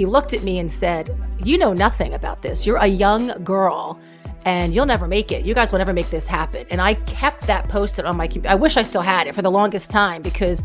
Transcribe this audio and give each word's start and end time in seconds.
he 0.00 0.06
looked 0.06 0.32
at 0.32 0.42
me 0.42 0.60
and 0.60 0.70
said, 0.70 1.14
You 1.44 1.58
know 1.58 1.74
nothing 1.74 2.14
about 2.14 2.40
this. 2.40 2.66
You're 2.66 2.78
a 2.78 2.86
young 2.86 3.44
girl 3.44 4.00
and 4.46 4.74
you'll 4.74 4.86
never 4.86 5.06
make 5.06 5.30
it. 5.30 5.44
You 5.44 5.52
guys 5.52 5.72
will 5.72 5.78
never 5.78 5.92
make 5.92 6.08
this 6.08 6.26
happen. 6.26 6.66
And 6.70 6.80
I 6.80 6.94
kept 6.94 7.46
that 7.48 7.68
posted 7.68 8.06
on 8.06 8.16
my 8.16 8.26
computer. 8.26 8.48
I 8.48 8.54
wish 8.54 8.78
I 8.78 8.82
still 8.82 9.02
had 9.02 9.26
it 9.26 9.34
for 9.34 9.42
the 9.42 9.50
longest 9.50 9.90
time 9.90 10.22
because 10.22 10.62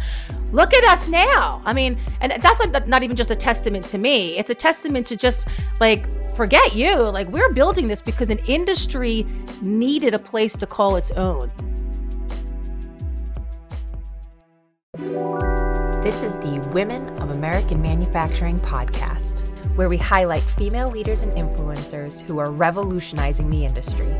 look 0.54 0.74
at 0.74 0.86
us 0.86 1.10
now. 1.10 1.62
I 1.66 1.74
mean, 1.74 2.00
and 2.22 2.32
that's 2.42 2.66
not, 2.66 2.88
not 2.88 3.04
even 3.04 3.18
just 3.18 3.30
a 3.30 3.36
testament 3.36 3.86
to 3.88 3.98
me, 3.98 4.38
it's 4.38 4.52
a 4.52 4.56
testament 4.56 5.06
to 5.08 5.18
just 5.18 5.46
like, 5.82 6.08
forget 6.34 6.74
you. 6.74 6.96
Like, 6.96 7.28
we're 7.28 7.52
building 7.52 7.90
this 7.90 8.02
because 8.02 8.30
an 8.30 8.40
industry 8.48 9.28
needed 9.62 10.14
a 10.14 10.20
place 10.20 10.56
to 10.56 10.66
call 10.66 10.96
its 10.96 11.12
own. 11.12 11.52
This 16.06 16.22
is 16.22 16.38
the 16.38 16.60
Women 16.72 17.10
of 17.18 17.32
American 17.32 17.82
Manufacturing 17.82 18.60
podcast, 18.60 19.40
where 19.76 19.90
we 19.90 19.98
highlight 19.98 20.44
female 20.44 20.88
leaders 20.92 21.24
and 21.24 21.32
influencers 21.32 22.22
who 22.22 22.38
are 22.38 22.52
revolutionizing 22.52 23.50
the 23.50 23.66
industry. 23.66 24.16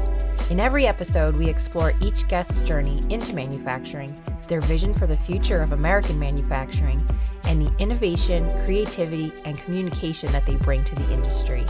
In 0.50 0.60
every 0.60 0.88
episode, 0.88 1.38
we 1.38 1.48
explore 1.48 1.94
each 2.02 2.28
guest's 2.28 2.62
journey 2.62 3.04
into 3.12 3.36
manufacturing, 3.36 4.20
their 4.48 4.62
vision 4.62 4.96
for 4.96 5.06
the 5.06 5.16
future 5.16 5.62
of 5.62 5.74
American 5.74 6.18
manufacturing, 6.18 7.08
and 7.44 7.62
the 7.62 7.72
innovation, 7.78 8.50
creativity, 8.66 9.32
and 9.46 9.60
communication 9.60 10.32
that 10.32 10.48
they 10.48 10.56
bring 10.56 10.84
to 10.86 10.96
the 10.96 11.14
industry. 11.14 11.68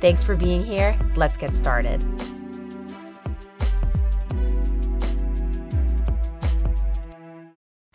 Thanks 0.00 0.24
for 0.24 0.34
being 0.34 0.64
here. 0.64 0.98
Let's 1.14 1.36
get 1.36 1.54
started. 1.54 2.04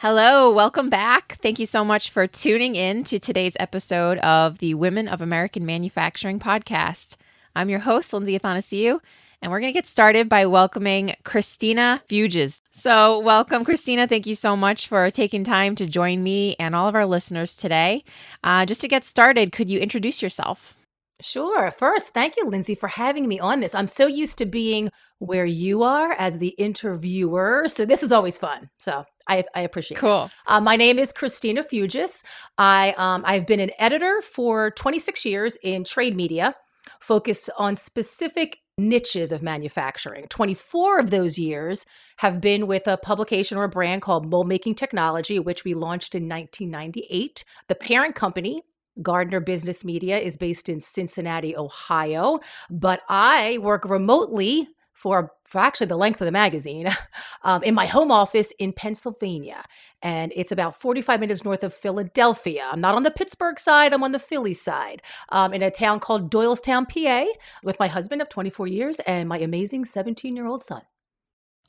Hello, 0.02 0.50
welcome 0.50 0.90
back. 0.90 1.38
Thank 1.42 1.60
you 1.60 1.66
so 1.66 1.84
much 1.84 2.10
for 2.10 2.26
tuning 2.26 2.78
in 2.78 3.04
to 3.04 3.20
today's 3.20 3.58
episode 3.60 4.18
of 4.20 4.60
the 4.60 4.74
Women 4.74 5.10
of 5.10 5.20
American 5.20 5.66
Manufacturing 5.66 6.40
podcast. 6.40 7.18
I'm 7.54 7.68
your 7.68 7.80
host, 7.80 8.14
Lindsay 8.14 8.40
Athanasiou, 8.40 9.02
and 9.42 9.52
we're 9.52 9.60
going 9.60 9.74
to 9.74 9.78
get 9.78 9.86
started 9.86 10.30
by 10.30 10.46
welcoming 10.46 11.18
Christina 11.26 12.02
Fuges. 12.08 12.62
So, 12.72 13.20
welcome, 13.20 13.66
Christina. 13.66 14.08
Thank 14.08 14.26
you 14.26 14.36
so 14.36 14.56
much 14.56 14.88
for 14.88 15.12
taking 15.12 15.44
time 15.44 15.76
to 15.76 15.86
join 15.86 16.24
me 16.24 16.56
and 16.58 16.78
all 16.78 16.88
of 16.88 16.96
our 16.96 17.06
listeners 17.06 17.58
today. 17.58 18.06
Uh, 18.42 18.66
just 18.66 18.80
to 18.80 18.88
get 18.88 19.04
started, 19.04 19.52
could 19.52 19.70
you 19.70 19.80
introduce 19.82 20.22
yourself? 20.22 20.78
Sure. 21.20 21.72
First, 21.72 22.14
thank 22.14 22.38
you, 22.38 22.46
Lindsay, 22.46 22.74
for 22.74 22.88
having 22.88 23.28
me 23.28 23.38
on 23.38 23.60
this. 23.60 23.76
I'm 23.76 23.88
so 23.88 24.08
used 24.08 24.38
to 24.38 24.46
being 24.46 24.92
where 25.18 25.46
you 25.46 25.84
are 25.84 26.14
as 26.14 26.38
the 26.38 26.56
interviewer. 26.58 27.66
So 27.68 27.84
this 27.84 28.02
is 28.02 28.14
always 28.14 28.38
fun. 28.38 28.70
So 28.78 29.06
I, 29.30 29.46
I 29.56 29.62
appreciate 29.62 29.98
cool. 29.98 30.10
it. 30.10 30.12
Cool. 30.12 30.32
Uh, 30.48 30.60
my 30.60 30.76
name 30.76 31.00
is 31.00 31.14
Christina 31.14 31.64
Fuges. 31.64 32.24
I, 32.58 32.94
um, 32.98 33.24
I've 33.26 33.46
been 33.46 33.60
an 33.60 33.72
editor 33.78 34.22
for 34.22 34.72
26 34.72 35.24
years 35.26 35.58
in 35.64 35.84
trade 35.84 36.16
media, 36.16 36.56
focused 37.00 37.50
on 37.58 37.76
specific 37.76 38.58
niches 38.78 39.32
of 39.32 39.44
manufacturing. 39.44 40.26
24 40.30 41.00
of 41.00 41.10
those 41.12 41.38
years 41.38 41.86
have 42.18 42.42
been 42.42 42.66
with 42.66 42.88
a 42.88 42.98
publication 42.98 43.58
or 43.58 43.66
a 43.66 43.70
brand 43.70 44.02
called 44.02 44.30
Mold 44.30 44.48
Making 44.48 44.76
Technology, 44.76 45.38
which 45.38 45.64
we 45.64 45.74
launched 45.74 46.16
in 46.16 46.28
1998. 46.28 47.44
The 47.68 47.76
parent 47.76 48.16
company 48.16 48.64
Gardner 49.02 49.40
Business 49.40 49.86
Media 49.86 50.18
is 50.18 50.36
based 50.36 50.68
in 50.68 50.80
Cincinnati, 50.80 51.56
Ohio, 51.56 52.40
but 52.70 53.02
I 53.08 53.58
work 53.60 53.86
remotely 53.86 54.68
for, 55.00 55.32
for 55.46 55.60
actually 55.60 55.88
the 55.88 55.96
length 55.96 56.20
of 56.20 56.26
the 56.26 56.32
magazine 56.32 56.90
um, 57.44 57.64
in 57.64 57.74
my 57.74 57.86
home 57.86 58.12
office 58.12 58.52
in 58.60 58.74
Pennsylvania. 58.74 59.64
And 60.02 60.34
it's 60.36 60.52
about 60.52 60.76
45 60.76 61.22
minutes 61.22 61.46
north 61.46 61.64
of 61.64 61.74
Philadelphia. 61.74 62.68
I'm 62.70 62.82
not 62.82 62.96
on 62.96 63.04
the 63.04 63.12
Pittsburgh 63.12 63.58
side, 63.58 63.94
I'm 63.94 64.04
on 64.04 64.12
the 64.12 64.20
Philly 64.20 64.54
side 64.54 65.02
um, 65.30 65.54
in 65.54 65.62
a 65.62 65.72
town 65.72 66.02
called 66.02 66.30
Doylestown, 66.30 66.86
PA, 66.90 67.32
with 67.64 67.80
my 67.80 67.88
husband 67.88 68.22
of 68.22 68.28
24 68.28 68.68
years 68.68 69.00
and 69.02 69.30
my 69.30 69.40
amazing 69.40 69.86
17 69.86 70.36
year 70.36 70.46
old 70.46 70.62
son. 70.62 70.82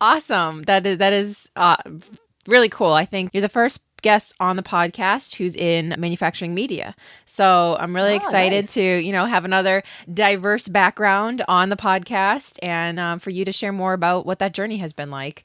Awesome. 0.00 0.64
That 0.64 0.84
is, 0.84 0.98
that 0.98 1.12
is 1.12 1.50
uh, 1.54 1.76
really 2.48 2.68
cool. 2.68 2.92
I 2.92 3.04
think 3.04 3.30
you're 3.32 3.42
the 3.42 3.48
first 3.48 3.80
guest 4.02 4.34
on 4.40 4.56
the 4.56 4.62
podcast 4.62 5.36
who's 5.36 5.54
in 5.54 5.94
manufacturing 5.98 6.54
media. 6.54 6.94
So 7.24 7.76
I'm 7.78 7.94
really 7.94 8.12
oh, 8.12 8.16
excited 8.16 8.64
nice. 8.64 8.74
to, 8.74 8.82
you 8.82 9.12
know, 9.12 9.26
have 9.26 9.44
another 9.44 9.82
diverse 10.12 10.68
background 10.68 11.42
on 11.48 11.68
the 11.68 11.76
podcast 11.76 12.58
and 12.62 12.98
um, 12.98 13.18
for 13.18 13.30
you 13.30 13.44
to 13.44 13.52
share 13.52 13.72
more 13.72 13.92
about 13.92 14.26
what 14.26 14.38
that 14.38 14.52
journey 14.52 14.78
has 14.78 14.92
been 14.92 15.10
like. 15.10 15.44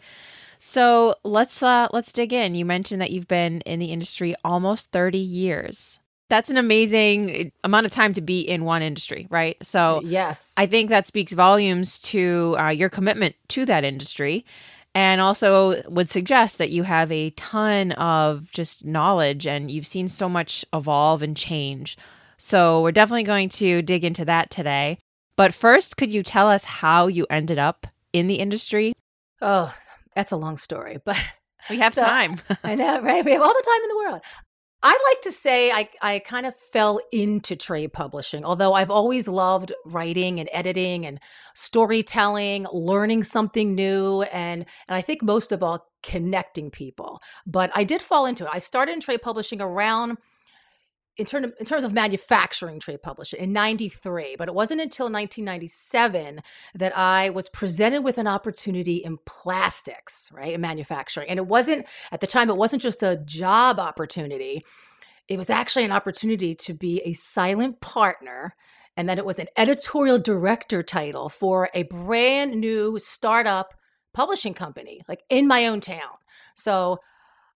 So 0.60 1.16
let's 1.24 1.62
uh, 1.62 1.88
let's 1.92 2.12
dig 2.12 2.34
in. 2.34 2.56
You 2.56 2.66
mentioned 2.66 3.02
that 3.02 3.12
you've 3.12 3.28
been 3.28 3.62
in 3.62 3.80
the 3.80 3.92
industry 3.92 4.36
almost 4.44 4.92
30 4.92 5.18
years. 5.18 6.00
That's 6.28 6.50
an 6.50 6.58
amazing 6.58 7.52
amount 7.64 7.86
of 7.86 7.92
time 7.92 8.14
to 8.14 8.22
be 8.22 8.40
in 8.40 8.64
one 8.64 8.82
industry, 8.82 9.28
right? 9.30 9.58
So, 9.62 10.02
yes, 10.04 10.56
I 10.58 10.66
think 10.66 10.90
that 10.90 11.06
speaks 11.06 11.34
volumes 11.34 12.00
to 12.02 12.56
uh, 12.58 12.70
your 12.70 12.90
commitment 12.90 13.36
to 13.50 13.66
that 13.66 13.84
industry 13.84 14.44
and 14.96 15.22
also 15.22 15.84
would 15.88 16.10
suggest 16.10 16.58
that 16.58 16.72
you 16.72 16.84
have 16.84 17.12
a 17.12 17.30
ton 17.32 17.92
of 17.92 18.50
just 18.52 18.86
knowledge 18.86 19.46
and 19.46 19.70
you've 19.70 19.86
seen 19.86 20.08
so 20.08 20.28
much 20.28 20.66
evolve 20.74 21.22
and 21.22 21.38
change. 21.38 21.98
So, 22.38 22.82
we're 22.82 22.92
definitely 22.92 23.24
going 23.24 23.50
to 23.50 23.82
dig 23.82 24.04
into 24.04 24.26
that 24.26 24.50
today. 24.50 24.98
But 25.38 25.54
first, 25.54 25.98
could 25.98 26.12
you 26.12 26.24
tell 26.24 26.50
us 26.50 26.64
how 26.64 27.08
you 27.08 27.28
ended 27.30 27.60
up 27.60 27.88
in 28.14 28.28
the 28.28 28.36
industry? 28.36 28.94
Oh, 29.42 29.74
that's 30.16 30.32
a 30.32 30.38
long 30.38 30.58
story, 30.58 30.98
but 31.04 31.18
we 31.70 31.78
have 31.78 31.94
so, 31.96 32.02
time. 32.02 32.42
I 32.64 32.76
know, 32.76 33.02
right? 33.02 33.24
We 33.24 33.32
have 33.32 33.42
all 33.42 33.54
the 33.54 33.64
time 33.66 33.84
in 33.84 33.90
the 33.90 33.98
world. 33.98 34.22
I'd 34.84 34.98
like 35.10 35.22
to 35.22 35.32
say 35.32 35.72
I, 35.72 35.90
I 36.02 36.20
kind 36.20 36.46
of 36.46 36.56
fell 36.56 37.00
into 37.12 37.56
trade 37.56 37.92
publishing, 37.94 38.46
although 38.46 38.74
I've 38.74 38.92
always 38.92 39.28
loved 39.28 39.72
writing 39.86 40.40
and 40.40 40.50
editing 40.52 41.06
and 41.06 41.20
storytelling, 41.56 42.68
learning 42.72 43.24
something 43.24 43.74
new, 43.74 44.22
and 44.24 44.66
and 44.88 44.96
I 44.96 45.02
think 45.02 45.24
most 45.24 45.52
of 45.52 45.64
all 45.64 45.88
connecting 46.04 46.70
people. 46.70 47.20
But 47.48 47.72
I 47.74 47.84
did 47.84 48.02
fall 48.02 48.28
into 48.28 48.46
it. 48.46 48.52
I 48.54 48.60
started 48.60 48.92
in 48.94 49.02
trade 49.02 49.24
publishing 49.24 49.60
around 49.60 50.18
in, 51.18 51.26
term, 51.26 51.46
in 51.46 51.66
terms 51.66 51.84
of 51.84 51.94
manufacturing 51.94 52.80
trade 52.80 53.02
publishing 53.02 53.40
in 53.40 53.54
93 53.54 54.36
but 54.38 54.48
it 54.48 54.54
wasn't 54.54 54.82
until 54.82 55.06
1997 55.06 56.42
that 56.74 56.98
i 56.98 57.30
was 57.30 57.50
presented 57.50 58.02
with 58.02 58.18
an 58.18 58.28
opportunity 58.28 58.96
in 58.96 59.18
plastics 59.26 60.30
right 60.32 60.54
in 60.54 60.62
manufacturing. 60.62 61.30
And 61.30 61.38
it 61.38 61.48
wasn't 61.48 61.86
at 62.12 62.22
the 62.22 62.28
time 62.28 62.50
it 62.50 62.58
wasn't 62.58 62.82
just 62.82 63.04
a 63.04 63.18
job 63.18 63.80
opportunity. 63.80 64.64
It 65.28 65.38
was 65.38 65.50
actually 65.50 65.86
an 65.86 65.92
opportunity 65.92 66.56
to 66.56 66.74
be 66.74 67.02
a 67.02 67.14
silent 67.14 67.82
partner 67.82 68.56
and 68.98 69.10
that 69.10 69.18
it 69.18 69.26
was 69.26 69.40
an 69.40 69.48
editorial 69.58 70.20
director 70.20 70.82
title 70.84 71.30
for 71.30 71.70
a 71.74 71.84
brand 71.84 72.60
new 72.60 72.98
startup 73.00 73.74
publishing 74.14 74.54
company 74.54 75.02
like 75.08 75.24
in 75.30 75.48
my 75.48 75.68
own 75.68 75.82
town. 75.82 76.18
So 76.56 77.00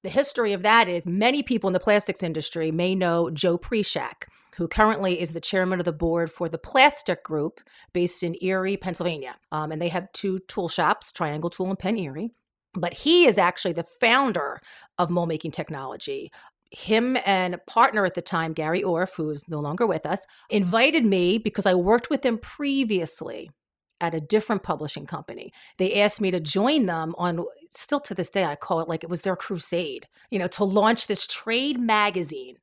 the 0.03 0.09
history 0.09 0.53
of 0.53 0.61
that 0.61 0.87
is 0.87 1.05
many 1.05 1.43
people 1.43 1.67
in 1.67 1.73
the 1.73 1.79
plastics 1.79 2.23
industry 2.23 2.71
may 2.71 2.95
know 2.95 3.29
Joe 3.29 3.57
Prischak, 3.57 4.27
who 4.55 4.67
currently 4.67 5.19
is 5.19 5.31
the 5.31 5.41
chairman 5.41 5.79
of 5.79 5.85
the 5.85 5.91
board 5.91 6.31
for 6.31 6.47
the 6.47 6.57
Plastek 6.57 7.21
Group 7.23 7.59
based 7.93 8.23
in 8.23 8.35
Erie, 8.41 8.77
Pennsylvania. 8.77 9.35
Um, 9.51 9.71
and 9.71 9.81
they 9.81 9.89
have 9.89 10.11
two 10.13 10.39
tool 10.47 10.69
shops, 10.69 11.11
Triangle 11.11 11.49
Tool 11.49 11.69
and 11.69 11.79
Penn 11.79 11.97
Erie. 11.97 12.31
But 12.73 12.93
he 12.93 13.25
is 13.25 13.37
actually 13.37 13.73
the 13.73 13.85
founder 13.99 14.61
of 14.97 15.09
mold 15.09 15.27
making 15.27 15.51
technology. 15.51 16.31
Him 16.71 17.17
and 17.25 17.59
partner 17.65 18.05
at 18.05 18.13
the 18.13 18.21
time, 18.21 18.53
Gary 18.53 18.83
Orff, 18.83 19.15
who 19.17 19.29
is 19.31 19.49
no 19.49 19.59
longer 19.59 19.87
with 19.87 20.05
us, 20.05 20.27
invited 20.49 21.03
me 21.03 21.39
because 21.39 21.65
I 21.65 21.73
worked 21.73 22.09
with 22.11 22.21
them 22.21 22.37
previously 22.37 23.49
at 24.01 24.15
a 24.15 24.21
different 24.21 24.63
publishing 24.63 25.05
company. 25.05 25.51
They 25.77 26.01
asked 26.01 26.21
me 26.21 26.31
to 26.31 26.39
join 26.39 26.85
them 26.85 27.15
on 27.17 27.45
still 27.71 27.99
to 28.01 28.13
this 28.13 28.29
day 28.29 28.45
I 28.45 28.55
call 28.55 28.79
it 28.79 28.89
like 28.89 29.03
it 29.03 29.09
was 29.09 29.21
their 29.21 29.35
crusade, 29.35 30.07
you 30.29 30.39
know, 30.39 30.47
to 30.47 30.63
launch 30.63 31.07
this 31.07 31.27
trade 31.27 31.79
magazine 31.79 32.55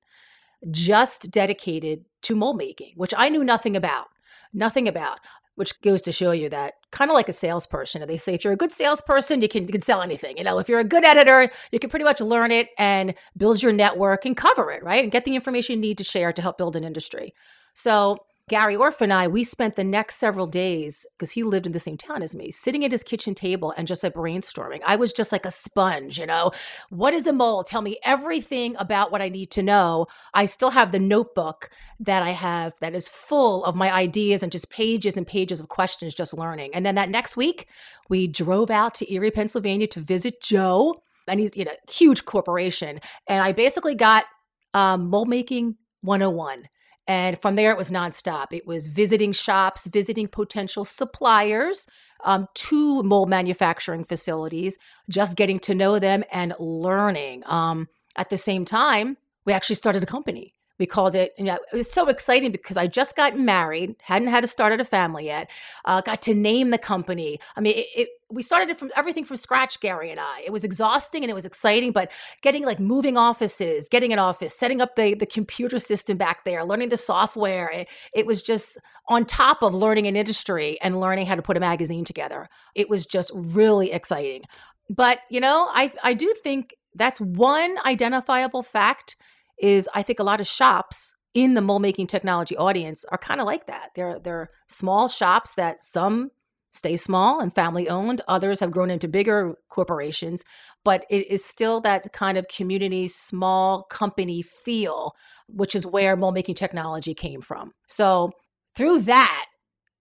just 0.70 1.30
dedicated 1.30 2.04
to 2.22 2.34
mold 2.34 2.56
making, 2.56 2.92
which 2.96 3.14
I 3.16 3.28
knew 3.28 3.44
nothing 3.44 3.76
about. 3.76 4.06
Nothing 4.52 4.88
about, 4.88 5.18
which 5.56 5.80
goes 5.82 6.00
to 6.02 6.12
show 6.12 6.30
you 6.30 6.48
that 6.48 6.74
kind 6.90 7.10
of 7.10 7.14
like 7.14 7.28
a 7.28 7.32
salesperson. 7.32 8.06
They 8.06 8.16
say 8.16 8.34
if 8.34 8.42
you're 8.42 8.52
a 8.54 8.56
good 8.56 8.72
salesperson, 8.72 9.42
you 9.42 9.48
can, 9.48 9.64
you 9.64 9.72
can 9.72 9.82
sell 9.82 10.02
anything. 10.02 10.38
You 10.38 10.44
know, 10.44 10.58
if 10.58 10.68
you're 10.68 10.80
a 10.80 10.84
good 10.84 11.04
editor, 11.04 11.50
you 11.72 11.78
can 11.78 11.90
pretty 11.90 12.04
much 12.04 12.20
learn 12.20 12.50
it 12.50 12.68
and 12.78 13.14
build 13.36 13.62
your 13.62 13.72
network 13.72 14.24
and 14.24 14.36
cover 14.36 14.70
it, 14.70 14.82
right? 14.82 15.02
And 15.02 15.12
get 15.12 15.24
the 15.24 15.34
information 15.34 15.76
you 15.76 15.80
need 15.80 15.98
to 15.98 16.04
share 16.04 16.32
to 16.32 16.42
help 16.42 16.56
build 16.56 16.74
an 16.74 16.84
industry. 16.84 17.34
So 17.74 18.18
Gary 18.48 18.76
Orff 18.76 19.00
and 19.00 19.12
I, 19.12 19.26
we 19.26 19.42
spent 19.42 19.74
the 19.74 19.82
next 19.82 20.18
several 20.18 20.46
days 20.46 21.04
because 21.18 21.32
he 21.32 21.42
lived 21.42 21.66
in 21.66 21.72
the 21.72 21.80
same 21.80 21.96
town 21.96 22.22
as 22.22 22.32
me, 22.32 22.52
sitting 22.52 22.84
at 22.84 22.92
his 22.92 23.02
kitchen 23.02 23.34
table 23.34 23.74
and 23.76 23.88
just 23.88 24.04
like 24.04 24.14
brainstorming. 24.14 24.78
I 24.86 24.94
was 24.94 25.12
just 25.12 25.32
like 25.32 25.44
a 25.44 25.50
sponge, 25.50 26.16
you 26.16 26.26
know. 26.26 26.52
What 26.88 27.12
is 27.12 27.26
a 27.26 27.32
mole? 27.32 27.64
Tell 27.64 27.82
me 27.82 27.98
everything 28.04 28.76
about 28.78 29.10
what 29.10 29.20
I 29.20 29.30
need 29.30 29.50
to 29.50 29.64
know. 29.64 30.06
I 30.32 30.46
still 30.46 30.70
have 30.70 30.92
the 30.92 31.00
notebook 31.00 31.70
that 31.98 32.22
I 32.22 32.30
have 32.30 32.74
that 32.80 32.94
is 32.94 33.08
full 33.08 33.64
of 33.64 33.74
my 33.74 33.92
ideas 33.92 34.44
and 34.44 34.52
just 34.52 34.70
pages 34.70 35.16
and 35.16 35.26
pages 35.26 35.58
of 35.58 35.68
questions, 35.68 36.14
just 36.14 36.32
learning. 36.32 36.70
And 36.72 36.86
then 36.86 36.94
that 36.94 37.10
next 37.10 37.36
week, 37.36 37.66
we 38.08 38.28
drove 38.28 38.70
out 38.70 38.94
to 38.94 39.12
Erie, 39.12 39.32
Pennsylvania 39.32 39.88
to 39.88 39.98
visit 39.98 40.40
Joe. 40.40 41.02
And 41.26 41.40
he's, 41.40 41.56
you 41.56 41.64
know, 41.64 41.74
huge 41.90 42.24
corporation. 42.24 43.00
And 43.26 43.42
I 43.42 43.50
basically 43.50 43.96
got 43.96 44.26
um, 44.72 45.10
mold 45.10 45.26
making 45.26 45.78
101. 46.02 46.68
And 47.08 47.38
from 47.38 47.54
there, 47.54 47.70
it 47.70 47.78
was 47.78 47.90
nonstop. 47.90 48.46
It 48.50 48.66
was 48.66 48.88
visiting 48.88 49.32
shops, 49.32 49.86
visiting 49.86 50.26
potential 50.26 50.84
suppliers 50.84 51.86
um, 52.24 52.48
to 52.54 53.02
mold 53.04 53.28
manufacturing 53.28 54.02
facilities, 54.02 54.78
just 55.08 55.36
getting 55.36 55.60
to 55.60 55.74
know 55.74 55.98
them 55.98 56.24
and 56.32 56.54
learning. 56.58 57.44
Um, 57.46 57.88
at 58.16 58.30
the 58.30 58.36
same 58.36 58.64
time, 58.64 59.18
we 59.44 59.52
actually 59.52 59.76
started 59.76 60.02
a 60.02 60.06
company 60.06 60.55
we 60.78 60.86
called 60.86 61.14
it 61.14 61.32
you 61.38 61.44
know, 61.44 61.58
it 61.72 61.76
was 61.76 61.90
so 61.90 62.08
exciting 62.08 62.52
because 62.52 62.76
i 62.76 62.86
just 62.86 63.16
got 63.16 63.38
married 63.38 63.94
hadn't 64.02 64.28
had 64.28 64.40
to 64.40 64.46
start 64.46 64.78
a 64.78 64.84
family 64.84 65.26
yet 65.26 65.50
uh, 65.84 66.00
got 66.00 66.20
to 66.20 66.34
name 66.34 66.70
the 66.70 66.78
company. 66.78 67.40
I 67.56 67.60
mean 67.60 67.74
it, 67.76 67.86
it, 67.96 68.08
we 68.28 68.42
started 68.42 68.68
it 68.68 68.76
from 68.76 68.90
everything 68.96 69.24
from 69.24 69.36
scratch 69.36 69.80
gary 69.80 70.10
and 70.10 70.20
i. 70.20 70.42
It 70.44 70.52
was 70.52 70.64
exhausting 70.64 71.22
and 71.22 71.30
it 71.30 71.34
was 71.34 71.46
exciting 71.46 71.92
but 71.92 72.10
getting 72.42 72.64
like 72.64 72.78
moving 72.80 73.16
offices 73.16 73.88
getting 73.88 74.12
an 74.12 74.18
office 74.18 74.54
setting 74.58 74.80
up 74.80 74.96
the, 74.96 75.14
the 75.14 75.26
computer 75.26 75.78
system 75.78 76.16
back 76.16 76.44
there 76.44 76.64
learning 76.64 76.90
the 76.90 76.96
software 76.96 77.70
it, 77.70 77.88
it 78.14 78.26
was 78.26 78.42
just 78.42 78.78
on 79.08 79.24
top 79.24 79.62
of 79.62 79.74
learning 79.74 80.06
an 80.06 80.16
industry 80.16 80.78
and 80.82 81.00
learning 81.00 81.26
how 81.26 81.34
to 81.34 81.42
put 81.42 81.56
a 81.56 81.60
magazine 81.60 82.04
together. 82.04 82.48
It 82.74 82.88
was 82.88 83.06
just 83.06 83.30
really 83.34 83.92
exciting. 83.92 84.42
But 84.88 85.20
you 85.30 85.40
know 85.40 85.68
i 85.72 85.92
i 86.04 86.14
do 86.14 86.32
think 86.42 86.74
that's 86.94 87.20
one 87.20 87.76
identifiable 87.84 88.62
fact 88.62 89.16
is 89.58 89.88
I 89.94 90.02
think 90.02 90.18
a 90.18 90.24
lot 90.24 90.40
of 90.40 90.46
shops 90.46 91.14
in 91.34 91.54
the 91.54 91.60
mold 91.60 91.82
making 91.82 92.06
technology 92.06 92.56
audience 92.56 93.04
are 93.10 93.18
kind 93.18 93.40
of 93.40 93.46
like 93.46 93.66
that. 93.66 93.90
They're 93.94 94.18
they're 94.18 94.50
small 94.68 95.08
shops 95.08 95.54
that 95.54 95.80
some 95.80 96.30
stay 96.72 96.96
small 96.96 97.40
and 97.40 97.54
family 97.54 97.88
owned, 97.88 98.20
others 98.28 98.60
have 98.60 98.70
grown 98.70 98.90
into 98.90 99.08
bigger 99.08 99.54
corporations, 99.68 100.44
but 100.84 101.06
it 101.08 101.26
is 101.28 101.44
still 101.44 101.80
that 101.80 102.12
kind 102.12 102.36
of 102.36 102.48
community 102.48 103.08
small 103.08 103.84
company 103.84 104.42
feel, 104.42 105.14
which 105.48 105.74
is 105.74 105.86
where 105.86 106.16
mold 106.16 106.34
making 106.34 106.54
technology 106.54 107.14
came 107.14 107.40
from. 107.40 107.72
So 107.86 108.32
through 108.74 109.00
that 109.00 109.46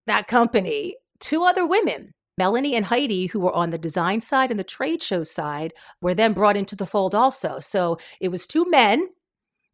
that 0.07 0.27
company, 0.27 0.97
two 1.19 1.43
other 1.43 1.65
women 1.65 2.13
Melanie 2.37 2.75
and 2.75 2.85
Heidi, 2.85 3.27
who 3.27 3.39
were 3.39 3.53
on 3.53 3.71
the 3.71 3.77
design 3.77 4.21
side 4.21 4.51
and 4.51 4.59
the 4.59 4.63
trade 4.63 5.01
show 5.01 5.23
side, 5.23 5.73
were 6.01 6.13
then 6.13 6.33
brought 6.33 6.57
into 6.57 6.75
the 6.75 6.85
fold 6.85 7.15
also. 7.15 7.59
So 7.59 7.97
it 8.19 8.29
was 8.29 8.45
two 8.45 8.69
men 8.69 9.07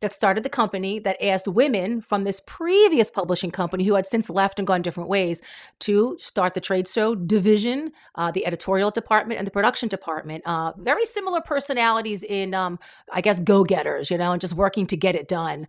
that 0.02 0.14
started 0.14 0.44
the 0.44 0.50
company 0.50 1.00
that 1.00 1.24
asked 1.24 1.48
women 1.48 2.02
from 2.02 2.24
this 2.24 2.42
previous 2.46 3.10
publishing 3.10 3.52
company 3.52 3.86
who 3.86 3.96
had 3.96 4.06
since 4.06 4.30
left 4.30 4.60
and 4.60 4.68
gone 4.68 4.82
different 4.82 5.10
ways 5.10 5.42
to 5.80 6.18
start 6.20 6.54
the 6.54 6.62
trade 6.62 6.88
show 6.88 7.16
division, 7.16 7.92
uh, 8.16 8.32
the 8.32 8.46
editorial 8.46 8.92
department, 8.92 9.38
and 9.38 9.48
the 9.48 9.52
production 9.52 9.88
department. 9.88 10.44
Uh, 10.46 10.74
very 10.78 11.06
similar 11.06 11.40
personalities 11.42 12.24
in, 12.24 12.54
um, 12.54 12.80
I 13.12 13.22
guess, 13.22 13.40
go 13.40 13.64
getters, 13.64 14.12
you 14.12 14.18
know, 14.18 14.34
and 14.34 14.42
just 14.42 14.54
working 14.54 14.86
to 14.88 14.98
get 14.98 15.16
it 15.16 15.28
done. 15.28 15.68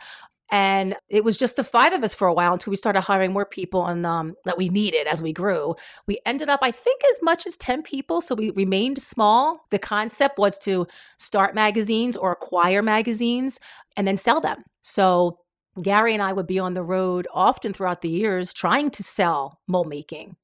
And 0.52 0.94
it 1.08 1.24
was 1.24 1.38
just 1.38 1.56
the 1.56 1.64
five 1.64 1.94
of 1.94 2.04
us 2.04 2.14
for 2.14 2.28
a 2.28 2.34
while 2.34 2.52
until 2.52 2.70
we 2.70 2.76
started 2.76 3.00
hiring 3.00 3.32
more 3.32 3.46
people 3.46 3.86
and 3.86 4.04
um, 4.04 4.34
that 4.44 4.58
we 4.58 4.68
needed 4.68 5.06
as 5.06 5.22
we 5.22 5.32
grew. 5.32 5.74
We 6.06 6.18
ended 6.26 6.50
up, 6.50 6.60
I 6.62 6.70
think, 6.70 7.00
as 7.10 7.22
much 7.22 7.46
as 7.46 7.56
10 7.56 7.82
people. 7.82 8.20
So 8.20 8.34
we 8.34 8.50
remained 8.50 8.98
small. 8.98 9.64
The 9.70 9.78
concept 9.78 10.38
was 10.38 10.58
to 10.58 10.86
start 11.18 11.54
magazines 11.54 12.18
or 12.18 12.32
acquire 12.32 12.82
magazines 12.82 13.60
and 13.96 14.06
then 14.06 14.18
sell 14.18 14.42
them. 14.42 14.62
So 14.82 15.38
Gary 15.80 16.12
and 16.12 16.22
I 16.22 16.34
would 16.34 16.46
be 16.46 16.58
on 16.58 16.74
the 16.74 16.82
road 16.82 17.26
often 17.32 17.72
throughout 17.72 18.02
the 18.02 18.10
years 18.10 18.52
trying 18.52 18.90
to 18.90 19.02
sell 19.02 19.58
mold 19.66 19.88
making. 19.88 20.36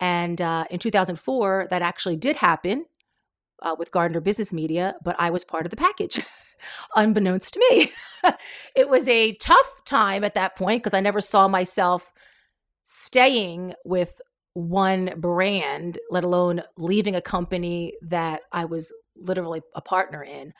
And 0.00 0.40
uh, 0.40 0.64
in 0.68 0.80
2004, 0.80 1.68
that 1.70 1.82
actually 1.82 2.16
did 2.16 2.34
happen 2.34 2.86
uh, 3.62 3.74
with 3.78 3.90
Gardner 3.90 4.20
Business 4.20 4.52
Media, 4.52 4.96
but 5.02 5.16
I 5.18 5.30
was 5.30 5.44
part 5.44 5.66
of 5.66 5.70
the 5.70 5.76
package. 5.76 6.20
unbeknownst 6.96 7.54
to 7.54 7.60
me. 7.70 7.92
it 8.76 8.88
was 8.88 9.06
a 9.08 9.34
tough 9.34 9.82
time 9.84 10.24
at 10.24 10.34
that 10.34 10.56
point 10.56 10.82
because 10.82 10.94
I 10.94 11.00
never 11.00 11.20
saw 11.20 11.48
myself 11.48 12.12
staying 12.84 13.74
with 13.84 14.20
one 14.54 15.12
brand, 15.16 15.98
let 16.10 16.24
alone 16.24 16.62
leaving 16.76 17.14
a 17.14 17.20
company 17.20 17.94
that 18.02 18.42
I 18.52 18.64
was 18.64 18.92
literally 19.16 19.62
a 19.74 19.80
partner 19.80 20.22
in. 20.22 20.52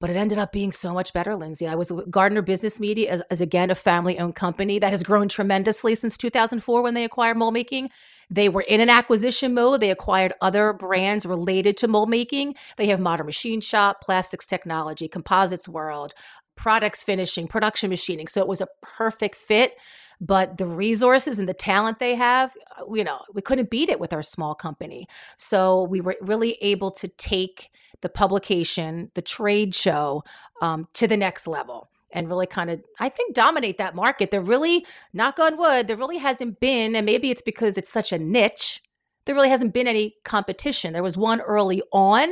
But 0.00 0.10
it 0.10 0.16
ended 0.16 0.38
up 0.38 0.52
being 0.52 0.70
so 0.70 0.94
much 0.94 1.12
better, 1.12 1.34
Lindsay. 1.34 1.66
I 1.66 1.74
was 1.74 1.90
Gardner 2.08 2.42
Business 2.42 2.78
Media 2.78 3.10
as, 3.10 3.22
as 3.30 3.40
again 3.40 3.70
a 3.70 3.74
family-owned 3.74 4.36
company 4.36 4.78
that 4.78 4.92
has 4.92 5.02
grown 5.02 5.28
tremendously 5.28 5.96
since 5.96 6.16
2004 6.16 6.82
when 6.82 6.94
they 6.94 7.04
acquired 7.04 7.36
mold 7.36 7.54
making. 7.54 7.90
They 8.30 8.48
were 8.48 8.62
in 8.62 8.80
an 8.80 8.90
acquisition 8.90 9.54
mode. 9.54 9.80
They 9.80 9.90
acquired 9.90 10.34
other 10.40 10.72
brands 10.72 11.24
related 11.26 11.76
to 11.78 11.88
mold 11.88 12.10
making. 12.10 12.54
They 12.76 12.86
have 12.86 13.00
Modern 13.00 13.26
Machine 13.26 13.60
Shop, 13.60 14.00
Plastics 14.02 14.46
Technology, 14.46 15.08
Composites 15.08 15.68
World, 15.68 16.12
Products 16.56 17.02
Finishing, 17.04 17.48
Production 17.48 17.90
Machining. 17.90 18.28
So 18.28 18.40
it 18.40 18.48
was 18.48 18.60
a 18.60 18.68
perfect 18.82 19.36
fit. 19.36 19.74
But 20.20 20.56
the 20.56 20.66
resources 20.66 21.38
and 21.38 21.48
the 21.48 21.54
talent 21.54 22.00
they 22.00 22.16
have, 22.16 22.52
uh, 22.76 22.92
you 22.92 23.04
know, 23.04 23.20
we 23.32 23.40
couldn't 23.40 23.70
beat 23.70 23.88
it 23.88 24.00
with 24.00 24.12
our 24.12 24.22
small 24.22 24.54
company. 24.54 25.06
So 25.36 25.84
we 25.84 26.00
were 26.00 26.16
really 26.20 26.54
able 26.60 26.90
to 26.92 27.06
take 27.06 27.70
the 28.00 28.08
publication, 28.08 29.12
the 29.14 29.22
trade 29.22 29.76
show, 29.76 30.24
um, 30.60 30.88
to 30.94 31.06
the 31.06 31.16
next 31.16 31.46
level 31.46 31.88
and 32.10 32.28
really 32.28 32.46
kind 32.46 32.70
of 32.70 32.80
i 33.00 33.08
think 33.08 33.34
dominate 33.34 33.78
that 33.78 33.94
market. 33.94 34.30
There 34.30 34.40
really 34.40 34.86
knock 35.12 35.38
on 35.38 35.56
wood 35.56 35.88
there 35.88 35.96
really 35.96 36.18
hasn't 36.18 36.60
been 36.60 36.96
and 36.96 37.06
maybe 37.06 37.30
it's 37.30 37.42
because 37.42 37.76
it's 37.76 37.90
such 37.90 38.12
a 38.12 38.18
niche 38.18 38.82
there 39.28 39.34
really 39.34 39.50
hasn't 39.50 39.74
been 39.74 39.86
any 39.86 40.14
competition. 40.24 40.94
There 40.94 41.02
was 41.02 41.18
one 41.18 41.42
early 41.42 41.82
on. 41.92 42.30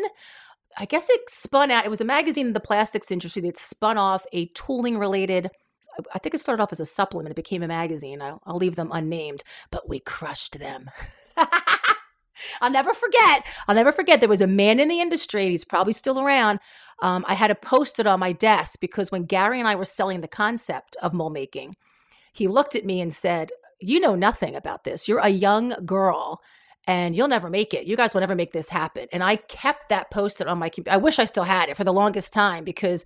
I 0.78 0.86
guess 0.86 1.10
it 1.10 1.28
spun 1.28 1.70
out 1.70 1.84
it 1.84 1.90
was 1.90 2.00
a 2.00 2.06
magazine 2.06 2.48
in 2.48 2.52
the 2.54 2.60
plastics 2.60 3.10
industry 3.10 3.42
that 3.42 3.58
spun 3.58 3.98
off 3.98 4.24
a 4.32 4.46
tooling 4.48 4.98
related 4.98 5.50
i 6.14 6.18
think 6.18 6.34
it 6.34 6.38
started 6.38 6.62
off 6.62 6.72
as 6.72 6.80
a 6.80 6.84
supplement 6.84 7.30
it 7.30 7.36
became 7.36 7.62
a 7.62 7.68
magazine 7.68 8.20
i'll, 8.20 8.42
I'll 8.44 8.58
leave 8.58 8.76
them 8.76 8.90
unnamed 8.92 9.42
but 9.70 9.88
we 9.88 10.00
crushed 10.00 10.58
them 10.58 10.90
I'll 12.60 12.70
never 12.70 12.94
forget. 12.94 13.44
I'll 13.68 13.74
never 13.74 13.92
forget. 13.92 14.20
There 14.20 14.28
was 14.28 14.40
a 14.40 14.46
man 14.46 14.80
in 14.80 14.88
the 14.88 15.00
industry. 15.00 15.48
He's 15.48 15.64
probably 15.64 15.92
still 15.92 16.20
around 16.20 16.60
um, 17.00 17.24
I 17.28 17.34
had 17.34 17.50
it 17.50 18.06
on 18.06 18.20
my 18.20 18.32
desk 18.32 18.80
because 18.80 19.12
when 19.12 19.24
Gary 19.24 19.58
and 19.58 19.68
I 19.68 19.74
were 19.74 19.84
selling 19.84 20.20
the 20.20 20.28
concept 20.28 20.96
of 21.02 21.12
mold 21.12 21.32
making, 21.32 21.76
he 22.32 22.48
looked 22.48 22.74
at 22.74 22.86
me 22.86 23.00
and 23.00 23.12
said, 23.12 23.50
You 23.80 24.00
know 24.00 24.14
nothing 24.14 24.54
about 24.54 24.84
this. 24.84 25.06
You're 25.06 25.20
a 25.20 25.28
young 25.28 25.74
girl 25.84 26.40
and 26.86 27.14
you'll 27.14 27.28
never 27.28 27.50
make 27.50 27.74
it. 27.74 27.86
You 27.86 27.96
guys 27.96 28.14
will 28.14 28.20
never 28.20 28.34
make 28.34 28.52
this 28.52 28.70
happen. 28.70 29.08
And 29.12 29.22
I 29.22 29.36
kept 29.36 29.88
that 29.88 30.10
posted 30.10 30.46
on 30.46 30.58
my 30.58 30.68
computer. 30.68 30.94
I 30.94 30.98
wish 30.98 31.18
I 31.18 31.24
still 31.24 31.44
had 31.44 31.68
it 31.68 31.76
for 31.76 31.84
the 31.84 31.92
longest 31.92 32.32
time 32.32 32.64
because 32.64 33.04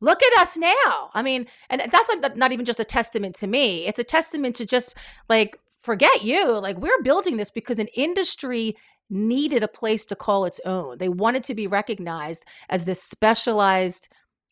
look 0.00 0.22
at 0.22 0.38
us 0.40 0.56
now. 0.56 1.10
I 1.14 1.22
mean, 1.22 1.46
and 1.68 1.80
that's 1.80 2.08
not, 2.08 2.36
not 2.36 2.52
even 2.52 2.64
just 2.64 2.80
a 2.80 2.84
testament 2.84 3.36
to 3.36 3.46
me, 3.46 3.86
it's 3.86 3.98
a 3.98 4.04
testament 4.04 4.56
to 4.56 4.66
just 4.66 4.94
like, 5.28 5.58
forget 5.88 6.22
you. 6.22 6.58
Like, 6.58 6.76
we're 6.76 7.02
building 7.02 7.38
this 7.38 7.50
because 7.50 7.78
an 7.78 7.88
industry 7.94 8.76
needed 9.08 9.62
a 9.62 9.68
place 9.68 10.04
to 10.04 10.14
call 10.14 10.44
its 10.44 10.60
own. 10.66 10.98
They 10.98 11.08
wanted 11.08 11.42
to 11.44 11.54
be 11.54 11.66
recognized 11.66 12.44
as 12.68 12.84
this 12.84 13.02
specialized 13.02 14.10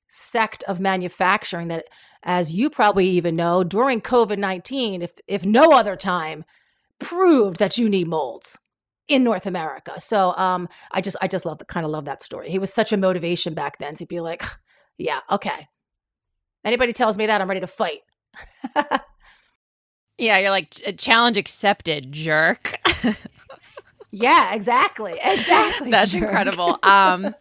sect 0.08 0.62
of 0.64 0.80
manufacturing 0.80 1.68
that, 1.68 1.84
as 2.22 2.54
you 2.54 2.70
probably 2.70 3.06
even 3.06 3.36
know, 3.36 3.62
during 3.62 4.00
COVID 4.00 4.38
19, 4.38 5.02
if, 5.02 5.12
if 5.26 5.44
no 5.44 5.72
other 5.72 5.94
time, 5.94 6.46
proved 6.98 7.58
that 7.58 7.76
you 7.76 7.90
need 7.90 8.08
molds 8.08 8.58
in 9.08 9.22
North 9.22 9.44
America. 9.44 10.00
So 10.00 10.32
um, 10.38 10.70
I 10.90 11.02
just 11.02 11.18
I 11.20 11.28
just 11.28 11.44
love 11.44 11.60
kind 11.68 11.84
of 11.84 11.92
love 11.92 12.06
that 12.06 12.22
story. 12.22 12.48
He 12.48 12.58
was 12.58 12.72
such 12.72 12.92
a 12.94 12.96
motivation 12.96 13.52
back 13.52 13.76
then 13.76 13.94
to 13.96 14.06
be 14.06 14.20
like, 14.20 14.42
yeah, 14.96 15.20
okay. 15.30 15.68
Anybody 16.64 16.94
tells 16.94 17.18
me 17.18 17.26
that, 17.26 17.42
I'm 17.42 17.48
ready 17.48 17.60
to 17.60 17.66
fight. 17.66 18.00
yeah, 20.18 20.38
you're 20.38 20.50
like 20.50 20.96
challenge 20.96 21.36
accepted, 21.36 22.12
jerk. 22.12 22.74
Yeah, 24.12 24.54
exactly. 24.54 25.18
Exactly. 25.22 25.90
That's 25.90 26.12
jerk. 26.12 26.22
incredible. 26.22 26.78
Um 26.82 27.34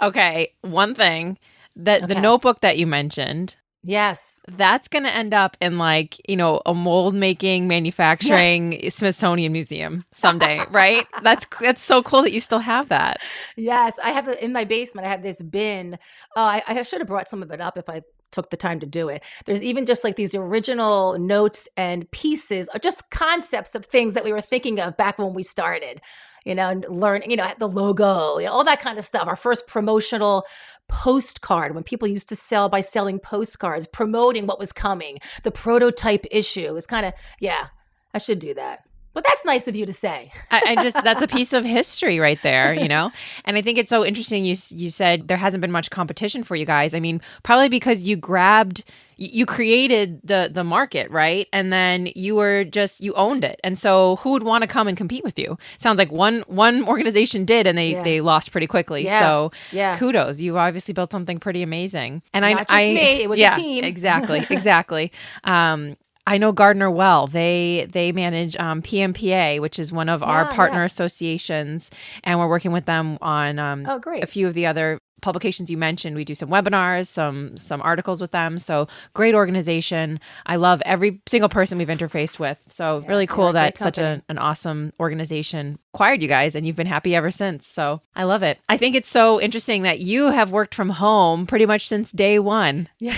okay, 0.00 0.52
one 0.62 0.94
thing 0.94 1.36
that 1.74 2.04
okay. 2.04 2.14
the 2.14 2.20
notebook 2.20 2.60
that 2.60 2.78
you 2.78 2.86
mentioned 2.86 3.56
Yes. 3.88 4.44
That's 4.48 4.88
going 4.88 5.04
to 5.04 5.14
end 5.14 5.32
up 5.32 5.56
in 5.60 5.78
like, 5.78 6.20
you 6.28 6.34
know, 6.34 6.60
a 6.66 6.74
mold 6.74 7.14
making 7.14 7.68
manufacturing 7.68 8.72
yeah. 8.72 8.88
Smithsonian 8.90 9.52
Museum 9.52 10.04
someday, 10.12 10.64
right? 10.70 11.06
That's 11.22 11.46
that's 11.60 11.84
so 11.84 12.02
cool 12.02 12.22
that 12.22 12.32
you 12.32 12.40
still 12.40 12.58
have 12.58 12.88
that. 12.88 13.18
Yes, 13.56 14.00
I 14.02 14.10
have 14.10 14.26
it 14.26 14.40
in 14.40 14.52
my 14.52 14.64
basement. 14.64 15.06
I 15.06 15.10
have 15.10 15.22
this 15.22 15.40
bin. 15.40 16.00
Oh, 16.34 16.42
I, 16.42 16.62
I 16.66 16.82
should 16.82 17.00
have 17.00 17.06
brought 17.06 17.30
some 17.30 17.44
of 17.44 17.52
it 17.52 17.60
up 17.60 17.78
if 17.78 17.88
I 17.88 18.02
took 18.32 18.50
the 18.50 18.56
time 18.56 18.80
to 18.80 18.86
do 18.86 19.08
it. 19.08 19.22
There's 19.44 19.62
even 19.62 19.86
just 19.86 20.04
like 20.04 20.16
these 20.16 20.34
original 20.34 21.18
notes 21.18 21.68
and 21.76 22.10
pieces, 22.10 22.68
or 22.74 22.78
just 22.78 23.10
concepts 23.10 23.74
of 23.74 23.86
things 23.86 24.14
that 24.14 24.24
we 24.24 24.32
were 24.32 24.40
thinking 24.40 24.80
of 24.80 24.96
back 24.96 25.18
when 25.18 25.34
we 25.34 25.42
started. 25.42 26.00
You 26.44 26.54
know, 26.54 26.68
and 26.68 26.86
learn, 26.88 27.22
you 27.28 27.34
know, 27.34 27.50
the 27.58 27.68
logo, 27.68 28.38
you 28.38 28.46
know, 28.46 28.52
all 28.52 28.62
that 28.62 28.78
kind 28.78 29.00
of 29.00 29.04
stuff. 29.04 29.26
Our 29.26 29.34
first 29.34 29.66
promotional 29.66 30.46
postcard 30.86 31.74
when 31.74 31.82
people 31.82 32.06
used 32.06 32.28
to 32.28 32.36
sell 32.36 32.68
by 32.68 32.82
selling 32.82 33.18
postcards, 33.18 33.88
promoting 33.88 34.46
what 34.46 34.60
was 34.60 34.70
coming. 34.70 35.18
The 35.42 35.50
prototype 35.50 36.24
issue 36.30 36.72
was 36.72 36.86
kind 36.86 37.04
of, 37.04 37.14
yeah, 37.40 37.70
I 38.14 38.18
should 38.18 38.38
do 38.38 38.54
that. 38.54 38.85
But 39.16 39.24
that's 39.26 39.46
nice 39.46 39.66
of 39.66 39.74
you 39.74 39.86
to 39.86 39.94
say. 39.94 40.30
I, 40.50 40.76
I, 40.76 40.82
just 40.82 41.02
that's 41.02 41.22
a 41.22 41.26
piece 41.26 41.54
of 41.54 41.64
history 41.64 42.18
right 42.18 42.38
there, 42.42 42.74
you 42.74 42.86
know. 42.86 43.10
And 43.46 43.56
I 43.56 43.62
think 43.62 43.78
it's 43.78 43.88
so 43.88 44.04
interesting. 44.04 44.44
You 44.44 44.54
you 44.68 44.90
said 44.90 45.26
there 45.28 45.38
hasn't 45.38 45.62
been 45.62 45.72
much 45.72 45.88
competition 45.88 46.44
for 46.44 46.54
you 46.54 46.66
guys. 46.66 46.92
I 46.92 47.00
mean, 47.00 47.22
probably 47.42 47.70
because 47.70 48.02
you 48.02 48.16
grabbed 48.16 48.84
you 49.16 49.46
created 49.46 50.20
the 50.24 50.50
the 50.52 50.62
market 50.62 51.10
right 51.10 51.48
and 51.50 51.72
then 51.72 52.10
you 52.14 52.34
were 52.34 52.64
just 52.64 53.00
you 53.00 53.14
owned 53.14 53.44
it 53.44 53.58
and 53.64 53.78
so 53.78 54.16
who 54.16 54.32
would 54.32 54.42
want 54.42 54.60
to 54.60 54.68
come 54.68 54.86
and 54.86 54.96
compete 54.98 55.24
with 55.24 55.38
you 55.38 55.56
sounds 55.78 55.96
like 55.96 56.12
one 56.12 56.44
one 56.48 56.86
organization 56.86 57.46
did 57.46 57.66
and 57.66 57.78
they 57.78 57.92
yeah. 57.92 58.02
they 58.02 58.20
lost 58.20 58.52
pretty 58.52 58.66
quickly 58.66 59.06
yeah. 59.06 59.18
so 59.20 59.50
yeah 59.72 59.96
kudos 59.96 60.38
you've 60.38 60.56
obviously 60.56 60.92
built 60.92 61.10
something 61.10 61.38
pretty 61.38 61.62
amazing 61.62 62.22
and 62.34 62.42
Not 62.42 62.50
i 62.50 62.54
just 62.58 62.70
I, 62.70 62.88
me 62.88 63.22
it 63.22 63.30
was 63.30 63.38
yeah, 63.38 63.52
a 63.52 63.54
team 63.54 63.84
exactly 63.84 64.46
exactly 64.50 65.10
um 65.44 65.96
I 66.26 66.38
know 66.38 66.52
Gardner 66.52 66.90
well. 66.90 67.26
They 67.26 67.86
they 67.90 68.12
manage 68.12 68.56
um, 68.56 68.82
PMPA, 68.82 69.60
which 69.60 69.78
is 69.78 69.92
one 69.92 70.08
of 70.08 70.20
yeah, 70.20 70.26
our 70.26 70.52
partner 70.52 70.80
yes. 70.80 70.92
associations, 70.92 71.90
and 72.24 72.38
we're 72.38 72.48
working 72.48 72.72
with 72.72 72.86
them 72.86 73.18
on 73.20 73.58
um, 73.58 73.86
oh, 73.88 73.98
great. 73.98 74.24
a 74.24 74.26
few 74.26 74.46
of 74.46 74.54
the 74.54 74.66
other 74.66 74.98
publications 75.22 75.70
you 75.70 75.76
mentioned. 75.76 76.16
We 76.16 76.24
do 76.24 76.34
some 76.34 76.48
webinars, 76.48 77.06
some 77.06 77.56
some 77.56 77.80
articles 77.82 78.20
with 78.20 78.32
them. 78.32 78.58
So 78.58 78.88
great 79.14 79.34
organization. 79.34 80.20
I 80.44 80.56
love 80.56 80.82
every 80.84 81.20
single 81.26 81.48
person 81.48 81.78
we've 81.78 81.88
interfaced 81.88 82.38
with. 82.38 82.58
So 82.72 83.00
yeah, 83.00 83.08
really 83.08 83.26
cool 83.26 83.52
that 83.52 83.78
such 83.78 83.98
a, 83.98 84.22
an 84.28 84.38
awesome 84.38 84.92
organization 85.00 85.78
acquired 85.94 86.22
you 86.22 86.28
guys 86.28 86.54
and 86.54 86.66
you've 86.66 86.76
been 86.76 86.86
happy 86.86 87.14
ever 87.14 87.30
since. 87.30 87.66
So 87.66 88.02
I 88.14 88.24
love 88.24 88.42
it. 88.42 88.58
I 88.68 88.76
think 88.76 88.94
it's 88.94 89.08
so 89.08 89.40
interesting 89.40 89.82
that 89.82 90.00
you 90.00 90.30
have 90.30 90.52
worked 90.52 90.74
from 90.74 90.90
home 90.90 91.46
pretty 91.46 91.66
much 91.66 91.88
since 91.88 92.12
day 92.12 92.38
one. 92.38 92.88
Yeah. 92.98 93.16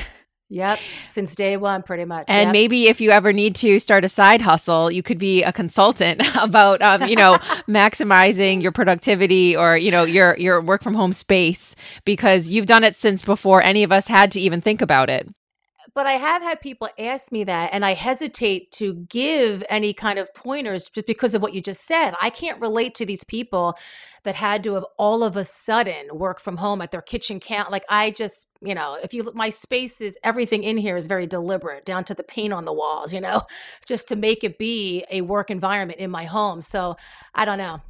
Yep, 0.51 0.79
since 1.09 1.35
day 1.35 1.59
one, 1.59 1.83
pretty 1.83 2.07
much. 2.07 2.25
And 2.29 2.49
yep. 2.49 2.53
maybe 2.53 2.89
if 2.89 3.03
you 3.03 3.11
ever 3.11 3.35
need 3.35 3.55
to 3.57 3.79
start 3.79 4.05
a 4.05 4.09
side 4.09 4.41
hustle, 4.41 4.91
you 4.91 5.03
could 5.03 5.19
be 5.19 5.43
a 5.43 5.53
consultant 5.53 6.23
about, 6.37 6.81
um, 6.81 7.03
you 7.07 7.17
know, 7.17 7.35
maximizing 7.69 8.63
your 8.63 8.73
productivity 8.73 9.55
or 9.55 9.77
you 9.77 9.91
know 9.91 10.05
your 10.05 10.37
your 10.39 10.61
work 10.61 10.83
from 10.83 10.95
home 10.95 11.13
space 11.13 11.77
because 12.05 12.49
you've 12.49 12.67
done 12.67 12.83
it 12.83 12.97
since 12.97 13.23
before 13.23 13.63
any 13.63 13.83
of 13.83 13.93
us 13.93 14.09
had 14.09 14.31
to 14.33 14.41
even 14.41 14.61
think 14.61 14.81
about 14.81 15.11
it 15.11 15.29
but 15.99 16.07
I 16.07 16.13
have 16.13 16.43
had 16.43 16.61
people 16.61 16.89
ask 16.97 17.33
me 17.33 17.43
that, 17.43 17.71
and 17.73 17.85
I 17.85 17.95
hesitate 17.95 18.71
to 18.75 18.95
give 19.09 19.65
any 19.69 19.93
kind 19.93 20.17
of 20.21 20.33
pointers 20.33 20.89
just 20.89 21.09
because 21.09 21.35
of 21.35 21.43
what 21.43 21.55
you 21.55 21.61
just 21.61 21.85
said. 21.85 22.15
I 22.23 22.31
can't 22.31 22.61
relate 22.61 22.95
to 22.95 23.05
these 23.05 23.25
people 23.25 23.77
that 24.23 24.37
had 24.37 24.63
to 24.63 24.75
have 24.75 24.85
all 24.97 25.25
of 25.25 25.37
a 25.37 25.45
sudden 25.45 26.17
work 26.17 26.39
from 26.39 26.59
home 26.59 26.81
at 26.83 26.93
their 26.93 27.03
kitchen 27.03 27.41
count. 27.41 27.73
Like 27.73 27.85
I 27.89 28.13
just, 28.13 28.47
you 28.61 28.77
know, 28.77 28.97
if 29.03 29.13
you 29.13 29.25
look, 29.25 29.35
my 29.35 29.51
space 29.51 30.01
is 30.01 30.17
everything 30.23 30.63
in 30.63 30.77
here 30.77 30.97
is 30.97 31.09
very 31.09 31.27
deliberate, 31.27 31.85
down 31.85 32.05
to 32.05 32.15
the 32.15 32.23
paint 32.23 32.53
on 32.53 32.65
the 32.65 32.73
walls, 32.73 33.13
you 33.13 33.21
know, 33.21 33.43
just 33.85 34.07
to 34.07 34.15
make 34.15 34.45
it 34.45 34.57
be 34.57 35.05
a 35.11 35.23
work 35.23 35.51
environment 35.51 35.99
in 35.99 36.13
my 36.13 36.27
home. 36.27 36.63
So 36.63 36.97
I 37.35 37.45
don't 37.45 37.59
know. 37.59 37.81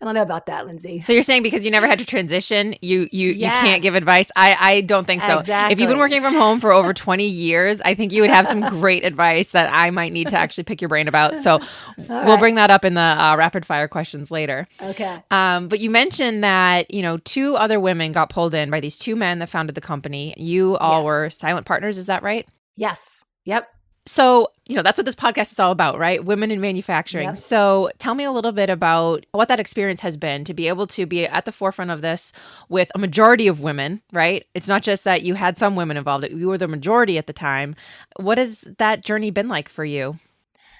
I 0.00 0.04
don't 0.04 0.14
know 0.14 0.22
about 0.22 0.46
that, 0.46 0.66
Lindsay. 0.66 1.00
So 1.00 1.14
you're 1.14 1.22
saying 1.22 1.42
because 1.42 1.64
you 1.64 1.70
never 1.70 1.86
had 1.86 1.98
to 2.00 2.04
transition, 2.04 2.74
you 2.82 3.08
you 3.12 3.30
yes. 3.30 3.62
you 3.62 3.68
can't 3.68 3.82
give 3.82 3.94
advice. 3.94 4.30
I 4.36 4.56
I 4.58 4.80
don't 4.82 5.06
think 5.06 5.22
so. 5.22 5.38
Exactly. 5.38 5.72
If 5.72 5.80
you've 5.80 5.88
been 5.88 5.98
working 5.98 6.20
from 6.20 6.34
home 6.34 6.60
for 6.60 6.70
over 6.72 6.92
20 6.92 7.24
years, 7.26 7.80
I 7.80 7.94
think 7.94 8.12
you 8.12 8.20
would 8.20 8.30
have 8.30 8.46
some 8.46 8.60
great 8.80 9.04
advice 9.04 9.52
that 9.52 9.72
I 9.72 9.90
might 9.90 10.12
need 10.12 10.28
to 10.28 10.38
actually 10.38 10.64
pick 10.64 10.82
your 10.82 10.90
brain 10.90 11.08
about. 11.08 11.40
So 11.40 11.60
we'll 11.96 12.08
right. 12.08 12.38
bring 12.38 12.56
that 12.56 12.70
up 12.70 12.84
in 12.84 12.92
the 12.92 13.00
uh, 13.00 13.36
rapid 13.38 13.64
fire 13.64 13.88
questions 13.88 14.30
later. 14.30 14.68
Okay. 14.82 15.22
Um, 15.30 15.68
but 15.68 15.80
you 15.80 15.88
mentioned 15.88 16.44
that 16.44 16.92
you 16.92 17.00
know 17.00 17.16
two 17.18 17.56
other 17.56 17.80
women 17.80 18.12
got 18.12 18.28
pulled 18.28 18.54
in 18.54 18.70
by 18.70 18.80
these 18.80 18.98
two 18.98 19.16
men 19.16 19.38
that 19.38 19.48
founded 19.48 19.74
the 19.74 19.80
company. 19.80 20.34
You 20.36 20.76
all 20.76 21.00
yes. 21.00 21.06
were 21.06 21.30
silent 21.30 21.66
partners. 21.66 21.96
Is 21.96 22.06
that 22.06 22.22
right? 22.22 22.46
Yes. 22.74 23.24
Yep. 23.46 23.66
So, 24.08 24.52
you 24.68 24.76
know, 24.76 24.82
that's 24.82 24.98
what 24.98 25.04
this 25.04 25.16
podcast 25.16 25.50
is 25.50 25.58
all 25.58 25.72
about, 25.72 25.98
right? 25.98 26.24
Women 26.24 26.52
in 26.52 26.60
manufacturing. 26.60 27.28
Yep. 27.28 27.36
So, 27.36 27.90
tell 27.98 28.14
me 28.14 28.22
a 28.22 28.30
little 28.30 28.52
bit 28.52 28.70
about 28.70 29.26
what 29.32 29.48
that 29.48 29.58
experience 29.58 30.00
has 30.00 30.16
been 30.16 30.44
to 30.44 30.54
be 30.54 30.68
able 30.68 30.86
to 30.88 31.06
be 31.06 31.26
at 31.26 31.44
the 31.44 31.50
forefront 31.50 31.90
of 31.90 32.02
this 32.02 32.32
with 32.68 32.90
a 32.94 32.98
majority 32.98 33.48
of 33.48 33.60
women, 33.60 34.00
right? 34.12 34.44
It's 34.54 34.68
not 34.68 34.82
just 34.82 35.02
that 35.04 35.22
you 35.22 35.34
had 35.34 35.58
some 35.58 35.74
women 35.74 35.96
involved, 35.96 36.24
you 36.30 36.46
were 36.46 36.58
the 36.58 36.68
majority 36.68 37.18
at 37.18 37.26
the 37.26 37.32
time. 37.32 37.74
What 38.16 38.38
has 38.38 38.60
that 38.78 39.04
journey 39.04 39.32
been 39.32 39.48
like 39.48 39.68
for 39.68 39.84
you? 39.84 40.20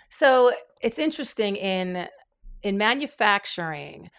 So, 0.09 0.53
it's 0.81 0.99
interesting 0.99 1.57
in 1.57 2.09
in 2.63 2.79
manufacturing. 2.79 4.11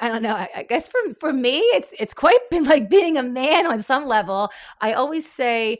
I, 0.00 0.08
don't 0.08 0.22
know. 0.22 0.34
I, 0.34 0.48
I 0.56 0.62
guess 0.64 0.88
for 0.88 0.98
for 1.20 1.32
me, 1.32 1.58
it's 1.58 1.94
it's 2.00 2.14
quite 2.14 2.38
been 2.50 2.64
like 2.64 2.90
being 2.90 3.16
a 3.16 3.22
man 3.22 3.66
on 3.66 3.80
some 3.80 4.06
level. 4.06 4.50
I 4.80 4.94
always 4.94 5.30
say 5.30 5.78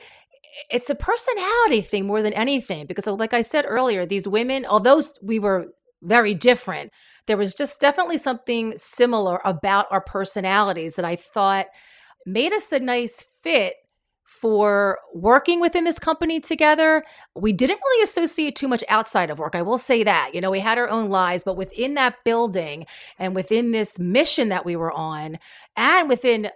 it's 0.70 0.90
a 0.90 0.94
personality 0.94 1.80
thing 1.80 2.06
more 2.06 2.22
than 2.22 2.32
anything 2.32 2.86
because 2.86 3.06
like 3.06 3.34
i 3.34 3.42
said 3.42 3.64
earlier 3.66 4.06
these 4.06 4.28
women 4.28 4.64
although 4.66 5.00
we 5.22 5.38
were 5.38 5.66
very 6.02 6.34
different 6.34 6.92
there 7.26 7.36
was 7.36 7.54
just 7.54 7.80
definitely 7.80 8.18
something 8.18 8.76
similar 8.76 9.40
about 9.44 9.86
our 9.90 10.00
personalities 10.00 10.96
that 10.96 11.04
i 11.04 11.16
thought 11.16 11.66
made 12.25 12.52
us 12.52 12.72
a 12.72 12.80
nice 12.80 13.22
fit 13.42 13.75
for 14.26 14.98
working 15.14 15.60
within 15.60 15.84
this 15.84 16.00
company 16.00 16.40
together. 16.40 17.04
We 17.36 17.52
didn't 17.52 17.78
really 17.82 18.02
associate 18.02 18.56
too 18.56 18.66
much 18.66 18.82
outside 18.88 19.30
of 19.30 19.38
work. 19.38 19.54
I 19.54 19.62
will 19.62 19.78
say 19.78 20.02
that. 20.02 20.32
You 20.34 20.40
know, 20.40 20.50
we 20.50 20.58
had 20.58 20.78
our 20.78 20.88
own 20.88 21.08
lives, 21.08 21.44
but 21.44 21.56
within 21.56 21.94
that 21.94 22.16
building 22.25 22.86
and 23.20 23.36
within 23.36 23.70
this 23.70 24.00
mission 24.00 24.48
that 24.48 24.64
we 24.64 24.75
were 24.75 24.90
on, 24.90 25.38
and 25.76 26.08
within 26.08 26.50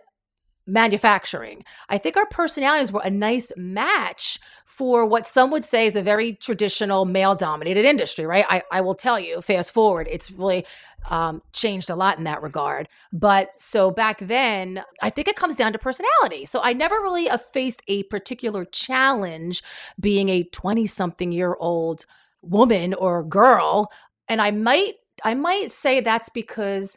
manufacturing. 0.66 1.64
I 1.88 1.98
think 1.98 2.16
our 2.16 2.26
personalities 2.26 2.92
were 2.92 3.02
a 3.02 3.10
nice 3.10 3.52
match 3.56 4.38
for 4.64 5.04
what 5.04 5.26
some 5.26 5.50
would 5.50 5.64
say 5.64 5.86
is 5.86 5.96
a 5.96 6.02
very 6.02 6.32
traditional 6.34 7.04
male 7.04 7.34
dominated 7.34 7.84
industry, 7.84 8.24
right? 8.24 8.46
I, 8.48 8.62
I 8.70 8.80
will 8.80 8.94
tell 8.94 9.18
you, 9.18 9.42
fast 9.42 9.72
forward, 9.72 10.08
it's 10.10 10.30
really 10.30 10.64
um, 11.10 11.42
changed 11.52 11.90
a 11.90 11.96
lot 11.96 12.18
in 12.18 12.24
that 12.24 12.42
regard. 12.42 12.88
But 13.12 13.58
so 13.58 13.90
back 13.90 14.20
then, 14.20 14.82
I 15.02 15.10
think 15.10 15.28
it 15.28 15.36
comes 15.36 15.56
down 15.56 15.72
to 15.72 15.78
personality. 15.78 16.46
So 16.46 16.60
I 16.62 16.72
never 16.72 16.96
really 16.96 17.28
faced 17.52 17.82
a 17.88 18.04
particular 18.04 18.64
challenge 18.64 19.62
being 19.98 20.28
a 20.28 20.44
20 20.44 20.86
something 20.86 21.32
year 21.32 21.56
old 21.58 22.06
woman 22.42 22.94
or 22.94 23.22
girl. 23.22 23.90
And 24.28 24.40
I 24.40 24.50
might, 24.50 24.94
I 25.24 25.34
might 25.34 25.70
say 25.70 26.00
that's 26.00 26.28
because 26.28 26.96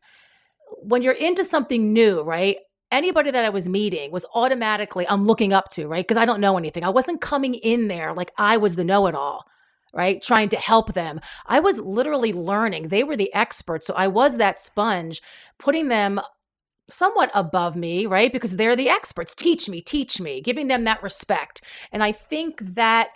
when 0.79 1.01
you're 1.01 1.13
into 1.13 1.43
something 1.43 1.91
new, 1.91 2.21
right? 2.21 2.57
Anybody 2.93 3.31
that 3.31 3.45
I 3.45 3.49
was 3.49 3.67
meeting 3.67 4.11
was 4.11 4.25
automatically 4.33 5.07
I'm 5.09 5.25
looking 5.25 5.53
up 5.53 5.69
to, 5.71 5.87
right? 5.87 6.05
Because 6.05 6.17
I 6.17 6.25
don't 6.25 6.41
know 6.41 6.57
anything. 6.57 6.83
I 6.83 6.89
wasn't 6.89 7.21
coming 7.21 7.55
in 7.55 7.87
there 7.89 8.13
like 8.13 8.31
I 8.37 8.57
was 8.57 8.75
the 8.75 8.83
know 8.83 9.07
it 9.07 9.15
all, 9.15 9.45
right? 9.93 10.21
Trying 10.21 10.49
to 10.49 10.57
help 10.57 10.93
them. 10.93 11.19
I 11.45 11.59
was 11.59 11.79
literally 11.79 12.33
learning. 12.33 12.89
They 12.89 13.03
were 13.03 13.17
the 13.17 13.33
experts. 13.33 13.87
So 13.87 13.93
I 13.95 14.07
was 14.07 14.37
that 14.37 14.59
sponge, 14.59 15.21
putting 15.59 15.89
them 15.89 16.21
somewhat 16.89 17.31
above 17.33 17.75
me, 17.75 18.05
right? 18.05 18.31
Because 18.31 18.57
they're 18.57 18.75
the 18.75 18.89
experts. 18.89 19.33
Teach 19.35 19.69
me, 19.69 19.81
teach 19.81 20.21
me, 20.21 20.41
giving 20.41 20.67
them 20.67 20.83
that 20.85 21.03
respect. 21.03 21.61
And 21.91 22.03
I 22.03 22.11
think 22.11 22.59
that. 22.61 23.09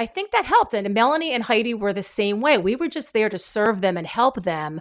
I 0.00 0.06
think 0.06 0.30
that 0.30 0.44
helped. 0.44 0.74
And 0.74 0.94
Melanie 0.94 1.32
and 1.32 1.42
Heidi 1.42 1.74
were 1.74 1.92
the 1.92 2.04
same 2.04 2.40
way. 2.40 2.56
We 2.56 2.76
were 2.76 2.86
just 2.86 3.12
there 3.12 3.28
to 3.28 3.36
serve 3.36 3.80
them 3.80 3.96
and 3.96 4.06
help 4.06 4.44
them. 4.44 4.80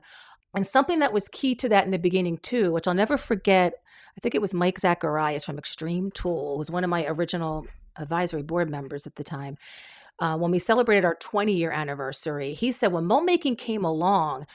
And 0.56 0.66
something 0.66 1.00
that 1.00 1.12
was 1.12 1.28
key 1.28 1.56
to 1.56 1.70
that 1.70 1.86
in 1.86 1.92
the 1.92 1.98
beginning, 1.98 2.38
too, 2.38 2.72
which 2.72 2.88
I'll 2.88 2.94
never 2.94 3.18
forget, 3.18 3.74
I 4.18 4.20
think 4.20 4.34
it 4.34 4.42
was 4.42 4.54
Mike 4.54 4.80
Zacharias 4.80 5.46
from 5.46 5.60
Extreme 5.60 6.12
Tool, 6.12 6.54
who 6.54 6.58
was 6.58 6.72
one 6.72 6.84
of 6.84 6.90
my 6.90 7.06
original 7.06 7.68
advisory 7.96 8.42
board 8.42 8.70
members 8.70 9.06
at 9.06 9.16
the 9.16 9.24
time. 9.24 9.58
Uh, 10.20 10.36
when 10.36 10.50
we 10.50 10.58
celebrated 10.58 11.06
our 11.06 11.16
20 11.16 11.54
year 11.54 11.70
anniversary, 11.70 12.54
he 12.54 12.72
said 12.72 12.92
when 12.92 13.06
mold 13.06 13.26
making 13.26 13.56
came 13.56 13.86
along, 13.86 14.48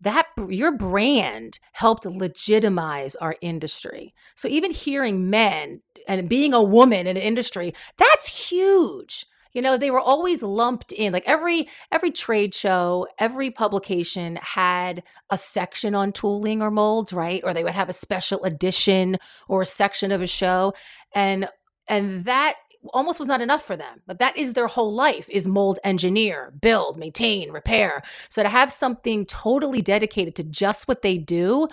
that 0.00 0.26
your 0.48 0.72
brand 0.72 1.60
helped 1.72 2.04
legitimize 2.04 3.14
our 3.16 3.36
industry. 3.40 4.12
So 4.34 4.48
even 4.48 4.72
hearing 4.72 5.30
men 5.30 5.82
and 6.08 6.28
being 6.28 6.52
a 6.52 6.62
woman 6.62 7.06
in 7.06 7.16
an 7.16 7.22
industry, 7.22 7.72
that's 7.96 8.48
huge 8.50 9.26
you 9.54 9.62
know 9.62 9.76
they 9.76 9.90
were 9.90 10.00
always 10.00 10.42
lumped 10.42 10.92
in 10.92 11.12
like 11.12 11.26
every 11.26 11.68
every 11.90 12.10
trade 12.10 12.54
show 12.54 13.06
every 13.18 13.50
publication 13.50 14.38
had 14.42 15.02
a 15.30 15.38
section 15.38 15.94
on 15.94 16.12
tooling 16.12 16.60
or 16.60 16.70
molds 16.70 17.12
right? 17.12 17.42
Or 17.44 17.54
they 17.54 17.64
would 17.64 17.72
have 17.72 17.88
a 17.88 17.94
special 17.94 18.42
edition 18.44 19.16
or 19.48 19.62
a 19.62 19.66
section 19.66 20.12
of 20.12 20.20
a 20.20 20.26
show. 20.26 20.74
And 21.14 21.48
and 21.88 22.24
that 22.24 22.56
almost 22.92 23.18
was 23.18 23.28
not 23.28 23.40
enough 23.40 23.62
for 23.62 23.76
them. 23.76 24.02
But 24.06 24.18
that 24.18 24.36
is 24.36 24.52
their 24.52 24.66
whole 24.66 24.92
life 24.92 25.28
is 25.30 25.46
mold 25.46 25.78
engineer 25.84 26.52
build 26.60 26.98
maintain 26.98 27.50
repair. 27.50 28.02
So 28.28 28.42
to 28.42 28.48
have 28.48 28.70
something 28.70 29.24
totally 29.24 29.80
dedicated 29.80 30.34
to 30.36 30.44
just 30.44 30.86
what 30.86 31.02
they 31.02 31.16
do 31.16 31.68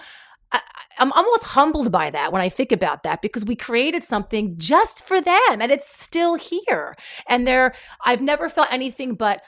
I, 0.51 0.61
am 0.99 1.11
almost 1.13 1.45
humbled 1.45 1.91
by 1.91 2.09
that 2.09 2.31
when 2.31 2.41
I 2.41 2.49
think 2.49 2.71
about 2.71 3.03
that 3.03 3.21
because 3.21 3.45
we 3.45 3.55
created 3.55 4.03
something 4.03 4.57
just 4.57 5.03
for 5.03 5.21
them 5.21 5.61
and 5.61 5.71
it's 5.71 5.89
still 5.89 6.35
here. 6.35 6.95
And 7.27 7.47
there, 7.47 7.73
I've 8.05 8.21
never 8.21 8.49
felt 8.49 8.71
anything 8.71 9.15
but 9.15 9.41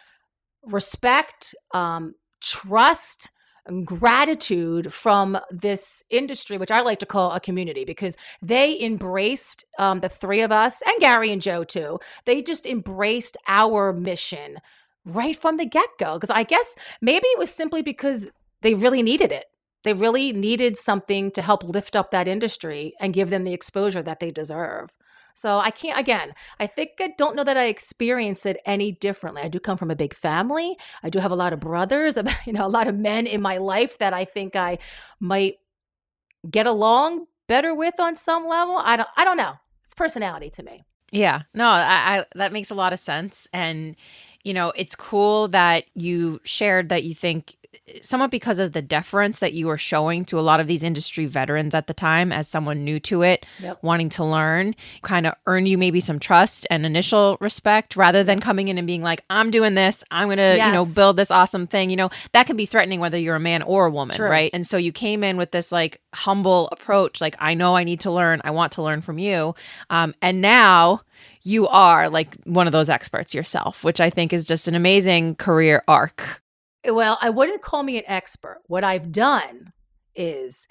respect, 0.63 1.55
um, 1.73 2.15
trust, 2.41 3.29
and 3.65 3.87
gratitude 3.87 4.93
from 4.93 5.37
this 5.49 6.03
industry, 6.09 6.57
which 6.57 6.71
I 6.71 6.81
like 6.81 6.99
to 6.99 7.05
call 7.05 7.31
a 7.31 7.39
community, 7.39 7.85
because 7.85 8.17
they 8.41 8.79
embraced 8.81 9.65
um, 9.79 10.01
the 10.01 10.09
three 10.09 10.41
of 10.41 10.51
us 10.51 10.81
and 10.85 10.99
Gary 10.99 11.31
and 11.31 11.41
Joe 11.41 11.63
too. 11.63 11.99
They 12.25 12.41
just 12.41 12.65
embraced 12.65 13.37
our 13.47 13.93
mission 13.93 14.59
right 15.05 15.35
from 15.35 15.57
the 15.57 15.65
get 15.65 15.89
go. 15.97 16.15
Because 16.15 16.29
I 16.29 16.43
guess 16.43 16.75
maybe 17.01 17.27
it 17.27 17.39
was 17.39 17.51
simply 17.51 17.81
because 17.81 18.27
they 18.61 18.73
really 18.73 19.01
needed 19.01 19.31
it 19.31 19.45
they 19.83 19.93
really 19.93 20.33
needed 20.33 20.77
something 20.77 21.31
to 21.31 21.41
help 21.41 21.63
lift 21.63 21.95
up 21.95 22.11
that 22.11 22.27
industry 22.27 22.93
and 22.99 23.13
give 23.13 23.29
them 23.29 23.43
the 23.43 23.53
exposure 23.53 24.03
that 24.03 24.19
they 24.19 24.31
deserve. 24.31 24.97
So 25.35 25.57
I 25.57 25.71
can't, 25.71 25.99
again, 25.99 26.33
I 26.59 26.67
think 26.67 26.91
I 26.99 27.13
don't 27.17 27.35
know 27.35 27.43
that 27.43 27.57
I 27.57 27.65
experience 27.65 28.45
it 28.45 28.57
any 28.65 28.91
differently. 28.91 29.41
I 29.41 29.47
do 29.47 29.59
come 29.59 29.77
from 29.77 29.89
a 29.89 29.95
big 29.95 30.13
family. 30.13 30.77
I 31.01 31.09
do 31.09 31.19
have 31.19 31.31
a 31.31 31.35
lot 31.35 31.53
of 31.53 31.59
brothers, 31.59 32.17
you 32.45 32.53
know, 32.53 32.65
a 32.65 32.67
lot 32.67 32.87
of 32.87 32.95
men 32.95 33.25
in 33.25 33.41
my 33.41 33.57
life 33.57 33.97
that 33.97 34.13
I 34.13 34.25
think 34.25 34.55
I 34.55 34.77
might 35.19 35.57
get 36.49 36.67
along 36.67 37.25
better 37.47 37.73
with 37.73 37.99
on 37.99 38.15
some 38.15 38.47
level. 38.47 38.77
I 38.77 38.95
don't, 38.95 39.09
I 39.17 39.23
don't 39.23 39.37
know. 39.37 39.53
It's 39.83 39.93
personality 39.93 40.49
to 40.51 40.63
me. 40.63 40.83
Yeah, 41.11 41.43
no, 41.53 41.65
I, 41.67 42.19
I 42.19 42.25
that 42.35 42.51
makes 42.51 42.71
a 42.71 42.75
lot 42.75 42.91
of 42.91 42.99
sense. 42.99 43.47
And, 43.53 43.95
you 44.43 44.53
know, 44.53 44.73
it's 44.75 44.95
cool 44.95 45.47
that 45.49 45.85
you 45.93 46.41
shared 46.43 46.89
that 46.89 47.03
you 47.03 47.13
think 47.13 47.55
somewhat 48.01 48.31
because 48.31 48.59
of 48.59 48.73
the 48.73 48.81
deference 48.81 49.39
that 49.39 49.53
you 49.53 49.67
were 49.67 49.77
showing 49.77 50.25
to 50.25 50.39
a 50.39 50.41
lot 50.41 50.59
of 50.59 50.67
these 50.67 50.83
industry 50.83 51.25
veterans 51.25 51.73
at 51.73 51.87
the 51.87 51.93
time 51.93 52.31
as 52.31 52.47
someone 52.47 52.83
new 52.83 52.99
to 52.99 53.21
it 53.21 53.45
yep. 53.59 53.77
wanting 53.81 54.09
to 54.09 54.23
learn 54.23 54.75
kind 55.01 55.25
of 55.25 55.33
earn 55.47 55.65
you 55.65 55.77
maybe 55.77 55.99
some 55.99 56.19
trust 56.19 56.67
and 56.69 56.85
initial 56.85 57.37
respect 57.39 57.95
rather 57.95 58.23
than 58.23 58.39
coming 58.39 58.67
in 58.67 58.77
and 58.77 58.87
being 58.87 59.01
like 59.01 59.23
i'm 59.29 59.51
doing 59.51 59.73
this. 59.73 60.03
I'm 60.11 60.29
gonna 60.29 60.55
yes. 60.55 60.67
you 60.67 60.73
know 60.73 60.85
build 60.95 61.17
this 61.17 61.31
awesome 61.31 61.67
thing 61.67 61.89
you 61.89 61.95
know? 61.95 62.09
That 62.31 62.47
can 62.47 62.55
be 62.55 62.65
threatening 62.65 62.99
whether 62.99 63.17
you're 63.17 63.35
a 63.35 63.39
man 63.39 63.61
or 63.63 63.85
a 63.85 63.91
woman 63.91 64.15
True. 64.15 64.29
right? 64.29 64.51
And 64.53 64.65
so 64.65 64.77
you 64.77 64.91
came 64.91 65.23
in 65.23 65.37
with 65.37 65.51
this 65.51 65.71
like 65.71 66.01
humble 66.13 66.69
approach 66.71 67.21
like 67.21 67.35
i 67.39 67.53
know 67.53 67.75
i 67.75 67.83
need 67.83 67.99
to 68.01 68.11
learn. 68.11 68.41
I 68.43 68.51
want 68.51 68.73
to 68.73 68.83
learn 68.83 69.01
from 69.01 69.17
you. 69.17 69.55
Um, 69.89 70.13
and 70.21 70.41
now 70.41 71.01
you 71.41 71.67
are 71.67 72.09
like 72.09 72.35
one 72.43 72.67
of 72.67 72.71
those 72.71 72.89
experts 72.89 73.33
yourself, 73.33 73.83
which 73.83 73.99
I 73.99 74.09
think 74.09 74.33
is 74.33 74.45
just 74.45 74.67
an 74.67 74.75
amazing 74.75 75.35
career 75.35 75.83
arc 75.87 76.42
well, 76.85 77.17
I 77.21 77.29
wouldn't 77.29 77.61
call 77.61 77.83
me 77.83 77.97
an 77.97 78.03
expert. 78.07 78.61
What 78.67 78.83
I've 78.83 79.11
done 79.11 79.73
is, 80.15 80.67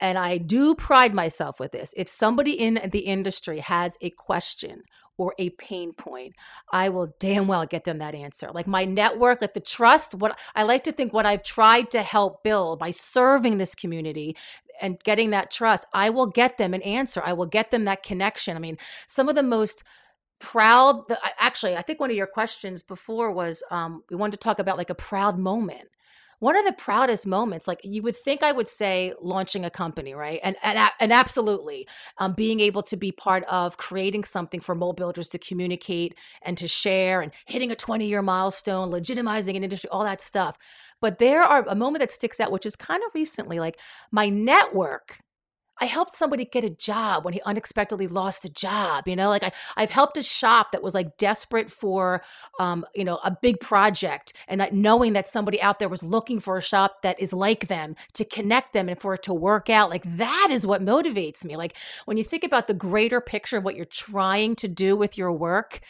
and 0.00 0.18
I 0.18 0.38
do 0.38 0.74
pride 0.74 1.14
myself 1.14 1.58
with 1.60 1.72
this, 1.72 1.94
if 1.96 2.08
somebody 2.08 2.52
in 2.52 2.88
the 2.92 3.00
industry 3.00 3.60
has 3.60 3.96
a 4.00 4.10
question 4.10 4.82
or 5.16 5.34
a 5.38 5.50
pain 5.50 5.92
point, 5.92 6.34
I 6.72 6.88
will 6.88 7.14
damn 7.18 7.48
well 7.48 7.66
get 7.66 7.84
them 7.84 7.98
that 7.98 8.14
answer. 8.14 8.50
Like 8.52 8.68
my 8.68 8.84
network, 8.84 9.40
like 9.40 9.54
the 9.54 9.60
trust, 9.60 10.14
what 10.14 10.38
I 10.54 10.62
like 10.62 10.84
to 10.84 10.92
think 10.92 11.12
what 11.12 11.26
I've 11.26 11.42
tried 11.42 11.90
to 11.90 12.02
help 12.02 12.44
build 12.44 12.78
by 12.78 12.92
serving 12.92 13.58
this 13.58 13.74
community 13.74 14.36
and 14.80 15.02
getting 15.02 15.30
that 15.30 15.50
trust, 15.50 15.86
I 15.92 16.10
will 16.10 16.28
get 16.28 16.56
them 16.56 16.72
an 16.72 16.82
answer. 16.82 17.20
I 17.24 17.32
will 17.32 17.46
get 17.46 17.72
them 17.72 17.84
that 17.86 18.04
connection. 18.04 18.56
I 18.56 18.60
mean, 18.60 18.78
some 19.08 19.28
of 19.28 19.34
the 19.34 19.42
most 19.42 19.82
proud 20.40 21.02
actually 21.38 21.76
i 21.76 21.82
think 21.82 22.00
one 22.00 22.10
of 22.10 22.16
your 22.16 22.26
questions 22.26 22.82
before 22.82 23.30
was 23.32 23.62
um, 23.70 24.02
we 24.10 24.16
wanted 24.16 24.32
to 24.32 24.38
talk 24.38 24.58
about 24.58 24.76
like 24.78 24.90
a 24.90 24.94
proud 24.94 25.38
moment. 25.38 25.88
One 26.40 26.56
of 26.56 26.64
the 26.64 26.72
proudest 26.72 27.26
moments 27.26 27.66
like 27.66 27.80
you 27.82 28.00
would 28.02 28.16
think 28.16 28.44
i 28.44 28.52
would 28.52 28.68
say 28.68 29.12
launching 29.20 29.64
a 29.64 29.70
company 29.70 30.14
right? 30.14 30.38
And 30.44 30.54
and, 30.62 30.90
and 31.00 31.12
absolutely 31.12 31.88
um, 32.18 32.34
being 32.34 32.60
able 32.60 32.82
to 32.84 32.96
be 32.96 33.10
part 33.10 33.42
of 33.44 33.76
creating 33.76 34.22
something 34.22 34.60
for 34.60 34.76
mold 34.76 34.96
builders 34.96 35.26
to 35.28 35.38
communicate 35.38 36.14
and 36.42 36.56
to 36.58 36.68
share 36.68 37.20
and 37.20 37.32
hitting 37.46 37.72
a 37.72 37.76
20 37.76 38.06
year 38.06 38.22
milestone 38.22 38.90
legitimizing 38.92 39.56
an 39.56 39.64
industry 39.64 39.90
all 39.90 40.04
that 40.04 40.20
stuff. 40.20 40.56
But 41.00 41.18
there 41.18 41.42
are 41.42 41.64
a 41.66 41.74
moment 41.74 42.00
that 42.00 42.12
sticks 42.12 42.38
out 42.38 42.52
which 42.52 42.66
is 42.66 42.76
kind 42.76 43.02
of 43.04 43.14
recently 43.14 43.58
like 43.58 43.80
my 44.12 44.28
network 44.28 45.18
I 45.80 45.86
helped 45.86 46.14
somebody 46.14 46.44
get 46.44 46.64
a 46.64 46.70
job 46.70 47.24
when 47.24 47.34
he 47.34 47.40
unexpectedly 47.42 48.06
lost 48.06 48.44
a 48.44 48.48
job. 48.48 49.06
You 49.06 49.16
know, 49.16 49.28
like 49.28 49.44
I, 49.44 49.52
I've 49.76 49.90
helped 49.90 50.16
a 50.16 50.22
shop 50.22 50.72
that 50.72 50.82
was 50.82 50.94
like 50.94 51.16
desperate 51.16 51.70
for, 51.70 52.22
um, 52.58 52.84
you 52.94 53.04
know, 53.04 53.18
a 53.24 53.36
big 53.40 53.60
project, 53.60 54.32
and 54.46 54.66
knowing 54.72 55.12
that 55.12 55.28
somebody 55.28 55.60
out 55.60 55.78
there 55.78 55.88
was 55.88 56.02
looking 56.02 56.40
for 56.40 56.56
a 56.56 56.62
shop 56.62 57.02
that 57.02 57.20
is 57.20 57.32
like 57.32 57.68
them 57.68 57.96
to 58.14 58.24
connect 58.24 58.72
them 58.72 58.88
and 58.88 58.98
for 58.98 59.14
it 59.14 59.22
to 59.24 59.34
work 59.34 59.70
out. 59.70 59.90
Like 59.90 60.04
that 60.16 60.48
is 60.50 60.66
what 60.66 60.82
motivates 60.82 61.44
me. 61.44 61.56
Like 61.56 61.76
when 62.04 62.16
you 62.16 62.24
think 62.24 62.44
about 62.44 62.66
the 62.66 62.74
greater 62.74 63.20
picture 63.20 63.58
of 63.58 63.64
what 63.64 63.76
you're 63.76 63.84
trying 63.84 64.56
to 64.56 64.68
do 64.68 64.96
with 64.96 65.16
your 65.16 65.32
work, 65.32 65.80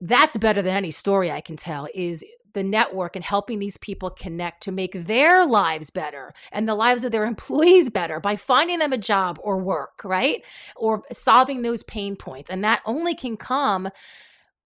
that's 0.00 0.36
better 0.36 0.62
than 0.62 0.74
any 0.74 0.90
story 0.90 1.30
I 1.30 1.40
can 1.40 1.56
tell. 1.56 1.88
Is 1.94 2.24
the 2.52 2.62
network 2.62 3.16
and 3.16 3.24
helping 3.24 3.58
these 3.58 3.76
people 3.76 4.10
connect 4.10 4.62
to 4.62 4.72
make 4.72 4.92
their 4.92 5.46
lives 5.46 5.90
better 5.90 6.34
and 6.50 6.68
the 6.68 6.74
lives 6.74 7.04
of 7.04 7.12
their 7.12 7.24
employees 7.32 7.90
better 7.90 8.20
by 8.20 8.36
finding 8.36 8.78
them 8.78 8.92
a 8.92 8.98
job 8.98 9.38
or 9.42 9.58
work, 9.58 10.00
right? 10.04 10.42
Or 10.76 11.02
solving 11.12 11.62
those 11.62 11.82
pain 11.82 12.16
points. 12.16 12.50
And 12.50 12.64
that 12.64 12.82
only 12.84 13.14
can 13.14 13.36
come 13.36 13.90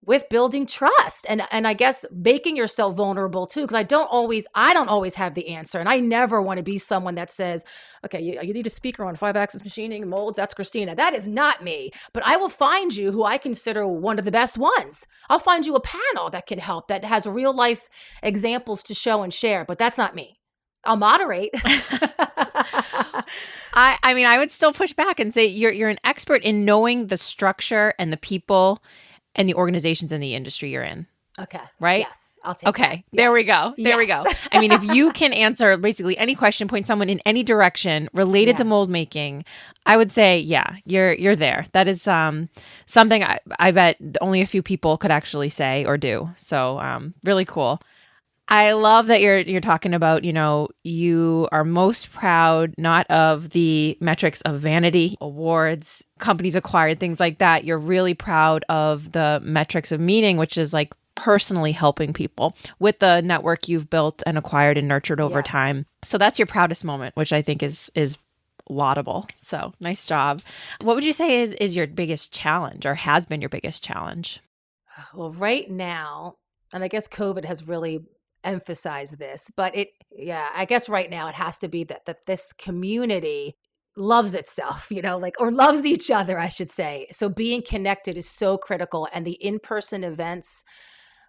with 0.06 0.28
building 0.28 0.64
trust 0.64 1.26
and 1.28 1.42
and 1.50 1.66
I 1.66 1.74
guess 1.74 2.06
making 2.10 2.56
yourself 2.56 2.94
vulnerable 2.94 3.46
too 3.46 3.62
because 3.62 3.74
I 3.74 3.82
don't 3.82 4.06
always 4.06 4.46
I 4.54 4.72
don't 4.72 4.88
always 4.88 5.16
have 5.16 5.34
the 5.34 5.48
answer 5.48 5.78
and 5.78 5.88
I 5.88 5.98
never 5.98 6.40
want 6.40 6.58
to 6.58 6.62
be 6.62 6.78
someone 6.78 7.16
that 7.16 7.30
says 7.30 7.64
okay 8.04 8.22
you, 8.22 8.40
you 8.40 8.54
need 8.54 8.66
a 8.66 8.70
speaker 8.70 9.04
on 9.04 9.16
five 9.16 9.36
axis 9.36 9.64
machining 9.64 10.08
molds 10.08 10.36
that's 10.38 10.54
Christina. 10.54 10.94
That 10.94 11.14
is 11.14 11.28
not 11.28 11.62
me 11.62 11.90
but 12.12 12.22
I 12.24 12.36
will 12.36 12.48
find 12.48 12.96
you 12.96 13.12
who 13.12 13.24
I 13.24 13.36
consider 13.36 13.86
one 13.86 14.18
of 14.18 14.24
the 14.24 14.30
best 14.30 14.56
ones. 14.56 15.06
I'll 15.28 15.40
find 15.40 15.66
you 15.66 15.74
a 15.74 15.80
panel 15.80 16.30
that 16.30 16.46
can 16.46 16.60
help 16.60 16.88
that 16.88 17.04
has 17.04 17.26
real 17.26 17.52
life 17.52 17.88
examples 18.22 18.82
to 18.84 18.94
show 18.94 19.22
and 19.22 19.34
share 19.34 19.64
but 19.64 19.76
that's 19.76 19.98
not 19.98 20.14
me. 20.14 20.38
I'll 20.84 20.96
moderate. 20.96 21.50
I 23.74 23.98
I 24.02 24.14
mean 24.14 24.26
I 24.26 24.38
would 24.38 24.52
still 24.52 24.72
push 24.72 24.92
back 24.92 25.18
and 25.18 25.34
say 25.34 25.46
you're 25.46 25.72
you're 25.72 25.88
an 25.88 25.98
expert 26.04 26.44
in 26.44 26.64
knowing 26.64 27.08
the 27.08 27.16
structure 27.16 27.92
and 27.98 28.12
the 28.12 28.16
people 28.16 28.80
and 29.36 29.48
the 29.48 29.54
organizations 29.54 30.12
in 30.12 30.20
the 30.20 30.34
industry 30.34 30.70
you're 30.70 30.82
in. 30.82 31.06
Okay. 31.38 31.60
Right? 31.78 32.00
Yes. 32.00 32.38
I'll 32.44 32.54
take 32.54 32.68
Okay. 32.68 33.04
There 33.12 33.30
we 33.30 33.44
go. 33.44 33.74
There 33.76 34.00
yes. 34.02 34.24
we 34.24 34.30
go. 34.30 34.38
I 34.52 34.60
mean, 34.60 34.72
if 34.72 34.82
you 34.82 35.12
can 35.12 35.32
answer 35.34 35.76
basically 35.76 36.16
any 36.16 36.34
question, 36.34 36.66
point 36.66 36.86
someone 36.86 37.10
in 37.10 37.20
any 37.26 37.42
direction 37.42 38.08
related 38.14 38.52
yeah. 38.52 38.58
to 38.58 38.64
mold 38.64 38.88
making, 38.88 39.44
I 39.84 39.98
would 39.98 40.10
say, 40.10 40.38
yeah, 40.38 40.76
you're 40.84 41.12
you're 41.12 41.36
there. 41.36 41.66
That 41.72 41.88
is 41.88 42.08
um 42.08 42.48
something 42.86 43.22
I, 43.22 43.38
I 43.58 43.70
bet 43.70 43.98
only 44.20 44.40
a 44.40 44.46
few 44.46 44.62
people 44.62 44.96
could 44.96 45.10
actually 45.10 45.50
say 45.50 45.84
or 45.84 45.98
do. 45.98 46.30
So 46.38 46.80
um 46.80 47.14
really 47.22 47.44
cool. 47.44 47.82
I 48.48 48.72
love 48.72 49.08
that 49.08 49.20
you're 49.20 49.38
you're 49.40 49.60
talking 49.60 49.92
about, 49.92 50.24
you 50.24 50.32
know, 50.32 50.68
you 50.84 51.48
are 51.50 51.64
most 51.64 52.12
proud 52.12 52.74
not 52.78 53.08
of 53.10 53.50
the 53.50 53.98
metrics 54.00 54.40
of 54.42 54.60
vanity, 54.60 55.16
awards, 55.20 56.04
companies 56.18 56.54
acquired, 56.54 57.00
things 57.00 57.18
like 57.18 57.38
that. 57.38 57.64
You're 57.64 57.78
really 57.78 58.14
proud 58.14 58.64
of 58.68 59.12
the 59.12 59.40
metrics 59.42 59.90
of 59.90 60.00
meaning, 60.00 60.36
which 60.36 60.56
is 60.56 60.72
like 60.72 60.94
personally 61.16 61.72
helping 61.72 62.12
people 62.12 62.56
with 62.78 63.00
the 63.00 63.20
network 63.22 63.68
you've 63.68 63.90
built 63.90 64.22
and 64.26 64.38
acquired 64.38 64.78
and 64.78 64.86
nurtured 64.86 65.20
over 65.20 65.40
yes. 65.40 65.48
time. 65.48 65.86
So 66.04 66.16
that's 66.18 66.38
your 66.38 66.46
proudest 66.46 66.84
moment, 66.84 67.16
which 67.16 67.32
I 67.32 67.42
think 67.42 67.64
is 67.64 67.90
is 67.96 68.16
laudable. 68.68 69.26
So, 69.36 69.72
nice 69.80 70.06
job. 70.06 70.42
What 70.80 70.94
would 70.94 71.04
you 71.04 71.12
say 71.12 71.40
is 71.42 71.52
is 71.54 71.74
your 71.74 71.88
biggest 71.88 72.32
challenge 72.32 72.86
or 72.86 72.94
has 72.94 73.26
been 73.26 73.40
your 73.40 73.50
biggest 73.50 73.82
challenge? 73.82 74.40
Well, 75.12 75.32
right 75.32 75.68
now, 75.70 76.36
and 76.72 76.84
I 76.84 76.88
guess 76.88 77.08
COVID 77.08 77.44
has 77.44 77.66
really 77.66 78.04
emphasize 78.46 79.12
this, 79.12 79.50
but 79.56 79.74
it, 79.76 79.88
yeah, 80.10 80.48
I 80.54 80.64
guess 80.64 80.88
right 80.88 81.10
now 81.10 81.28
it 81.28 81.34
has 81.34 81.58
to 81.58 81.68
be 81.68 81.84
that 81.84 82.06
that 82.06 82.26
this 82.26 82.52
community 82.52 83.56
loves 83.96 84.34
itself, 84.34 84.88
you 84.90 85.02
know, 85.02 85.18
like 85.18 85.40
or 85.40 85.50
loves 85.50 85.84
each 85.84 86.10
other, 86.10 86.38
I 86.38 86.48
should 86.48 86.70
say. 86.70 87.08
So 87.12 87.28
being 87.28 87.62
connected 87.62 88.16
is 88.16 88.28
so 88.28 88.56
critical, 88.58 89.08
and 89.12 89.26
the 89.26 89.32
in-person 89.32 90.04
events 90.04 90.64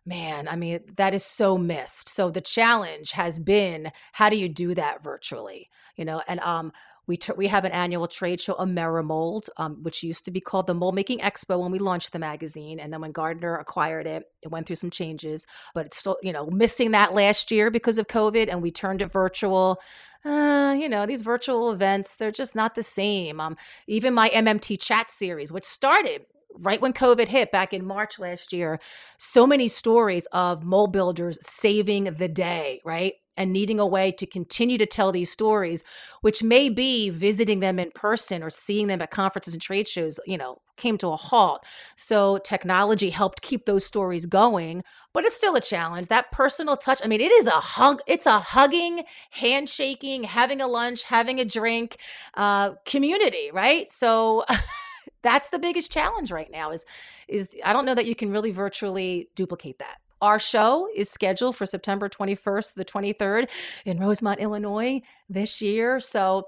man, 0.06 0.47
I 0.47 0.56
mean, 0.56 0.80
that 0.95 1.13
is 1.13 1.25
so 1.25 1.58
missed. 1.58 2.08
So 2.08 2.32
the 2.32 2.39
challenge 2.39 3.12
has 3.12 3.39
been 3.39 3.91
how 4.13 4.30
do 4.30 4.38
you 4.38 4.47
do 4.47 4.73
that 4.73 5.03
virtually? 5.03 5.69
You 5.97 6.06
know, 6.06 6.21
and 6.27 6.39
um 6.39 6.71
we, 7.08 7.17
we 7.38 7.48
have 7.48 7.63
an 7.63 7.72
annual 7.72 8.08
trade 8.08 8.41
show, 8.41 8.54
Amerimold, 8.56 9.50
um, 9.56 9.82
which 9.82 10.04
used 10.04 10.26
to 10.26 10.32
be 10.32 10.41
called 10.41 10.67
the 10.67 10.74
Mold 10.74 10.93
Making 10.93 11.20
Expo 11.20 11.60
when 11.60 11.72
we 11.72 11.80
launched 11.80 12.12
the 12.12 12.20
magazine. 12.20 12.80
And 12.80 12.91
then 12.91 13.00
when 13.00 13.13
Gardner 13.13 13.56
acquired 13.58 14.06
it, 14.06 14.24
it 14.41 14.52
went 14.52 14.67
through 14.67 14.76
some 14.76 14.89
changes, 14.89 15.48
but 15.74 15.86
it's 15.86 15.98
still, 15.98 16.17
you 16.22 16.34
know, 16.34 16.48
missing 16.48 16.91
that 16.91 17.13
last 17.13 17.50
year 17.50 17.72
because 17.72 17.98
of 17.98 18.08
COVID 18.08 18.50
and 18.50 18.62
we 18.62 18.72
turned 18.72 19.02
it 19.02 19.12
virtual. 19.12 19.80
Uh, 20.26 20.76
you 20.78 20.89
know, 20.89 21.06
these 21.06 21.22
virtual 21.22 21.72
events, 21.72 22.17
they're 22.17 22.32
just 22.32 22.56
not 22.56 22.76
the 22.76 22.84
same. 22.84 23.39
Um, 23.39 23.56
even 23.88 24.13
my 24.13 24.30
MMT 24.30 24.82
chat 24.82 25.10
series, 25.10 25.52
which 25.52 25.63
started 25.63 26.26
right 26.60 26.82
when 26.82 26.91
COVID 26.91 27.28
hit 27.28 27.52
back 27.52 27.74
in 27.74 27.86
March 27.86 28.20
last 28.20 28.52
year, 28.52 28.80
so 29.17 29.48
many 29.48 29.70
stories 29.70 30.26
of 30.34 30.65
mold 30.65 30.91
builders 30.91 31.39
saving 31.41 32.06
the 32.06 32.28
day, 32.28 32.82
right? 32.84 33.13
And 33.38 33.54
needing 33.54 33.80
a 33.80 33.86
way 33.86 34.12
to 34.12 34.26
continue 34.26 34.78
to 34.78 34.86
tell 34.86 35.12
these 35.12 35.32
stories, 35.32 35.84
which 36.21 36.43
may 36.43 36.67
be 36.67 37.10
visiting 37.10 37.60
them 37.60 37.80
in 37.80 37.91
person 37.91 38.43
or 38.43 38.50
seeing 38.50 38.88
them 38.88 39.02
at 39.02 39.12
conferences 39.12 39.54
and 39.54 39.62
trade 39.62 39.88
shows, 39.88 40.19
you 40.26 40.38
know, 40.38 40.60
came 40.76 40.97
to 40.97 41.08
a 41.08 41.15
halt. 41.15 41.63
So 41.95 42.39
technology 42.39 43.10
helped 43.10 43.41
keep 43.41 43.65
those 43.65 43.86
stories 43.86 44.26
going, 44.26 44.84
but 45.13 45.26
it's 45.26 45.36
still 45.36 45.56
a 45.56 45.62
challenge. 45.62 46.08
That 46.08 46.32
personal 46.32 46.78
touch, 46.78 47.02
I 47.04 47.08
mean, 47.08 47.21
it 47.21 47.32
is 47.32 47.47
a 47.47 47.52
hug, 47.52 48.02
it's 48.08 48.26
a 48.26 48.39
hugging, 48.39 49.04
handshaking, 49.32 50.23
having 50.23 50.62
a 50.62 50.67
lunch, 50.67 51.04
having 51.04 51.39
a 51.39 51.45
drink 51.45 51.97
uh, 52.36 52.71
community, 52.86 53.50
right? 53.52 53.91
So 53.91 54.45
that's 55.21 55.50
the 55.50 55.60
biggest 55.60 55.91
challenge 55.91 56.32
right 56.32 56.50
now 56.52 56.71
is 56.71 56.86
is 57.28 57.56
I 57.63 57.73
don't 57.73 57.86
know 57.86 57.95
that 57.95 58.06
you 58.06 58.15
can 58.15 58.32
really 58.32 58.52
virtually 58.52 59.30
duplicate 59.36 59.80
that. 59.80 59.97
Our 60.21 60.39
show 60.39 60.88
is 60.95 61.10
scheduled 61.10 61.56
for 61.56 61.65
September 61.65 62.10
21st 62.10 62.73
to 62.73 62.75
the 62.75 62.86
23rd 62.86 63.49
in 63.86 63.99
Rosemont, 63.99 64.39
Illinois 64.39 65.01
this 65.30 65.62
year. 65.62 65.99
So 65.99 66.47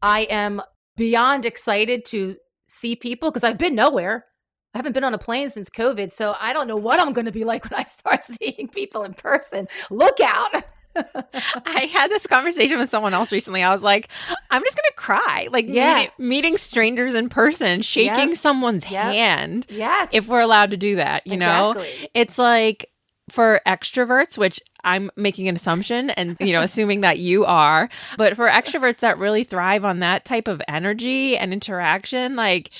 I 0.00 0.20
am 0.22 0.62
beyond 0.96 1.44
excited 1.44 2.04
to 2.06 2.36
see 2.66 2.96
people 2.96 3.30
because 3.30 3.44
I've 3.44 3.58
been 3.58 3.74
nowhere. 3.74 4.26
I 4.74 4.78
haven't 4.78 4.92
been 4.92 5.04
on 5.04 5.14
a 5.14 5.18
plane 5.18 5.50
since 5.50 5.68
COVID, 5.68 6.12
so 6.12 6.34
I 6.40 6.52
don't 6.52 6.66
know 6.66 6.76
what 6.76 6.98
I'm 6.98 7.12
going 7.12 7.26
to 7.26 7.32
be 7.32 7.44
like 7.44 7.64
when 7.70 7.78
I 7.78 7.84
start 7.84 8.24
seeing 8.24 8.68
people 8.68 9.04
in 9.04 9.14
person. 9.14 9.68
Look 9.90 10.18
out. 10.20 10.64
I 10.94 11.90
had 11.92 12.10
this 12.10 12.26
conversation 12.26 12.78
with 12.78 12.90
someone 12.90 13.14
else 13.14 13.32
recently. 13.32 13.62
I 13.62 13.70
was 13.70 13.82
like, 13.82 14.08
I'm 14.50 14.62
just 14.62 14.76
going 14.76 14.88
to 14.88 14.94
cry. 14.96 15.48
Like 15.50 15.66
yeah. 15.68 15.94
meeting, 15.94 16.10
meeting, 16.18 16.56
strangers 16.58 17.14
in 17.14 17.28
person, 17.28 17.82
shaking 17.82 18.28
yep. 18.28 18.36
someone's 18.36 18.90
yep. 18.90 19.04
hand. 19.04 19.66
Yes. 19.70 20.12
If 20.12 20.28
we're 20.28 20.40
allowed 20.40 20.70
to 20.72 20.76
do 20.76 20.96
that, 20.96 21.26
you 21.26 21.34
exactly. 21.34 21.82
know? 21.82 22.08
It's 22.14 22.38
like 22.38 22.90
for 23.32 23.62
extroverts, 23.66 24.36
which 24.36 24.60
I'm 24.84 25.10
making 25.16 25.48
an 25.48 25.56
assumption 25.56 26.10
and, 26.10 26.36
you 26.38 26.52
know, 26.52 26.60
assuming 26.60 27.00
that 27.00 27.18
you 27.18 27.46
are, 27.46 27.88
but 28.18 28.36
for 28.36 28.46
extroverts 28.46 28.98
that 28.98 29.16
really 29.16 29.42
thrive 29.42 29.86
on 29.86 30.00
that 30.00 30.26
type 30.26 30.48
of 30.48 30.60
energy 30.68 31.36
and 31.36 31.52
interaction, 31.52 32.36
like, 32.36 32.70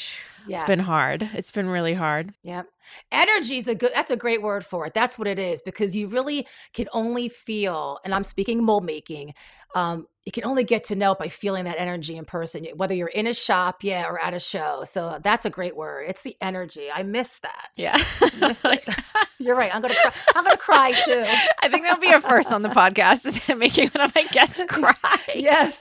Yes. 0.46 0.61
It's 0.62 0.68
been 0.68 0.78
hard. 0.78 1.28
It's 1.35 1.50
been 1.50 1.68
really 1.68 1.94
hard. 1.94 2.33
Yep. 2.42 2.66
Energy 3.11 3.59
is 3.59 3.68
a 3.68 3.74
good 3.74 3.92
that's 3.94 4.11
a 4.11 4.16
great 4.16 4.42
word 4.42 4.64
for 4.64 4.87
it. 4.87 4.94
That's 4.94 5.18
what 5.18 5.28
it 5.28 5.38
is 5.38 5.62
because 5.62 5.96
you 5.96 6.09
really 6.09 6.46
can 6.72 6.88
only 6.92 7.28
feel 7.28 7.98
and 8.05 8.14
I'm 8.14 8.24
speaking 8.24 8.62
mold 8.64 8.85
making. 8.85 9.35
Um, 9.74 10.07
you 10.24 10.31
can 10.31 10.44
only 10.44 10.62
get 10.62 10.85
to 10.85 10.94
know 10.94 11.14
by 11.14 11.28
feeling 11.28 11.64
that 11.64 11.81
energy 11.81 12.16
in 12.16 12.24
person, 12.24 12.66
whether 12.76 12.94
you're 12.94 13.09
in 13.09 13.26
a 13.26 13.35
shop, 13.35 13.83
yeah, 13.83 14.07
or 14.07 14.22
at 14.22 14.35
a 14.35 14.38
show. 14.38 14.85
So 14.85 15.18
that's 15.22 15.44
a 15.44 15.50
great 15.50 15.76
word. 15.76 16.05
It's 16.09 16.22
the 16.22 16.37
energy. 16.40 16.88
I 16.92 17.02
miss 17.02 17.38
that. 17.40 17.68
Yeah, 17.76 18.02
miss 18.38 18.64
you're 19.38 19.57
right. 19.57 19.74
I'm 19.74 19.83
gonna 19.83 19.94
cry. 19.94 20.12
I'm 20.37 20.44
gonna 20.44 20.57
cry 20.57 20.92
too. 20.92 21.24
I 21.62 21.68
think 21.68 21.83
that'll 21.83 22.00
be 22.00 22.12
a 22.12 22.20
first 22.20 22.52
on 22.52 22.62
the 22.62 22.68
podcast 22.68 23.26
is 23.26 23.40
making 23.57 23.88
one 23.90 24.05
of 24.05 24.14
my 24.14 24.24
guests 24.24 24.62
cry. 24.68 24.94
yes. 25.35 25.81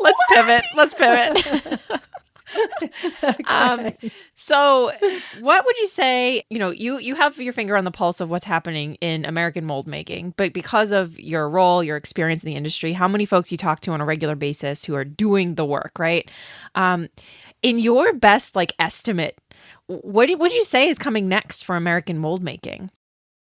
Let's 0.00 0.22
pivot. 0.32 0.62
Let's 0.76 0.94
pivot. 0.94 1.80
okay. 3.22 3.44
um, 3.46 3.92
so, 4.34 4.92
what 5.40 5.64
would 5.64 5.78
you 5.78 5.86
say? 5.86 6.42
You 6.50 6.58
know, 6.58 6.70
you 6.70 6.98
you 6.98 7.14
have 7.14 7.38
your 7.38 7.52
finger 7.52 7.76
on 7.76 7.84
the 7.84 7.90
pulse 7.90 8.20
of 8.20 8.30
what's 8.30 8.44
happening 8.44 8.94
in 8.96 9.24
American 9.24 9.64
mold 9.64 9.86
making, 9.86 10.34
but 10.36 10.52
because 10.52 10.92
of 10.92 11.18
your 11.18 11.48
role, 11.48 11.82
your 11.82 11.96
experience 11.96 12.42
in 12.42 12.48
the 12.48 12.56
industry, 12.56 12.92
how 12.92 13.08
many 13.08 13.26
folks 13.26 13.50
you 13.50 13.58
talk 13.58 13.80
to 13.80 13.92
on 13.92 14.00
a 14.00 14.04
regular 14.04 14.34
basis 14.34 14.84
who 14.84 14.94
are 14.94 15.04
doing 15.04 15.54
the 15.54 15.64
work, 15.64 15.92
right? 15.98 16.30
Um, 16.74 17.08
in 17.62 17.78
your 17.78 18.12
best 18.12 18.54
like 18.54 18.72
estimate, 18.78 19.38
what 19.86 20.30
would 20.38 20.52
you 20.52 20.64
say 20.64 20.88
is 20.88 20.98
coming 20.98 21.28
next 21.28 21.64
for 21.64 21.76
American 21.76 22.18
mold 22.18 22.42
making? 22.42 22.90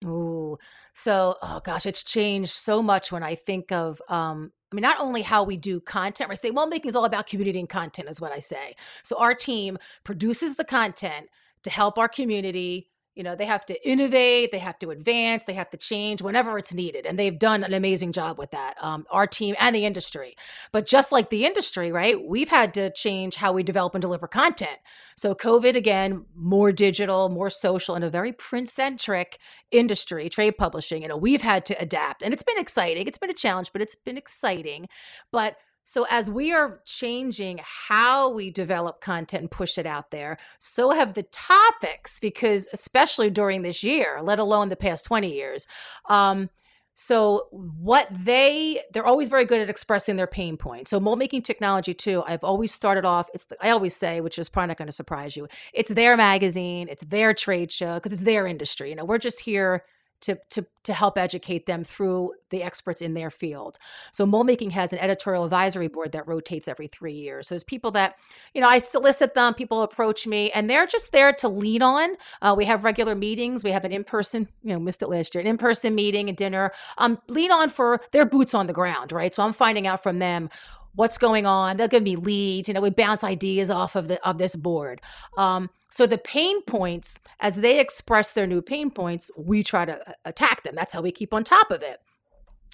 Ooh, 0.06 0.58
so 0.94 1.38
oh 1.42 1.62
gosh, 1.64 1.86
it's 1.86 2.04
changed 2.04 2.52
so 2.52 2.82
much 2.82 3.12
when 3.12 3.24
I 3.24 3.36
think 3.36 3.72
of 3.72 4.02
um, 4.10 4.52
I 4.74 4.76
mean, 4.76 4.82
not 4.82 5.00
only 5.00 5.22
how 5.22 5.44
we 5.44 5.56
do 5.56 5.80
content, 5.80 6.32
I 6.32 6.36
say, 6.36 6.50
well, 6.50 6.66
making 6.66 6.90
is 6.90 6.96
all 6.96 7.06
about 7.06 7.28
community 7.28 7.60
and 7.60 7.70
content, 7.70 8.10
is 8.10 8.20
what 8.20 8.32
I 8.32 8.40
say. 8.40 8.76
So 9.04 9.16
our 9.20 9.36
team 9.36 9.78
produces 10.04 10.56
the 10.56 10.66
content 10.66 11.28
to 11.62 11.70
help 11.70 12.00
our 12.00 12.08
community 12.08 12.90
you 13.15 13.23
know 13.23 13.36
they 13.36 13.45
have 13.45 13.65
to 13.65 13.88
innovate 13.88 14.52
they 14.52 14.60
have 14.60 14.78
to 14.80 14.91
advance 14.91 15.45
they 15.45 15.54
have 15.54 15.69
to 15.69 15.78
change 15.78 16.21
whenever 16.21 16.58
it's 16.58 16.73
needed 16.73 17.06
and 17.06 17.17
they've 17.17 17.38
done 17.38 17.63
an 17.63 17.73
amazing 17.73 18.12
job 18.12 18.38
with 18.38 18.52
that 18.52 18.76
um, 18.82 19.06
our 19.12 19.28
team 19.28 19.56
and 19.60 19.76
the 19.76 19.86
industry. 19.86 20.36
But 20.71 20.86
just 20.86 21.12
like 21.12 21.30
the 21.30 21.45
industry 21.45 21.91
right 21.91 22.21
we've 22.23 22.49
had 22.49 22.73
to 22.76 22.91
change 22.91 23.36
how 23.36 23.54
we 23.54 23.63
develop 23.63 23.95
and 23.95 24.02
deliver 24.02 24.28
content. 24.28 24.80
So 25.15 25.36
covid 25.36 25.76
again 25.76 26.26
more 26.36 26.71
digital 26.71 27.30
more 27.30 27.49
social 27.49 27.95
and 27.95 28.04
a 28.04 28.10
very 28.10 28.32
print 28.32 28.69
centric 28.69 29.39
industry 29.71 30.30
trade 30.30 30.58
publishing 30.58 31.02
you 31.02 31.08
know 31.08 31.17
we've 31.17 31.41
had 31.41 31.65
to 31.65 31.82
adapt 31.82 32.23
and 32.23 32.34
it's 32.34 32.43
been 32.43 32.58
exciting 32.58 33.08
it's 33.08 33.17
been 33.17 33.30
a 33.30 33.34
challenge 33.34 33.71
but 33.71 33.82
it's 33.82 33.95
been 33.95 34.17
exciting. 34.17 34.88
But 35.32 35.58
so, 35.84 36.06
as 36.10 36.30
we 36.30 36.54
are 36.54 36.82
changing 36.86 37.60
how 37.63 38.32
we 38.34 38.50
develop 38.52 39.02
content 39.02 39.41
and 39.41 39.52
push 39.52 39.78
it 39.78 39.86
out 39.86 40.12
there, 40.12 40.38
so 40.60 40.91
have 40.91 41.13
the 41.13 41.24
topics, 41.24 42.19
because 42.19 42.69
especially 42.72 43.30
during 43.30 43.63
this 43.63 43.84
year, 43.84 44.22
let 44.22 44.39
alone 44.39 44.69
the 44.69 44.76
past 44.76 45.06
20 45.06 45.34
years. 45.34 45.67
Um, 46.10 46.50
so 46.96 47.48
what 47.50 48.08
they 48.12 48.82
they're 48.93 49.06
always 49.06 49.28
very 49.28 49.46
good 49.46 49.60
at 49.60 49.69
expressing 49.69 50.15
their 50.15 50.28
pain 50.28 50.58
points. 50.58 50.91
So 50.91 51.00
mold 51.00 51.17
making 51.17 51.41
technology 51.41 51.93
too. 51.93 52.24
I've 52.28 52.43
always 52.43 52.72
started 52.72 53.04
off. 53.04 53.30
It's 53.34 53.48
I 53.60 53.72
always 53.72 53.96
say, 53.96 54.22
which 54.22 54.38
is 54.38 54.48
probably 54.48 54.67
not 54.67 54.78
going 54.78 54.88
to 54.88 54.91
surprise 54.91 55.36
you. 55.36 55.48
It's 55.74 55.89
their 55.89 56.15
magazine. 56.15 56.88
It's 56.89 57.04
their 57.04 57.34
trade 57.34 57.72
show 57.72 57.96
because 57.96 58.13
it's 58.13 58.22
their 58.22 58.46
industry. 58.46 58.89
You 58.89 58.96
know, 58.96 59.06
we're 59.06 59.17
just 59.17 59.39
here 59.39 59.84
to, 60.24 60.38
to, 60.50 60.66
to 60.84 60.94
help 60.94 61.18
educate 61.18 61.66
them 61.66 61.84
through 61.84 62.34
the 62.50 62.64
experts 62.64 63.02
in 63.02 63.14
their 63.14 63.30
field. 63.30 63.78
So 64.12 64.26
mold 64.26 64.48
making 64.48 64.72
has 64.72 64.92
an 64.94 65.00
editorial 65.00 65.44
advisory 65.44 65.88
board 65.88 66.12
that 66.12 66.28
rotates 66.28 66.68
every 66.68 66.88
three 66.88 67.14
years. 67.14 67.48
So 67.48 67.56
there's 67.56 67.64
people 67.64 67.92
that, 67.92 68.16
you 68.54 68.62
know, 68.62 68.68
I 68.68 68.80
solicit 68.80 69.34
them, 69.34 69.54
people 69.54 69.82
approach 69.82 70.28
me, 70.28 70.52
and 70.52 70.70
they're 70.70 70.88
just 70.88 71.12
there 71.12 71.34
to 71.34 71.48
lead 71.48 71.82
on. 71.82 72.16
Uh, 72.42 72.54
we 72.58 72.66
have 72.66 72.84
regular 72.84 73.16
meetings. 73.16 73.64
We 73.64 73.72
have 73.72 73.86
an 73.86 73.92
in-person, 73.92 74.50
you 74.64 74.74
know, 74.74 74.80
missed 74.80 75.02
it 75.02 75.10
last 75.10 75.36
year, 75.36 75.42
an 75.42 75.48
in-person 75.48 75.96
meeting 75.96 76.30
and 76.30 76.38
dinner. 76.38 76.72
Um, 76.98 77.20
lead 77.28 77.52
on 77.52 77.70
for 77.70 78.02
their 78.12 78.26
boots 78.26 78.54
on 78.54 78.68
the 78.68 78.74
ground, 78.74 79.12
right? 79.12 79.34
So 79.34 79.44
I'm 79.44 79.54
finding 79.54 79.88
out 79.88 80.04
from 80.04 80.20
them 80.20 80.50
what's 80.95 81.17
going 81.17 81.45
on. 81.45 81.77
They'll 81.77 81.88
give 81.88 82.03
me 82.03 82.15
leads. 82.15 82.67
You 82.67 82.73
know, 82.73 82.82
we 82.82 82.89
bounce 82.89 83.23
ideas 83.23 83.69
off 83.69 83.95
of 83.95 84.08
the 84.08 84.25
of 84.27 84.38
this 84.38 84.56
board. 84.56 85.01
Um, 85.38 85.69
so 85.89 86.08
the 86.08 86.17
pain 86.17 86.62
points, 86.63 87.19
as 87.39 87.58
they 87.58 87.79
express 87.79 88.32
their 88.32 88.47
new 88.47 88.62
pain 88.62 88.89
points, 88.89 89.32
we 89.38 89.63
try 89.63 89.86
to 89.86 90.10
uh, 90.10 90.13
attack 90.25 90.63
them. 90.63 90.75
That's 90.75 90.93
how 90.93 91.01
we 91.01 91.12
keep 91.12 91.34
on 91.34 91.43
top 91.43 91.71
of 91.71 91.82
it. 91.82 91.99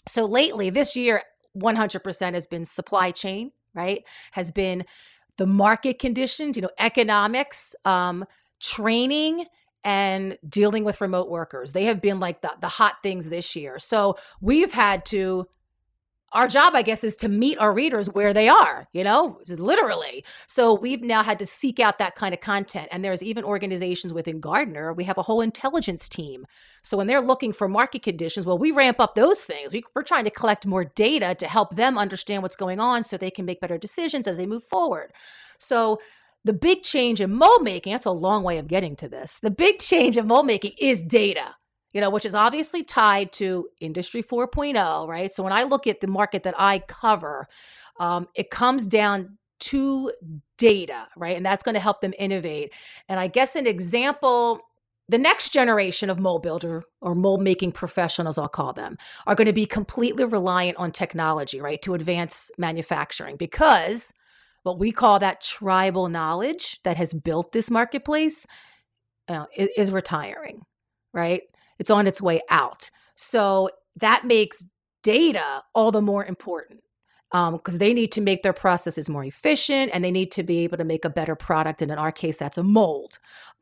So 0.08 0.26
lately, 0.26 0.70
this 0.70 0.96
year, 0.96 1.24
100% 1.58 2.34
has 2.34 2.48
been 2.48 2.66
supply 2.66 3.12
chain, 3.12 3.52
right? 3.74 4.04
Has 4.32 4.52
been 4.52 4.86
the 5.38 5.48
market 5.48 6.00
conditions, 6.00 6.56
you 6.56 6.62
know, 6.62 6.70
economics, 6.80 7.76
um, 7.86 8.26
training, 8.60 9.46
and 9.84 10.38
dealing 10.48 10.84
with 10.84 11.02
remote 11.02 11.30
workers. 11.30 11.72
They 11.72 11.86
have 11.86 12.02
been 12.02 12.20
like 12.20 12.42
the, 12.42 12.52
the 12.60 12.68
hot 12.68 12.98
things 13.02 13.30
this 13.30 13.56
year. 13.56 13.80
So 13.80 14.18
we've 14.42 14.74
had 14.74 15.06
to 15.06 15.48
our 16.32 16.48
job, 16.48 16.76
I 16.76 16.82
guess, 16.82 17.04
is 17.04 17.16
to 17.18 17.30
meet 17.30 17.58
our 17.58 17.74
readers 17.74 18.08
where 18.08 18.34
they 18.34 18.48
are, 18.48 18.88
you 18.94 19.04
know, 19.04 19.40
literally. 19.48 20.24
So 20.48 20.74
we've 20.74 21.02
now 21.02 21.24
had 21.24 21.40
to 21.40 21.46
seek 21.46 21.80
out 21.80 21.98
that 22.00 22.16
kind 22.16 22.34
of 22.34 22.40
content. 22.40 22.88
And 22.92 23.04
there's 23.04 23.24
even 23.24 23.44
organizations 23.44 24.14
within 24.14 24.40
Gardner, 24.40 24.94
we 24.94 25.06
have 25.06 25.18
a 25.18 25.24
whole 25.24 25.42
intelligence 25.42 26.08
team. 26.08 26.46
So 26.82 26.98
when 26.98 27.08
they're 27.08 27.22
looking 27.22 27.52
for 27.52 27.68
market 27.68 28.04
conditions, 28.04 28.46
well, 28.46 28.58
we 28.58 28.72
ramp 28.72 29.00
up 29.00 29.16
those 29.16 29.42
things. 29.42 29.74
We, 29.74 29.84
are 29.96 30.04
trying 30.04 30.26
to 30.26 30.32
collect 30.32 30.66
more 30.66 30.86
data 30.86 31.36
to 31.36 31.48
help 31.48 31.76
them 31.76 31.98
understand 31.98 32.44
what's 32.44 32.56
going 32.56 32.80
on 32.80 33.04
so 33.04 33.18
they 33.18 33.32
can 33.32 33.46
make 33.46 33.60
better 33.60 33.78
decisions 33.78 34.28
as 34.28 34.38
they 34.38 34.46
move 34.46 34.64
forward. 34.64 35.12
So 35.58 36.00
the 36.46 36.54
big 36.54 36.84
change 36.84 37.20
in 37.20 37.34
mold 37.34 37.64
making, 37.64 37.94
that's 37.94 38.06
a 38.06 38.12
long 38.12 38.44
way 38.44 38.58
of 38.60 38.68
getting 38.68 38.96
to 38.98 39.10
this. 39.10 39.40
The 39.42 39.52
big 39.52 39.80
change 39.80 40.16
in 40.16 40.28
mold 40.28 40.46
making 40.46 40.74
is 40.80 41.02
data 41.02 41.56
you 41.94 42.02
know, 42.02 42.10
which 42.10 42.26
is 42.26 42.36
obviously 42.36 42.84
tied 42.84 43.32
to 43.34 43.68
Industry 43.80 44.22
4.0, 44.22 45.08
right? 45.08 45.32
So 45.32 45.44
when 45.44 45.54
I 45.54 45.64
look 45.64 45.88
at 45.88 46.02
the 46.02 46.08
market 46.08 46.44
that 46.44 46.56
I 46.58 46.80
cover, 46.80 47.48
um, 48.00 48.28
it 48.36 48.50
comes 48.50 48.88
down 48.88 49.38
to 49.60 50.12
data, 50.58 51.08
right? 51.18 51.36
And 51.36 51.46
that's 51.46 51.64
going 51.64 51.76
to 51.76 51.82
help 51.82 52.02
them 52.02 52.14
innovate. 52.18 52.74
And 53.08 53.20
I 53.20 53.28
guess 53.28 53.56
an 53.56 53.68
example 53.68 54.62
the 55.10 55.18
next 55.18 55.50
generation 55.50 56.12
of 56.12 56.20
mold 56.20 56.44
builder 56.44 56.84
or 57.02 57.16
mold 57.16 57.42
making 57.42 57.72
professionals, 57.72 58.38
I'll 58.38 58.48
call 58.48 58.74
them, 58.74 58.96
are 59.26 59.34
going 59.34 59.48
to 59.48 59.54
be 59.54 59.66
completely 59.66 60.24
reliant 60.24 60.78
on 60.78 60.92
technology, 60.92 61.60
right, 61.60 61.82
to 61.82 61.96
advance 61.96 62.52
manufacturing 62.60 63.36
because 63.36 64.14
what 64.62 64.78
we 64.78 64.92
call 64.92 65.18
that 65.18 65.42
tribal 65.42 66.10
knowledge 66.10 66.80
that 66.84 66.96
has 66.98 67.12
built 67.12 67.54
this 67.54 67.72
marketplace 67.72 68.46
uh, 69.28 69.46
is, 69.58 69.70
is 69.76 69.92
retiring, 69.92 70.62
right? 71.12 71.42
It's 71.80 71.90
on 71.90 72.08
its 72.08 72.22
way 72.22 72.42
out. 72.50 72.92
So 73.16 73.70
that 73.96 74.26
makes 74.26 74.66
data 75.02 75.64
all 75.74 75.92
the 75.92 76.02
more 76.02 76.26
important 76.26 76.82
because 77.32 77.76
um, 77.76 77.78
they 77.78 77.94
need 77.94 78.12
to 78.12 78.22
make 78.22 78.42
their 78.42 78.54
processes 78.54 79.08
more 79.08 79.24
efficient 79.24 79.92
and 79.94 80.04
they 80.04 80.12
need 80.12 80.32
to 80.32 80.44
be 80.44 80.60
able 80.60 80.78
to 80.78 80.84
make 80.84 81.06
a 81.06 81.10
better 81.10 81.36
product. 81.36 81.82
And 81.82 81.92
in 81.92 81.98
our 81.98 82.12
case, 82.12 82.38
that's 82.38 82.58
a 82.58 82.64
mold. 82.64 83.20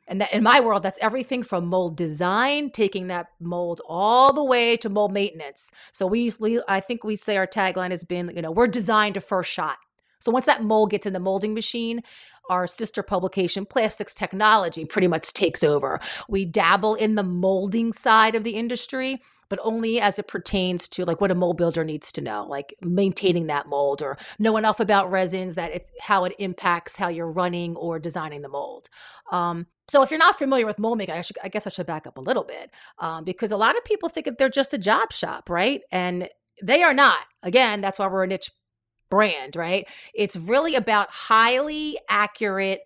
And 0.08 0.22
that, 0.22 0.34
in 0.34 0.42
my 0.42 0.62
world, 0.62 0.84
that's 0.84 0.98
everything 1.02 1.44
from 1.44 1.66
mold 1.66 1.98
design, 1.98 2.70
taking 2.70 3.08
that 3.08 3.28
mold 3.42 3.82
all 3.86 4.32
the 4.32 4.44
way 4.44 4.78
to 4.78 4.90
mold 4.90 5.12
maintenance. 5.12 5.72
So 5.92 6.08
we 6.08 6.22
usually, 6.22 6.62
I 6.66 6.80
think 6.80 7.04
we 7.04 7.18
say 7.18 7.36
our 7.36 7.46
tagline 7.46 7.92
has 7.92 8.06
been, 8.06 8.32
you 8.34 8.42
know, 8.42 8.52
we're 8.52 8.68
designed 8.68 9.16
to 9.16 9.22
first 9.22 9.52
shot. 9.52 9.78
So 10.20 10.32
once 10.32 10.46
that 10.46 10.64
mold 10.64 10.92
gets 10.92 11.06
in 11.06 11.14
the 11.14 11.20
molding 11.20 11.54
machine, 11.54 12.02
our 12.50 12.68
sister 12.68 13.04
publication, 13.04 13.66
Plastics 13.66 14.14
Technology, 14.14 14.86
pretty 14.86 15.08
much 15.08 15.34
takes 15.34 15.64
over. 15.64 16.00
We 16.28 16.46
dabble 16.46 16.96
in 16.96 17.16
the 17.16 17.24
molding 17.24 17.94
side 17.94 18.36
of 18.36 18.44
the 18.44 18.56
industry, 18.56 19.18
but 19.50 19.60
only 19.64 20.00
as 20.00 20.20
it 20.20 20.28
pertains 20.28 20.88
to 20.90 21.06
like 21.06 21.22
what 21.22 21.32
a 21.32 21.36
mold 21.36 21.58
builder 21.58 21.84
needs 21.84 22.12
to 22.14 22.22
know, 22.22 22.46
like 22.48 22.76
maintaining 22.82 23.48
that 23.48 23.68
mold 23.68 24.02
or 24.02 24.18
know 24.40 24.58
enough 24.58 24.80
about 24.80 25.10
resins 25.12 25.56
that 25.56 25.72
it's 25.72 25.92
how 26.02 26.26
it 26.26 26.34
impacts 26.40 26.96
how 26.96 27.08
you're 27.08 27.32
running 27.32 27.76
or 27.76 28.00
designing 28.00 28.42
the 28.42 28.50
mold. 28.50 28.90
Um, 29.32 29.68
so 29.88 30.02
if 30.02 30.12
you're 30.12 30.20
not 30.20 30.38
familiar 30.38 30.66
with 30.66 30.80
mold 30.80 30.98
making, 30.98 31.16
I, 31.16 31.22
should, 31.22 31.38
I 31.42 31.48
guess 31.48 31.66
I 31.66 31.70
should 31.70 31.86
back 31.86 32.06
up 32.06 32.18
a 32.18 32.22
little 32.22 32.44
bit 32.44 32.72
um, 33.00 33.24
because 33.24 33.52
a 33.52 33.58
lot 33.58 33.78
of 33.78 33.86
people 33.86 34.10
think 34.10 34.26
that 34.26 34.38
they're 34.38 34.50
just 34.50 34.74
a 34.74 34.78
job 34.78 35.14
shop, 35.14 35.50
right? 35.50 35.82
And 35.92 36.30
they 36.62 36.84
are 36.84 36.94
not. 36.94 37.26
Again, 37.44 37.82
that's 37.82 38.00
why 38.00 38.08
we're 38.08 38.24
a 38.24 38.28
niche 38.28 38.52
brand, 39.10 39.56
right? 39.56 39.88
It's 40.14 40.36
really 40.36 40.76
about 40.76 41.10
highly 41.10 42.00
accurate, 42.10 42.82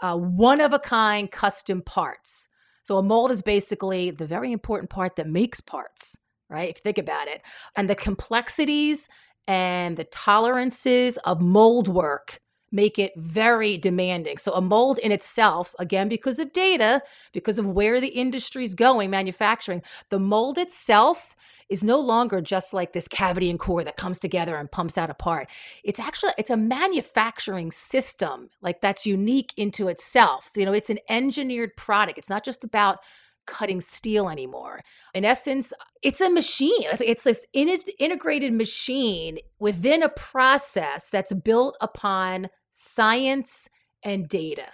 uh, 0.00 0.16
one 0.16 0.60
of 0.60 0.72
a 0.72 0.78
kind 0.78 1.30
custom 1.30 1.82
parts. 1.82 2.48
So 2.82 2.98
a 2.98 3.02
mold 3.02 3.30
is 3.30 3.42
basically 3.42 4.10
the 4.10 4.26
very 4.26 4.52
important 4.52 4.90
part 4.90 5.16
that 5.16 5.28
makes 5.28 5.60
parts, 5.60 6.18
right? 6.50 6.68
If 6.68 6.76
you 6.76 6.82
think 6.82 6.98
about 6.98 7.28
it. 7.28 7.42
And 7.76 7.88
the 7.88 7.94
complexities 7.94 9.08
and 9.46 9.96
the 9.96 10.04
tolerances 10.04 11.16
of 11.18 11.40
mold 11.40 11.88
work 11.88 12.40
make 12.74 12.98
it 12.98 13.12
very 13.16 13.78
demanding. 13.78 14.36
So, 14.36 14.52
a 14.52 14.60
mold 14.60 14.98
in 14.98 15.12
itself, 15.12 15.74
again, 15.78 16.08
because 16.08 16.38
of 16.38 16.52
data, 16.52 17.02
because 17.32 17.58
of 17.58 17.66
where 17.66 18.00
the 18.00 18.08
industry's 18.08 18.74
going, 18.74 19.10
manufacturing, 19.10 19.82
the 20.10 20.18
mold 20.18 20.58
itself 20.58 21.34
is 21.68 21.82
no 21.82 21.98
longer 21.98 22.40
just 22.40 22.74
like 22.74 22.92
this 22.92 23.08
cavity 23.08 23.48
and 23.48 23.58
core 23.58 23.84
that 23.84 23.96
comes 23.96 24.18
together 24.18 24.56
and 24.56 24.70
pumps 24.70 24.98
out 24.98 25.10
a 25.10 25.14
part. 25.14 25.48
It's 25.82 26.00
actually 26.00 26.32
it's 26.36 26.50
a 26.50 26.56
manufacturing 26.56 27.70
system 27.70 28.50
like 28.60 28.80
that's 28.80 29.06
unique 29.06 29.54
into 29.56 29.88
itself. 29.88 30.50
You 30.56 30.66
know, 30.66 30.72
it's 30.72 30.90
an 30.90 30.98
engineered 31.08 31.76
product. 31.76 32.18
It's 32.18 32.28
not 32.28 32.44
just 32.44 32.64
about 32.64 32.98
cutting 33.46 33.80
steel 33.80 34.28
anymore. 34.28 34.82
In 35.12 35.24
essence, 35.24 35.72
it's 36.02 36.20
a 36.20 36.30
machine. 36.30 36.84
It's 37.00 37.24
this 37.24 37.46
in- 37.52 37.78
integrated 37.98 38.52
machine 38.52 39.38
within 39.58 40.02
a 40.02 40.08
process 40.08 41.08
that's 41.08 41.32
built 41.32 41.76
upon 41.80 42.48
science 42.76 43.68
and 44.02 44.28
data. 44.28 44.66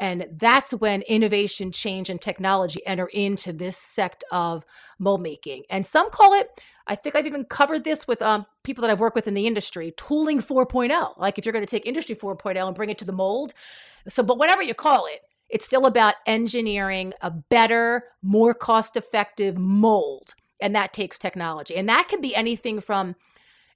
And 0.00 0.26
that's 0.32 0.72
when 0.72 1.02
innovation, 1.02 1.70
change, 1.70 2.08
and 2.08 2.20
technology 2.20 2.84
enter 2.86 3.06
into 3.06 3.52
this 3.52 3.76
sect 3.76 4.24
of 4.32 4.64
mold 4.98 5.22
making. 5.22 5.64
And 5.70 5.84
some 5.86 6.10
call 6.10 6.32
it, 6.32 6.60
I 6.86 6.96
think 6.96 7.14
I've 7.14 7.26
even 7.26 7.44
covered 7.44 7.84
this 7.84 8.08
with 8.08 8.22
um, 8.22 8.46
people 8.62 8.82
that 8.82 8.90
I've 8.90 8.98
worked 8.98 9.14
with 9.14 9.28
in 9.28 9.34
the 9.34 9.46
industry, 9.46 9.92
tooling 9.96 10.40
4.0. 10.40 11.18
Like 11.18 11.38
if 11.38 11.44
you're 11.44 11.52
going 11.52 11.64
to 11.64 11.70
take 11.70 11.86
industry 11.86 12.16
4.0 12.16 12.66
and 12.66 12.74
bring 12.74 12.90
it 12.90 12.98
to 12.98 13.04
the 13.04 13.12
mold. 13.12 13.52
So, 14.08 14.22
but 14.22 14.38
whatever 14.38 14.62
you 14.62 14.74
call 14.74 15.06
it, 15.06 15.20
it's 15.48 15.66
still 15.66 15.86
about 15.86 16.14
engineering 16.26 17.12
a 17.20 17.30
better, 17.30 18.04
more 18.22 18.54
cost 18.54 18.96
effective 18.96 19.56
mold. 19.58 20.34
And 20.60 20.74
that 20.74 20.94
takes 20.94 21.18
technology. 21.18 21.76
And 21.76 21.88
that 21.90 22.08
can 22.08 22.22
be 22.22 22.34
anything 22.34 22.80
from 22.80 23.16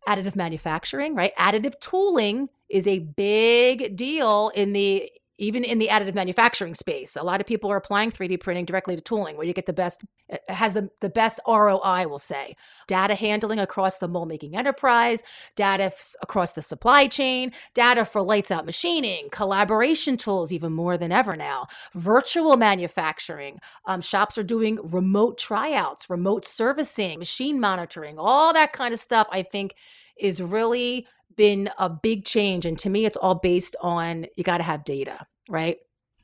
additive 0.06 0.36
manufacturing, 0.36 1.14
right? 1.14 1.36
Additive 1.36 1.78
tooling 1.80 2.48
is 2.68 2.86
a 2.86 2.98
big 2.98 3.96
deal 3.96 4.50
in 4.54 4.72
the 4.72 5.10
even 5.40 5.62
in 5.62 5.78
the 5.78 5.86
additive 5.86 6.14
manufacturing 6.14 6.74
space. 6.74 7.14
A 7.14 7.22
lot 7.22 7.40
of 7.40 7.46
people 7.46 7.70
are 7.70 7.76
applying 7.76 8.10
3D 8.10 8.40
printing 8.40 8.64
directly 8.64 8.96
to 8.96 9.02
tooling 9.02 9.36
where 9.36 9.46
you 9.46 9.52
get 9.52 9.66
the 9.66 9.72
best 9.72 10.04
has 10.48 10.74
the, 10.74 10.90
the 11.00 11.08
best 11.08 11.40
ROI, 11.46 12.06
we'll 12.06 12.18
say. 12.18 12.56
Data 12.86 13.14
handling 13.14 13.58
across 13.60 13.98
the 13.98 14.08
mold 14.08 14.28
making 14.28 14.56
enterprise, 14.56 15.22
data 15.54 15.84
f- 15.84 16.14
across 16.20 16.52
the 16.52 16.60
supply 16.60 17.06
chain, 17.06 17.52
data 17.72 18.04
for 18.04 18.20
lights 18.20 18.50
out 18.50 18.66
machining, 18.66 19.28
collaboration 19.30 20.16
tools 20.16 20.52
even 20.52 20.72
more 20.72 20.98
than 20.98 21.12
ever 21.12 21.36
now, 21.36 21.66
virtual 21.94 22.56
manufacturing. 22.56 23.58
Um, 23.86 24.00
shops 24.00 24.36
are 24.36 24.42
doing 24.42 24.78
remote 24.82 25.38
tryouts, 25.38 26.10
remote 26.10 26.44
servicing, 26.44 27.20
machine 27.20 27.60
monitoring, 27.60 28.18
all 28.18 28.52
that 28.52 28.72
kind 28.72 28.92
of 28.92 29.00
stuff. 29.00 29.28
I 29.30 29.42
think 29.42 29.74
is 30.18 30.42
really 30.42 31.06
been 31.38 31.70
a 31.78 31.88
big 31.88 32.24
change. 32.24 32.66
And 32.66 32.78
to 32.80 32.90
me, 32.90 33.06
it's 33.06 33.16
all 33.16 33.36
based 33.36 33.76
on 33.80 34.26
you 34.36 34.44
got 34.44 34.58
to 34.58 34.64
have 34.64 34.84
data, 34.84 35.26
right? 35.48 35.78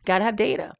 Got 0.04 0.18
to 0.18 0.24
have 0.24 0.36
data. 0.36 0.74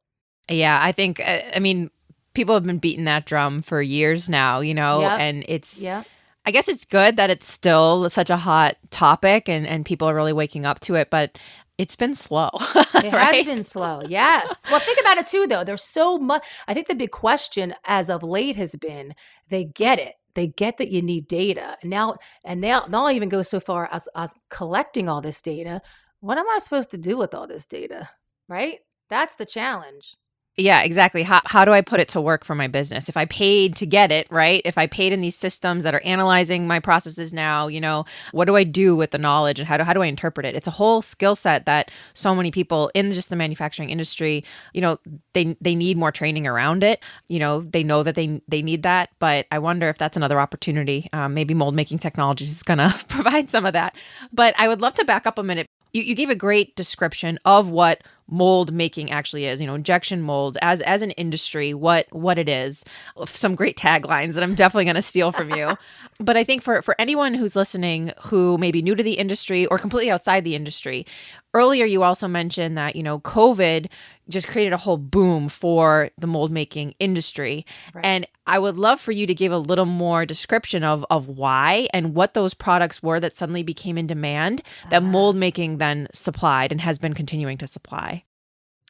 Yeah, 0.47 0.77
I 0.79 0.91
think, 0.91 1.19
uh, 1.19 1.39
I 1.55 1.59
mean, 1.59 1.89
people 2.35 2.53
have 2.53 2.65
been 2.65 2.77
beating 2.77 3.05
that 3.05 3.25
drum 3.25 3.63
for 3.63 3.81
years 3.81 4.29
now, 4.29 4.59
you 4.59 4.75
know, 4.75 5.01
yep. 5.01 5.19
and 5.19 5.43
it's, 5.47 5.81
yeah. 5.81 6.03
I 6.45 6.51
guess 6.51 6.67
it's 6.67 6.85
good 6.85 7.17
that 7.17 7.31
it's 7.31 7.51
still 7.51 8.07
such 8.11 8.29
a 8.29 8.37
hot 8.37 8.75
topic 8.91 9.49
and, 9.49 9.65
and 9.65 9.83
people 9.83 10.07
are 10.07 10.13
really 10.13 10.33
waking 10.33 10.65
up 10.65 10.79
to 10.81 10.93
it, 10.93 11.09
but 11.09 11.39
it's 11.79 11.95
been 11.95 12.13
slow. 12.13 12.49
it 12.75 13.11
right? 13.11 13.35
has 13.35 13.45
been 13.45 13.63
slow. 13.63 14.01
Yes. 14.07 14.63
Well, 14.69 14.79
think 14.79 14.99
about 14.99 15.17
it 15.17 15.25
too, 15.25 15.47
though. 15.47 15.63
There's 15.63 15.83
so 15.83 16.19
much. 16.19 16.45
I 16.67 16.75
think 16.75 16.87
the 16.87 16.93
big 16.93 17.11
question 17.11 17.73
as 17.85 18.09
of 18.09 18.21
late 18.21 18.57
has 18.57 18.75
been 18.75 19.15
they 19.49 19.63
get 19.63 19.97
it 19.97 20.15
they 20.35 20.47
get 20.47 20.77
that 20.77 20.91
you 20.91 21.01
need 21.01 21.27
data. 21.27 21.77
And 21.81 21.89
now 21.89 22.17
and 22.43 22.63
they'll 22.63 22.87
they'll 22.87 23.09
even 23.09 23.29
go 23.29 23.41
so 23.41 23.59
far 23.59 23.89
as 23.91 24.07
as 24.15 24.35
collecting 24.49 25.09
all 25.09 25.21
this 25.21 25.41
data. 25.41 25.81
What 26.19 26.37
am 26.37 26.49
I 26.49 26.59
supposed 26.59 26.91
to 26.91 26.97
do 26.97 27.17
with 27.17 27.33
all 27.33 27.47
this 27.47 27.65
data? 27.65 28.09
Right? 28.47 28.79
That's 29.09 29.35
the 29.35 29.45
challenge. 29.45 30.17
Yeah, 30.57 30.83
exactly. 30.83 31.23
How, 31.23 31.41
how 31.43 31.65
do 31.65 31.73
I 31.73 31.81
put 31.81 31.99
it 31.99 32.07
to 32.09 32.21
work 32.21 32.45
for 32.45 32.55
my 32.55 32.67
business? 32.67 33.09
If 33.09 33.17
I 33.17 33.25
paid 33.25 33.75
to 33.75 33.85
get 33.85 34.09
it, 34.09 34.25
right? 34.31 34.61
If 34.63 34.77
I 34.77 34.87
paid 34.87 35.11
in 35.11 35.19
these 35.19 35.35
systems 35.35 35.83
that 35.83 35.93
are 35.93 35.99
analyzing 36.05 36.65
my 36.65 36.79
processes 36.79 37.33
now, 37.33 37.67
you 37.67 37.81
know, 37.81 38.05
what 38.31 38.45
do 38.45 38.55
I 38.55 38.63
do 38.63 38.95
with 38.95 39.11
the 39.11 39.17
knowledge 39.17 39.59
and 39.59 39.67
how 39.67 39.75
do, 39.75 39.83
how 39.83 39.91
do 39.91 40.01
I 40.01 40.05
interpret 40.05 40.45
it? 40.45 40.55
It's 40.55 40.65
a 40.67 40.71
whole 40.71 41.01
skill 41.01 41.35
set 41.35 41.65
that 41.65 41.91
so 42.13 42.33
many 42.33 42.51
people 42.51 42.89
in 42.93 43.11
just 43.11 43.29
the 43.29 43.35
manufacturing 43.35 43.89
industry, 43.89 44.45
you 44.73 44.79
know, 44.79 44.97
they 45.33 45.57
they 45.59 45.75
need 45.75 45.97
more 45.97 46.13
training 46.13 46.47
around 46.47 46.85
it. 46.85 47.03
You 47.27 47.39
know, 47.39 47.59
they 47.59 47.83
know 47.83 48.01
that 48.03 48.15
they 48.15 48.41
they 48.47 48.61
need 48.61 48.83
that, 48.83 49.09
but 49.19 49.47
I 49.51 49.59
wonder 49.59 49.89
if 49.89 49.97
that's 49.97 50.15
another 50.15 50.39
opportunity. 50.39 51.09
Um, 51.11 51.33
maybe 51.33 51.53
mold 51.53 51.75
making 51.75 51.99
technologies 51.99 52.49
is 52.51 52.63
going 52.63 52.77
to 52.77 52.95
provide 53.09 53.49
some 53.49 53.65
of 53.65 53.73
that. 53.73 53.93
But 54.31 54.55
I 54.57 54.69
would 54.69 54.79
love 54.79 54.93
to 54.95 55.03
back 55.03 55.27
up 55.27 55.37
a 55.37 55.43
minute 55.43 55.67
you, 55.95 56.03
you 56.03 56.13
gave 56.13 56.29
a 56.29 56.35
great 56.35 56.75
description 56.75 57.39
of 57.45 57.69
what 57.69 58.03
mold 58.27 58.73
making 58.73 59.11
actually 59.11 59.45
is 59.45 59.61
you 59.61 59.67
know 59.67 59.75
injection 59.75 60.21
mold 60.21 60.57
as 60.61 60.81
as 60.81 61.01
an 61.01 61.11
industry 61.11 61.73
what 61.73 62.07
what 62.11 62.37
it 62.37 62.49
is. 62.49 62.83
Some 63.25 63.55
great 63.55 63.77
taglines 63.77 64.33
that 64.33 64.43
i'm 64.43 64.55
definitely 64.55 64.85
going 64.85 64.95
to 64.95 65.01
steal 65.01 65.31
from 65.31 65.51
you. 65.51 65.75
But 66.17 66.37
i 66.37 66.45
think 66.45 66.63
for 66.63 66.81
for 66.81 66.95
anyone 66.97 67.33
who's 67.33 67.57
listening 67.57 68.13
who 68.23 68.57
may 68.57 68.71
be 68.71 68.81
new 68.81 68.95
to 68.95 69.03
the 69.03 69.13
industry 69.13 69.65
or 69.65 69.77
completely 69.77 70.09
outside 70.09 70.45
the 70.45 70.55
industry 70.55 71.05
earlier 71.53 71.85
you 71.85 72.03
also 72.03 72.27
mentioned 72.27 72.77
that 72.77 72.95
you 72.95 73.03
know 73.03 73.19
covid 73.19 73.87
just 74.29 74.47
created 74.47 74.73
a 74.73 74.77
whole 74.77 74.97
boom 74.97 75.47
for 75.49 76.09
the 76.17 76.27
mold 76.27 76.51
making 76.51 76.93
industry 76.99 77.65
right. 77.93 78.05
and 78.05 78.27
i 78.47 78.57
would 78.57 78.77
love 78.77 78.99
for 78.99 79.11
you 79.11 79.25
to 79.27 79.33
give 79.33 79.51
a 79.51 79.57
little 79.57 79.85
more 79.85 80.25
description 80.25 80.83
of 80.83 81.05
of 81.09 81.27
why 81.27 81.87
and 81.93 82.13
what 82.15 82.33
those 82.33 82.53
products 82.53 83.01
were 83.03 83.19
that 83.19 83.35
suddenly 83.35 83.63
became 83.63 83.97
in 83.97 84.07
demand 84.07 84.61
that 84.89 85.01
uh 85.01 85.05
mold 85.05 85.35
making 85.35 85.77
then 85.77 86.07
supplied 86.13 86.71
and 86.71 86.81
has 86.81 86.97
been 86.97 87.13
continuing 87.13 87.57
to 87.57 87.67
supply 87.67 88.23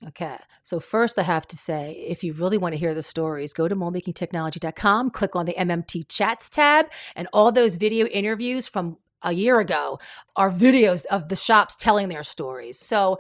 Okay. 0.07 0.37
So 0.63 0.79
first 0.79 1.17
I 1.17 1.23
have 1.23 1.47
to 1.47 1.57
say, 1.57 1.91
if 2.07 2.23
you 2.23 2.33
really 2.33 2.57
want 2.57 2.73
to 2.73 2.77
hear 2.77 2.93
the 2.93 3.03
stories, 3.03 3.53
go 3.53 3.67
to 3.67 3.75
moldmakingtechnology.com, 3.75 5.11
click 5.11 5.35
on 5.35 5.45
the 5.45 5.53
MMT 5.53 6.09
chats 6.09 6.49
tab, 6.49 6.87
and 7.15 7.27
all 7.31 7.51
those 7.51 7.75
video 7.75 8.05
interviews 8.07 8.67
from 8.67 8.97
a 9.21 9.33
year 9.33 9.59
ago 9.59 9.99
are 10.35 10.51
videos 10.51 11.05
of 11.05 11.29
the 11.29 11.35
shops 11.35 11.75
telling 11.75 12.09
their 12.09 12.23
stories. 12.23 12.79
So, 12.79 13.19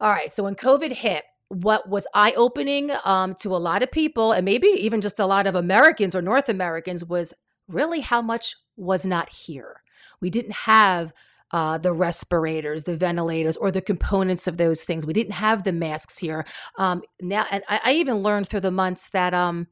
all 0.00 0.12
right. 0.12 0.32
So 0.32 0.44
when 0.44 0.54
COVID 0.54 0.92
hit, 0.92 1.24
what 1.48 1.88
was 1.88 2.06
eye 2.14 2.32
opening 2.36 2.90
um, 3.04 3.34
to 3.36 3.54
a 3.54 3.58
lot 3.58 3.82
of 3.82 3.90
people, 3.90 4.32
and 4.32 4.44
maybe 4.44 4.68
even 4.68 5.00
just 5.00 5.18
a 5.18 5.26
lot 5.26 5.46
of 5.46 5.54
Americans 5.54 6.14
or 6.14 6.22
North 6.22 6.48
Americans, 6.48 7.04
was 7.04 7.34
really 7.68 8.00
how 8.00 8.22
much 8.22 8.54
was 8.76 9.06
not 9.06 9.30
here. 9.30 9.82
We 10.20 10.30
didn't 10.30 10.52
have 10.52 11.12
uh, 11.50 11.78
the 11.78 11.92
respirators, 11.92 12.84
the 12.84 12.94
ventilators, 12.94 13.56
or 13.56 13.70
the 13.70 13.80
components 13.80 14.46
of 14.46 14.58
those 14.58 14.82
things. 14.82 15.06
We 15.06 15.14
didn't 15.14 15.32
have 15.32 15.64
the 15.64 15.72
masks 15.72 16.18
here. 16.18 16.44
Um, 16.76 17.02
now, 17.20 17.46
and 17.50 17.64
I, 17.68 17.80
I, 17.84 17.92
even 17.92 18.16
learned 18.16 18.48
through 18.48 18.60
the 18.60 18.70
months 18.70 19.08
that 19.10 19.32
um, 19.32 19.66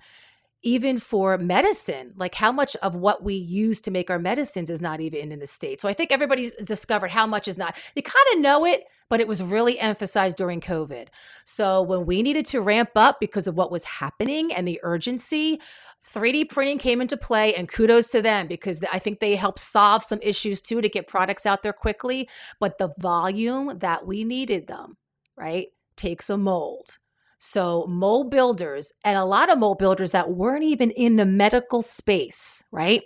even 0.67 0.99
for 0.99 1.39
medicine, 1.39 2.13
like 2.17 2.35
how 2.35 2.51
much 2.51 2.75
of 2.83 2.97
what 2.97 3.23
we 3.23 3.35
use 3.35 3.81
to 3.81 3.91
make 3.93 4.11
our 4.11 4.19
medicines 4.19 4.69
is 4.69 4.83
not 4.83 5.01
even 5.01 5.31
in 5.31 5.39
the 5.39 5.47
state. 5.47 5.81
So 5.81 5.89
I 5.89 5.95
think 5.95 6.11
everybody's 6.11 6.55
discovered 6.55 7.13
how 7.13 7.25
much 7.25 7.47
is 7.47 7.57
not. 7.57 7.77
They 7.95 8.03
kind 8.03 8.27
of 8.35 8.41
know 8.41 8.67
it, 8.67 8.83
but 9.09 9.21
it 9.21 9.29
was 9.29 9.41
really 9.45 9.79
emphasized 9.79 10.37
during 10.37 10.61
COVID. 10.61 11.07
So 11.45 11.83
when 11.83 12.05
we 12.05 12.21
needed 12.21 12.47
to 12.47 12.61
ramp 12.61 12.91
up 12.97 13.21
because 13.21 13.47
of 13.47 13.57
what 13.57 13.71
was 13.71 13.85
happening 13.85 14.53
and 14.53 14.67
the 14.67 14.81
urgency, 14.83 15.61
3D 16.05 16.49
printing 16.49 16.79
came 16.79 17.01
into 17.01 17.17
play, 17.17 17.55
and 17.55 17.69
kudos 17.69 18.09
to 18.09 18.21
them 18.21 18.49
because 18.49 18.83
I 18.93 18.99
think 18.99 19.21
they 19.21 19.37
helped 19.37 19.61
solve 19.61 20.03
some 20.03 20.19
issues 20.21 20.61
too 20.61 20.81
to 20.81 20.89
get 20.89 21.07
products 21.07 21.47
out 21.47 21.63
there 21.63 21.73
quickly. 21.73 22.29
But 22.59 22.79
the 22.79 22.93
volume 22.99 23.79
that 23.79 24.05
we 24.05 24.25
needed 24.25 24.67
them, 24.67 24.97
right, 25.37 25.69
takes 25.97 26.29
a 26.29 26.37
mold. 26.37 26.99
So, 27.39 27.87
mold 27.87 28.31
builders 28.31 28.93
and 29.05 29.19
a 29.19 29.25
lot 29.25 29.51
of 29.51 29.59
mold 29.59 29.79
builders 29.79 30.13
that 30.13 30.31
weren't 30.31 30.65
even 30.65 30.91
in 30.91 31.17
the 31.17 31.27
medical 31.27 31.83
space, 31.83 32.65
right, 32.73 33.03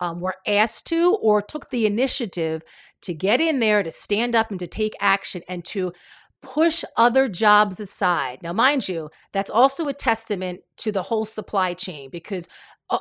um, 0.00 0.20
were 0.20 0.36
asked 0.46 0.86
to 0.88 1.16
or 1.20 1.42
took 1.42 1.70
the 1.70 1.86
initiative 1.86 2.62
to 3.02 3.14
get 3.14 3.40
in 3.40 3.60
there, 3.60 3.82
to 3.82 3.90
stand 3.90 4.34
up 4.34 4.50
and 4.50 4.58
to 4.60 4.66
take 4.66 4.94
action 5.00 5.42
and 5.48 5.64
to 5.66 5.92
push 6.42 6.84
other 6.96 7.28
jobs 7.28 7.80
aside. 7.80 8.38
Now, 8.42 8.52
mind 8.52 8.88
you, 8.88 9.10
that's 9.32 9.50
also 9.50 9.88
a 9.88 9.94
testament 9.94 10.60
to 10.78 10.92
the 10.92 11.02
whole 11.02 11.24
supply 11.24 11.74
chain 11.74 12.08
because 12.10 12.46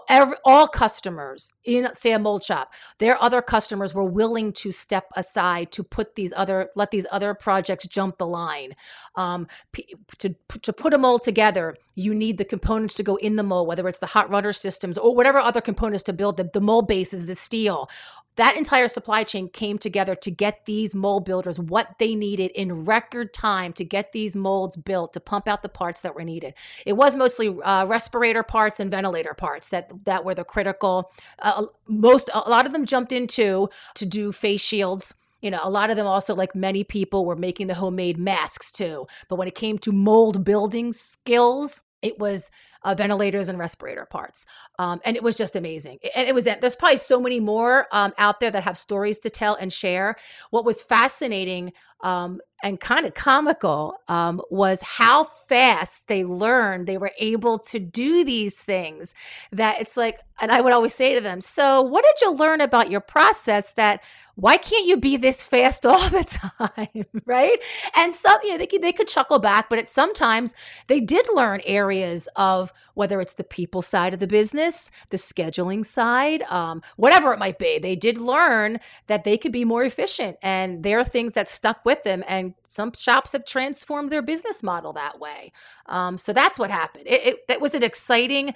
every, 0.09 0.35
all 0.43 0.67
customers 0.67 1.53
in 1.63 1.87
say 1.95 2.11
a 2.11 2.19
mold 2.19 2.43
shop 2.43 2.73
their 2.99 3.21
other 3.21 3.41
customers 3.41 3.93
were 3.93 4.03
willing 4.03 4.51
to 4.51 4.71
step 4.71 5.05
aside 5.15 5.71
to 5.71 5.83
put 5.83 6.15
these 6.15 6.33
other 6.35 6.69
let 6.75 6.91
these 6.91 7.05
other 7.11 7.33
projects 7.33 7.87
jump 7.87 8.17
the 8.17 8.27
line. 8.27 8.75
Um, 9.15 9.47
p- 9.71 9.95
to, 10.19 10.35
to 10.61 10.73
put 10.73 10.93
a 10.93 10.97
mold 10.97 11.23
together 11.23 11.75
you 11.93 12.13
need 12.13 12.37
the 12.37 12.45
components 12.45 12.95
to 12.95 13.03
go 13.03 13.15
in 13.17 13.35
the 13.35 13.43
mold 13.43 13.67
whether 13.67 13.87
it's 13.87 13.99
the 13.99 14.07
hot 14.07 14.29
runner 14.29 14.53
systems 14.53 14.97
or 14.97 15.15
whatever 15.15 15.39
other 15.39 15.61
components 15.61 16.03
to 16.03 16.13
build 16.13 16.37
the, 16.37 16.49
the 16.51 16.61
mold 16.61 16.87
bases 16.87 17.25
the 17.25 17.35
steel 17.35 17.89
that 18.35 18.57
entire 18.57 18.87
supply 18.87 19.23
chain 19.23 19.49
came 19.49 19.77
together 19.77 20.15
to 20.15 20.31
get 20.31 20.65
these 20.65 20.93
mold 20.93 21.25
builders 21.25 21.59
what 21.59 21.95
they 21.99 22.15
needed 22.15 22.51
in 22.51 22.85
record 22.85 23.33
time 23.33 23.73
to 23.73 23.85
get 23.85 24.11
these 24.11 24.35
molds 24.35 24.75
built 24.75 25.13
to 25.13 25.19
pump 25.19 25.47
out 25.47 25.63
the 25.63 25.69
parts 25.69 26.01
that 26.01 26.15
were 26.15 26.23
needed. 26.23 26.53
It 26.85 26.93
was 26.93 27.15
mostly 27.15 27.55
uh, 27.63 27.85
respirator 27.85 28.43
parts 28.43 28.79
and 28.79 28.91
ventilator 28.91 29.33
parts 29.33 29.69
that 29.69 29.89
that 30.05 30.25
were 30.25 30.35
the 30.35 30.43
critical. 30.43 31.11
Uh, 31.39 31.67
most 31.87 32.29
a 32.33 32.49
lot 32.49 32.65
of 32.65 32.73
them 32.73 32.85
jumped 32.85 33.11
into 33.11 33.69
to 33.95 34.05
do 34.05 34.31
face 34.31 34.61
shields. 34.61 35.15
You 35.41 35.51
know, 35.51 35.59
a 35.61 35.69
lot 35.69 35.91
of 35.91 35.95
them 35.95 36.07
also, 36.07 36.33
like 36.33 36.55
many 36.55 36.83
people, 36.83 37.25
were 37.25 37.35
making 37.35 37.67
the 37.67 37.75
homemade 37.75 38.17
masks 38.17 38.71
too. 38.71 39.05
But 39.29 39.35
when 39.35 39.47
it 39.47 39.53
came 39.53 39.77
to 39.79 39.91
mold 39.91 40.43
building 40.43 40.91
skills, 40.91 41.83
it 42.01 42.17
was 42.17 42.49
uh, 42.85 42.95
ventilators 42.95 43.49
and 43.49 43.57
respirator 43.57 44.05
parts. 44.05 44.45
Um, 44.79 45.01
and 45.03 45.17
it 45.17 45.23
was 45.23 45.35
just 45.35 45.55
amazing. 45.55 45.99
And 46.15 46.27
it 46.27 46.35
was, 46.35 46.45
there's 46.45 46.75
probably 46.75 46.97
so 46.97 47.19
many 47.19 47.39
more 47.39 47.87
um, 47.91 48.13
out 48.17 48.39
there 48.39 48.51
that 48.51 48.63
have 48.63 48.77
stories 48.77 49.19
to 49.19 49.29
tell 49.29 49.55
and 49.55 49.73
share. 49.73 50.15
What 50.51 50.63
was 50.63 50.81
fascinating 50.81 51.73
um, 52.01 52.39
and 52.63 52.79
kind 52.79 53.05
of 53.05 53.15
comical 53.15 53.95
um, 54.07 54.41
was 54.51 54.81
how 54.81 55.23
fast 55.23 56.07
they 56.07 56.23
learned 56.23 56.85
they 56.85 56.97
were 56.97 57.11
able 57.19 57.57
to 57.59 57.79
do 57.79 58.23
these 58.23 58.61
things. 58.61 59.15
That 59.51 59.81
it's 59.81 59.97
like, 59.97 60.19
and 60.39 60.51
I 60.51 60.61
would 60.61 60.73
always 60.73 60.93
say 60.93 61.15
to 61.15 61.21
them, 61.21 61.41
So, 61.41 61.81
what 61.81 62.03
did 62.03 62.21
you 62.21 62.33
learn 62.33 62.61
about 62.61 62.91
your 62.91 63.01
process 63.01 63.71
that 63.73 64.01
why 64.35 64.57
can't 64.57 64.85
you 64.85 64.97
be 64.97 65.17
this 65.17 65.41
fast 65.41 65.85
all 65.85 66.09
the 66.09 66.23
time 66.23 67.05
right 67.25 67.59
and 67.95 68.13
some 68.13 68.37
you 68.43 68.51
know 68.51 68.57
they 68.57 68.67
could, 68.67 68.81
they 68.81 68.91
could 68.91 69.07
chuckle 69.07 69.39
back 69.39 69.69
but 69.69 69.79
at 69.79 69.89
sometimes 69.89 70.55
they 70.87 70.99
did 70.99 71.25
learn 71.33 71.61
areas 71.65 72.27
of 72.35 72.73
whether 72.93 73.21
it's 73.21 73.33
the 73.35 73.43
people 73.43 73.81
side 73.81 74.13
of 74.13 74.19
the 74.19 74.27
business 74.27 74.91
the 75.09 75.17
scheduling 75.17 75.85
side 75.85 76.41
um, 76.43 76.81
whatever 76.95 77.33
it 77.33 77.39
might 77.39 77.59
be 77.59 77.79
they 77.79 77.95
did 77.95 78.17
learn 78.17 78.79
that 79.07 79.23
they 79.23 79.37
could 79.37 79.51
be 79.51 79.65
more 79.65 79.83
efficient 79.83 80.37
and 80.41 80.83
there 80.83 80.99
are 80.99 81.03
things 81.03 81.33
that 81.33 81.47
stuck 81.47 81.83
with 81.85 82.03
them 82.03 82.23
and 82.27 82.53
some 82.67 82.91
shops 82.93 83.31
have 83.31 83.45
transformed 83.45 84.11
their 84.11 84.21
business 84.21 84.61
model 84.61 84.93
that 84.93 85.19
way. 85.19 85.51
Um, 85.85 86.17
so 86.17 86.33
that's 86.33 86.59
what 86.59 86.69
happened. 86.69 87.07
It, 87.07 87.25
it, 87.25 87.39
it 87.47 87.61
was 87.61 87.73
an 87.73 87.83
exciting 87.83 88.53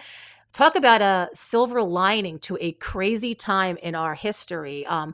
talk 0.51 0.75
about 0.75 1.01
a 1.01 1.29
silver 1.33 1.81
lining 1.81 2.39
to 2.39 2.57
a 2.59 2.73
crazy 2.73 3.35
time 3.35 3.77
in 3.77 3.95
our 3.95 4.15
history. 4.15 4.85
Um, 4.85 5.13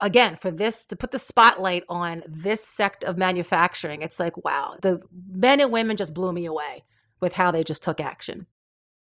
again 0.00 0.34
for 0.34 0.50
this 0.50 0.84
to 0.84 0.96
put 0.96 1.12
the 1.12 1.18
spotlight 1.18 1.84
on 1.88 2.24
this 2.26 2.66
sect 2.66 3.04
of 3.04 3.16
manufacturing 3.16 4.02
it's 4.02 4.18
like 4.18 4.36
wow 4.44 4.74
the 4.82 5.00
men 5.30 5.60
and 5.60 5.70
women 5.70 5.96
just 5.96 6.12
blew 6.12 6.32
me 6.32 6.44
away 6.44 6.82
with 7.22 7.34
how 7.34 7.50
they 7.50 7.64
just 7.64 7.82
took 7.82 8.00
action 8.00 8.46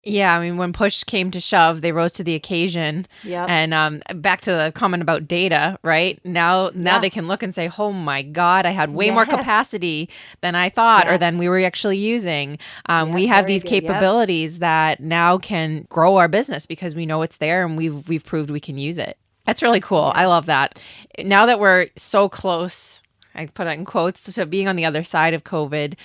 yeah, 0.06 0.38
I 0.38 0.40
mean, 0.40 0.58
when 0.58 0.72
push 0.72 1.04
came 1.04 1.32
to 1.32 1.40
shove, 1.40 1.82
they 1.82 1.92
rose 1.92 2.14
to 2.14 2.24
the 2.24 2.36
occasion. 2.36 3.08
Yeah. 3.24 3.46
And 3.50 3.74
um, 3.74 4.04
back 4.14 4.42
to 4.42 4.52
the 4.52 4.72
comment 4.74 5.02
about 5.02 5.28
data, 5.28 5.80
right? 5.82 6.24
Now, 6.24 6.70
now 6.76 6.96
yeah. 6.96 7.00
they 7.00 7.10
can 7.10 7.28
look 7.28 7.42
and 7.42 7.54
say, 7.54 7.72
"Oh 7.78 7.92
my 7.92 8.22
God, 8.22 8.68
I 8.68 8.70
had 8.70 8.92
way 8.92 9.08
yes. 9.08 9.16
more 9.16 9.26
capacity 9.26 10.10
than 10.42 10.54
I 10.54 10.70
thought, 10.70 11.06
yes. 11.06 11.16
or 11.16 11.18
than 11.18 11.40
we 11.40 11.50
were 11.50 11.60
actually 11.62 11.98
using." 11.98 12.60
Um, 12.86 13.10
yeah, 13.10 13.16
we 13.16 13.28
have 13.28 13.48
these 13.48 13.64
good. 13.64 13.70
capabilities 13.70 14.54
yep. 14.54 14.60
that 14.62 15.00
now 15.00 15.40
can 15.40 15.88
grow 15.90 16.18
our 16.18 16.28
business 16.28 16.68
because 16.68 16.94
we 16.94 17.08
know 17.08 17.24
it's 17.24 17.38
there 17.38 17.66
and 17.66 17.76
we've 17.76 18.08
we've 18.08 18.24
proved 18.24 18.52
we 18.52 18.60
can 18.60 18.78
use 18.78 19.00
it. 19.00 19.18
That's 19.48 19.64
really 19.64 19.82
cool. 19.82 20.12
Yes. 20.14 20.24
I 20.24 20.26
love 20.28 20.46
that. 20.46 20.80
Now 21.24 21.48
that 21.48 21.60
we're 21.60 21.88
so 21.96 22.30
close, 22.30 23.02
I 23.34 23.48
put 23.48 23.68
it 23.68 23.72
in 23.72 23.86
quotes 23.86 24.32
to 24.34 24.46
being 24.46 24.68
on 24.68 24.76
the 24.76 24.86
other 24.86 25.04
side 25.04 25.34
of 25.34 25.44
COVID. 25.44 25.96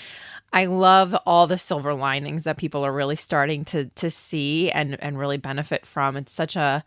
I 0.53 0.67
love 0.67 1.15
all 1.27 1.47
the 1.47 1.59
silver 1.59 1.95
linings 1.95 2.45
that 2.45 2.57
people 2.57 2.85
are 2.85 2.93
really 2.93 3.17
starting 3.17 3.65
to 3.67 3.87
to 3.87 4.11
see 4.11 4.71
and 4.71 5.01
and 5.03 5.19
really 5.19 5.37
benefit 5.37 5.87
from. 5.87 6.17
It's 6.17 6.33
such 6.33 6.57
a 6.57 6.85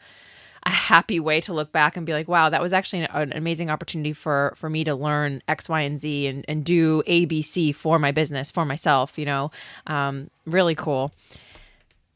a 0.66 0.70
happy 0.70 1.20
way 1.20 1.42
to 1.42 1.54
look 1.54 1.74
back 1.74 1.98
and 1.98 2.06
be 2.06 2.14
like, 2.14 2.28
wow, 2.28 2.50
that 2.50 2.62
was 2.62 2.72
actually 2.72 3.04
an, 3.04 3.10
an, 3.12 3.34
amazing 3.34 3.70
opportunity 3.70 4.14
for 4.14 4.54
for 4.56 4.70
me 4.70 4.84
to 4.84 4.96
learn 4.96 5.42
X, 5.48 5.68
Y, 5.70 5.82
and 5.82 6.00
Z 6.00 6.28
and, 6.28 6.46
and 6.48 6.64
do 6.64 7.04
ABC 7.04 7.76
for 7.76 8.00
my 8.00 8.12
business, 8.12 8.52
for 8.52 8.66
myself, 8.66 9.18
you 9.18 9.26
know. 9.26 9.52
Um, 9.88 10.30
really 10.46 10.76
cool. 10.76 11.12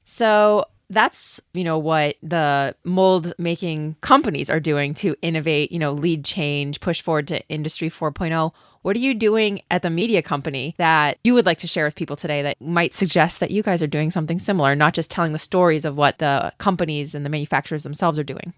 So 0.03 0.65
that's 0.89 1.41
you 1.54 1.63
know 1.63 1.78
what 1.78 2.15
the 2.23 2.76
mold 2.84 3.34
making 3.38 3.95
companies 4.02 4.50
are 4.50 4.60
doing 4.60 4.93
to 4.93 5.15
innovate 5.21 5.71
you 5.71 5.80
know 5.80 5.91
lead 5.91 6.23
change 6.23 6.80
push 6.80 7.02
forward 7.02 7.28
to 7.28 7.45
industry 7.50 7.89
4.0 7.89 8.54
what 8.84 8.95
are 8.95 9.00
you 9.00 9.13
doing 9.13 9.62
at 9.69 9.82
the 9.82 9.89
media 9.89 10.21
company 10.21 10.73
that 10.78 11.17
you 11.23 11.34
would 11.34 11.45
like 11.45 11.60
to 11.60 11.67
share 11.67 11.86
with 11.86 11.95
people 11.95 12.15
today 12.15 12.41
that 12.41 12.62
might 12.62 12.93
suggest 12.93 13.39
that 13.41 13.52
you 13.52 13.62
guys 13.62 13.84
are 13.84 13.88
doing 13.88 14.10
something 14.10 14.39
similar 14.39 14.76
not 14.76 14.93
just 14.93 15.12
telling 15.12 15.34
the 15.34 15.39
stories 15.39 15.84
of 15.84 15.97
what 15.97 16.19
the 16.19 16.54
companies 16.58 17.13
and 17.13 17.26
the 17.26 17.30
manufacturers 17.30 17.84
themselves 17.84 18.17
are 18.17 18.23
doing 18.23 18.54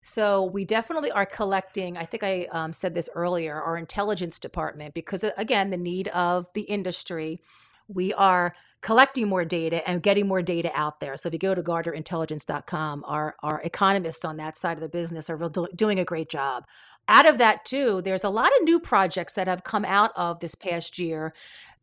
so 0.00 0.44
we 0.44 0.64
definitely 0.64 1.10
are 1.10 1.26
collecting. 1.26 1.98
I 1.98 2.04
think 2.06 2.22
I 2.22 2.46
um, 2.52 2.72
said 2.72 2.94
this 2.94 3.10
earlier. 3.14 3.60
Our 3.60 3.76
intelligence 3.76 4.38
department, 4.38 4.94
because 4.94 5.22
again, 5.36 5.68
the 5.68 5.76
need 5.76 6.08
of 6.08 6.46
the 6.54 6.62
industry, 6.62 7.42
we 7.88 8.14
are 8.14 8.54
collecting 8.88 9.28
more 9.28 9.44
data 9.44 9.86
and 9.86 10.02
getting 10.02 10.26
more 10.26 10.40
data 10.40 10.70
out 10.72 10.98
there. 10.98 11.14
So 11.18 11.26
if 11.26 11.34
you 11.34 11.38
go 11.38 11.54
to 11.54 11.62
GardnerIntelligence.com, 11.62 13.04
our, 13.06 13.36
our 13.42 13.60
economists 13.60 14.24
on 14.24 14.38
that 14.38 14.56
side 14.56 14.78
of 14.78 14.80
the 14.80 14.88
business 14.88 15.28
are 15.28 15.50
doing 15.76 15.98
a 15.98 16.06
great 16.06 16.30
job. 16.30 16.64
Out 17.06 17.28
of 17.28 17.36
that, 17.36 17.66
too, 17.66 18.00
there's 18.00 18.24
a 18.24 18.30
lot 18.30 18.50
of 18.58 18.64
new 18.64 18.80
projects 18.80 19.34
that 19.34 19.46
have 19.46 19.62
come 19.62 19.84
out 19.84 20.12
of 20.16 20.40
this 20.40 20.54
past 20.54 20.98
year 20.98 21.34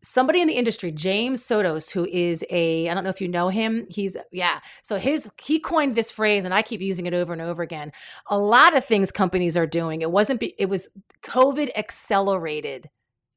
somebody 0.01 0.41
in 0.41 0.47
the 0.47 0.53
industry, 0.53 0.91
James 0.91 1.43
Sotos, 1.43 1.91
who 1.91 2.05
is 2.05 2.43
a, 2.49 2.87
I 2.89 2.93
don't 2.95 3.03
know 3.03 3.09
if 3.09 3.21
you 3.21 3.27
know 3.27 3.49
him. 3.49 3.87
He's, 3.89 4.17
yeah. 4.31 4.59
So 4.83 4.97
his, 4.97 5.29
he 5.41 5.59
coined 5.59 5.95
this 5.95 6.11
phrase 6.11 6.45
and 6.45 6.53
I 6.53 6.61
keep 6.61 6.79
using 6.79 7.07
it 7.07 7.13
over 7.13 7.33
and 7.33 7.41
over 7.41 7.63
again. 7.63 7.91
A 8.27 8.37
lot 8.37 8.75
of 8.77 8.85
things 8.85 9.11
companies 9.11 9.57
are 9.57 9.65
doing. 9.65 10.01
It 10.01 10.11
wasn't, 10.11 10.43
it 10.57 10.69
was 10.69 10.89
COVID 11.23 11.69
accelerated 11.75 12.89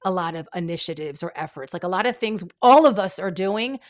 a 0.04 0.11
lot 0.11 0.34
of 0.34 0.48
initiatives 0.54 1.22
or 1.22 1.32
efforts. 1.34 1.72
Like 1.72 1.84
a 1.84 1.88
lot 1.88 2.06
of 2.06 2.16
things 2.16 2.44
all 2.62 2.87
of 2.87 2.98
us 2.98 3.18
are 3.18 3.30
doing, 3.30 3.80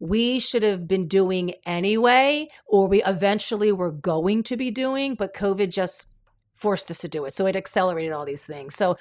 we 0.00 0.40
should 0.40 0.64
have 0.64 0.88
been 0.88 1.06
doing 1.06 1.54
anyway, 1.64 2.48
or 2.66 2.88
we 2.88 3.04
eventually 3.04 3.70
were 3.70 3.92
going 3.92 4.42
to 4.44 4.56
be 4.56 4.70
doing, 4.70 5.14
but 5.14 5.32
COVID 5.32 5.70
just 5.70 6.06
forced 6.54 6.90
us 6.90 6.98
to 6.98 7.08
do 7.08 7.24
it. 7.24 7.34
So 7.34 7.46
it 7.46 7.54
accelerated 7.54 8.12
all 8.12 8.24
these 8.24 8.44
things. 8.44 8.74
So 8.74 8.96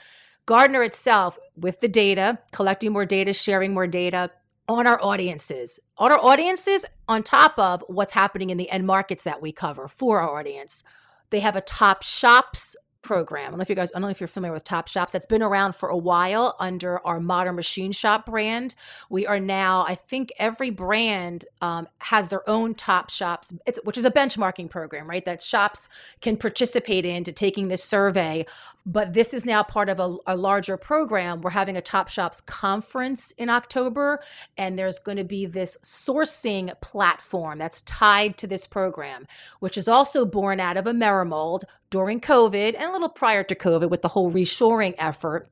Gardner 0.46 0.84
itself, 0.84 1.40
with 1.56 1.80
the 1.80 1.88
data, 1.88 2.40
collecting 2.52 2.94
more 2.94 3.06
data, 3.06 3.34
sharing 3.34 3.74
more 3.74 3.88
data 3.88 4.32
on 4.68 4.88
our 4.88 5.04
audiences, 5.04 5.80
on 5.98 6.12
our 6.12 6.20
audiences, 6.20 6.86
on 7.08 7.24
top 7.24 7.58
of 7.58 7.84
what's 7.88 8.14
happening 8.14 8.50
in 8.50 8.58
the 8.58 8.70
end 8.70 8.86
markets 8.86 9.24
that 9.24 9.42
we 9.42 9.52
cover 9.52 9.88
for 9.88 10.22
our 10.22 10.38
audience. 10.38 10.84
They 11.30 11.40
have 11.40 11.56
a 11.56 11.62
top 11.62 12.04
shops 12.04 12.76
program. 13.02 13.48
I 13.48 13.50
don't 13.50 13.58
know 13.58 13.64
if 13.64 13.70
you 13.70 13.76
guys, 13.76 13.92
I 13.92 14.00
don't 14.00 14.04
know 14.04 14.10
if 14.10 14.20
you're 14.20 14.28
familiar 14.28 14.54
with 14.54 14.64
Top 14.64 14.88
Shops. 14.88 15.14
That's 15.14 15.26
been 15.26 15.42
around 15.42 15.76
for 15.76 15.90
a 15.90 15.98
while 15.98 16.56
under 16.60 17.06
our 17.06 17.20
Modern 17.20 17.56
Machine 17.56 17.92
Shop 17.92 18.26
brand. 18.26 18.76
We 19.10 19.26
are 19.26 19.40
now, 19.40 19.86
I 19.88 19.96
think, 19.96 20.32
every 20.38 20.70
brand 20.70 21.46
um, 21.62 21.88
has 22.00 22.30
their 22.30 22.48
own 22.50 22.76
Top 22.76 23.10
Shops, 23.10 23.54
which 23.84 23.98
is 23.98 24.06
a 24.06 24.12
benchmarking 24.12 24.70
program, 24.70 25.10
right? 25.10 25.26
That 25.26 25.42
shops 25.42 25.90
can 26.22 26.38
participate 26.38 27.06
in 27.06 27.24
to 27.24 27.32
taking 27.32 27.68
this 27.68 27.84
survey. 27.84 28.46
But 28.86 29.14
this 29.14 29.34
is 29.34 29.46
now 29.46 29.64
part 29.64 29.90
of 29.90 30.00
a, 30.00 30.18
a 30.26 30.36
larger 30.36 30.76
program. 30.78 31.42
We're 31.42 31.52
having 31.52 31.78
a 31.78 31.82
Top 31.82 32.10
Shops 32.10 32.42
conference 32.42 33.32
in 33.32 33.50
October, 33.50 34.22
and 34.58 34.78
there's 34.78 35.00
going 35.00 35.18
to 35.18 35.24
be 35.24 35.46
this 35.46 35.78
sourcing 35.84 36.80
platform 36.82 37.60
that's 37.60 37.82
tied 37.82 38.38
to 38.38 38.48
this 38.48 38.66
program, 38.66 39.28
which 39.60 39.78
is 39.78 39.88
also 39.88 40.26
born 40.26 40.60
out 40.60 40.78
of 40.78 40.88
a 40.88 40.92
AmeriMold 40.92 41.64
during 41.90 42.20
COVID 42.20 42.76
and 42.76 42.84
a 42.84 42.92
little 42.92 43.10
prior 43.10 43.44
to 43.44 43.56
COVID 43.56 43.90
with 43.90 44.02
the 44.02 44.10
whole 44.10 44.32
reshoring 44.32 44.96
effort. 44.98 45.48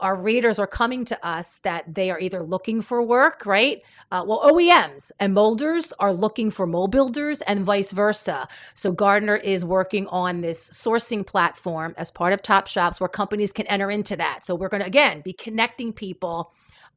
Our 0.00 0.16
readers 0.16 0.58
are 0.58 0.66
coming 0.66 1.04
to 1.06 1.26
us 1.26 1.58
that 1.62 1.94
they 1.94 2.10
are 2.10 2.18
either 2.18 2.42
looking 2.42 2.82
for 2.82 3.02
work, 3.02 3.46
right? 3.46 3.82
Uh, 4.10 4.24
well, 4.26 4.40
OEMs 4.42 5.12
and 5.20 5.34
molders 5.34 5.92
are 5.98 6.12
looking 6.12 6.50
for 6.50 6.66
mold 6.66 6.90
builders 6.90 7.42
and 7.42 7.64
vice 7.64 7.92
versa. 7.92 8.48
So 8.74 8.92
Gardner 8.92 9.36
is 9.36 9.64
working 9.64 10.06
on 10.08 10.40
this 10.40 10.70
sourcing 10.70 11.26
platform 11.26 11.94
as 11.96 12.10
part 12.10 12.32
of 12.32 12.42
Top 12.42 12.66
Shops 12.66 13.00
where 13.00 13.08
companies 13.08 13.52
can 13.52 13.66
enter 13.66 13.90
into 13.90 14.16
that. 14.16 14.44
So 14.44 14.54
we're 14.54 14.68
going 14.68 14.82
to, 14.82 14.86
again, 14.86 15.20
be 15.20 15.32
connecting 15.32 15.92
people 15.92 16.52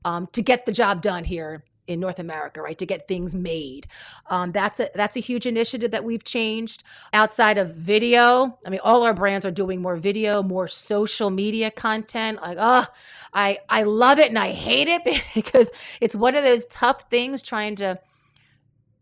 um, 0.05 0.27
to 0.33 0.41
get 0.41 0.65
the 0.65 0.71
job 0.71 1.01
done 1.01 1.23
here 1.23 1.63
in 1.87 1.99
North 1.99 2.19
America, 2.19 2.61
right, 2.61 2.77
to 2.77 2.85
get 2.85 3.07
things 3.07 3.35
made. 3.35 3.87
Um, 4.27 4.51
that's 4.51 4.79
a 4.79 4.89
that's 4.93 5.17
a 5.17 5.19
huge 5.19 5.45
initiative 5.45 5.91
that 5.91 6.03
we've 6.03 6.23
changed. 6.23 6.83
Outside 7.11 7.57
of 7.57 7.75
video, 7.75 8.57
I 8.65 8.69
mean, 8.69 8.79
all 8.83 9.03
our 9.03 9.13
brands 9.13 9.45
are 9.45 9.51
doing 9.51 9.81
more 9.81 9.95
video, 9.95 10.41
more 10.43 10.67
social 10.67 11.29
media 11.29 11.71
content. 11.71 12.41
Like, 12.41 12.57
oh, 12.59 12.85
I 13.33 13.59
I 13.69 13.83
love 13.83 14.19
it 14.19 14.29
and 14.29 14.39
I 14.39 14.51
hate 14.51 14.87
it 14.87 15.01
because 15.35 15.71
it's 15.99 16.15
one 16.15 16.35
of 16.35 16.43
those 16.43 16.65
tough 16.67 17.09
things 17.09 17.41
trying 17.41 17.75
to 17.77 17.99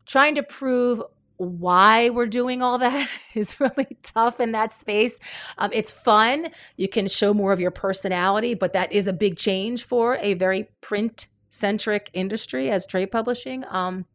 trying 0.05 0.35
to 0.35 0.43
prove 0.43 1.01
why 1.37 2.09
we're 2.09 2.27
doing 2.27 2.61
all 2.61 2.77
that 2.77 3.09
is 3.33 3.59
really 3.59 3.97
tough 4.03 4.39
in 4.39 4.51
that 4.51 4.71
space. 4.71 5.19
Um, 5.57 5.71
it's 5.73 5.91
fun. 5.91 6.49
You 6.77 6.87
can 6.87 7.07
show 7.07 7.33
more 7.33 7.51
of 7.51 7.59
your 7.59 7.71
personality, 7.71 8.53
but 8.53 8.73
that 8.73 8.91
is 8.91 9.07
a 9.07 9.13
big 9.13 9.37
change 9.37 9.83
for 9.83 10.17
a 10.17 10.35
very 10.35 10.69
print 10.81 11.27
centric 11.51 12.09
industry 12.13 12.71
as 12.71 12.87
trade 12.87 13.11
publishing. 13.11 13.63
Um, 13.69 14.05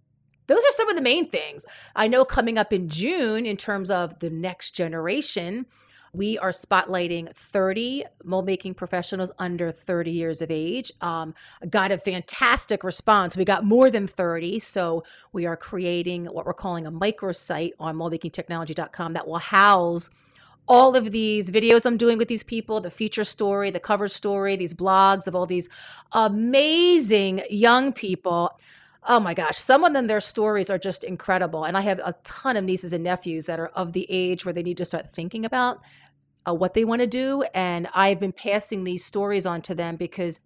those 0.48 0.58
are 0.58 0.72
some 0.72 0.88
of 0.88 0.96
the 0.96 1.02
main 1.02 1.28
things. 1.28 1.64
I 1.94 2.08
know 2.08 2.24
coming 2.24 2.58
up 2.58 2.72
in 2.72 2.88
June, 2.88 3.46
in 3.46 3.56
terms 3.56 3.90
of 3.90 4.18
the 4.18 4.30
next 4.30 4.72
generation, 4.72 5.66
we 6.12 6.38
are 6.38 6.50
spotlighting 6.50 7.34
30 7.34 8.04
mold 8.24 8.46
making 8.46 8.74
professionals 8.74 9.30
under 9.38 9.70
30 9.70 10.10
years 10.10 10.40
of 10.40 10.50
age. 10.50 10.90
Um, 11.02 11.34
got 11.68 11.92
a 11.92 11.98
fantastic 11.98 12.82
response. 12.82 13.36
We 13.36 13.44
got 13.44 13.64
more 13.64 13.90
than 13.90 14.06
30. 14.06 14.58
So 14.60 15.04
we 15.32 15.44
are 15.44 15.56
creating 15.56 16.26
what 16.26 16.46
we're 16.46 16.54
calling 16.54 16.86
a 16.86 16.92
microsite 16.92 17.72
on 17.78 17.96
moldmakingtechnology.com 17.96 19.12
that 19.12 19.28
will 19.28 19.38
house 19.38 20.08
all 20.68 20.96
of 20.96 21.10
these 21.12 21.50
videos 21.50 21.86
I'm 21.86 21.96
doing 21.96 22.18
with 22.18 22.28
these 22.28 22.42
people, 22.42 22.80
the 22.80 22.90
feature 22.90 23.24
story, 23.24 23.70
the 23.70 23.80
cover 23.80 24.08
story, 24.08 24.56
these 24.56 24.74
blogs 24.74 25.26
of 25.26 25.34
all 25.34 25.46
these 25.46 25.68
amazing 26.12 27.42
young 27.48 27.92
people. 27.92 28.58
Oh 29.08 29.20
my 29.20 29.34
gosh, 29.34 29.58
some 29.58 29.84
of 29.84 29.92
them, 29.92 30.08
their 30.08 30.20
stories 30.20 30.68
are 30.68 30.78
just 30.78 31.04
incredible. 31.04 31.64
And 31.64 31.76
I 31.76 31.82
have 31.82 32.00
a 32.00 32.14
ton 32.24 32.56
of 32.56 32.64
nieces 32.64 32.92
and 32.92 33.04
nephews 33.04 33.46
that 33.46 33.60
are 33.60 33.68
of 33.68 33.92
the 33.92 34.06
age 34.08 34.44
where 34.44 34.52
they 34.52 34.64
need 34.64 34.78
to 34.78 34.84
start 34.84 35.12
thinking 35.12 35.44
about 35.44 35.80
uh, 36.48 36.54
what 36.54 36.74
they 36.74 36.84
want 36.84 37.00
to 37.00 37.06
do. 37.06 37.42
And 37.54 37.88
I've 37.94 38.18
been 38.18 38.32
passing 38.32 38.82
these 38.82 39.04
stories 39.04 39.46
on 39.46 39.62
to 39.62 39.74
them 39.74 39.96
because 39.96 40.40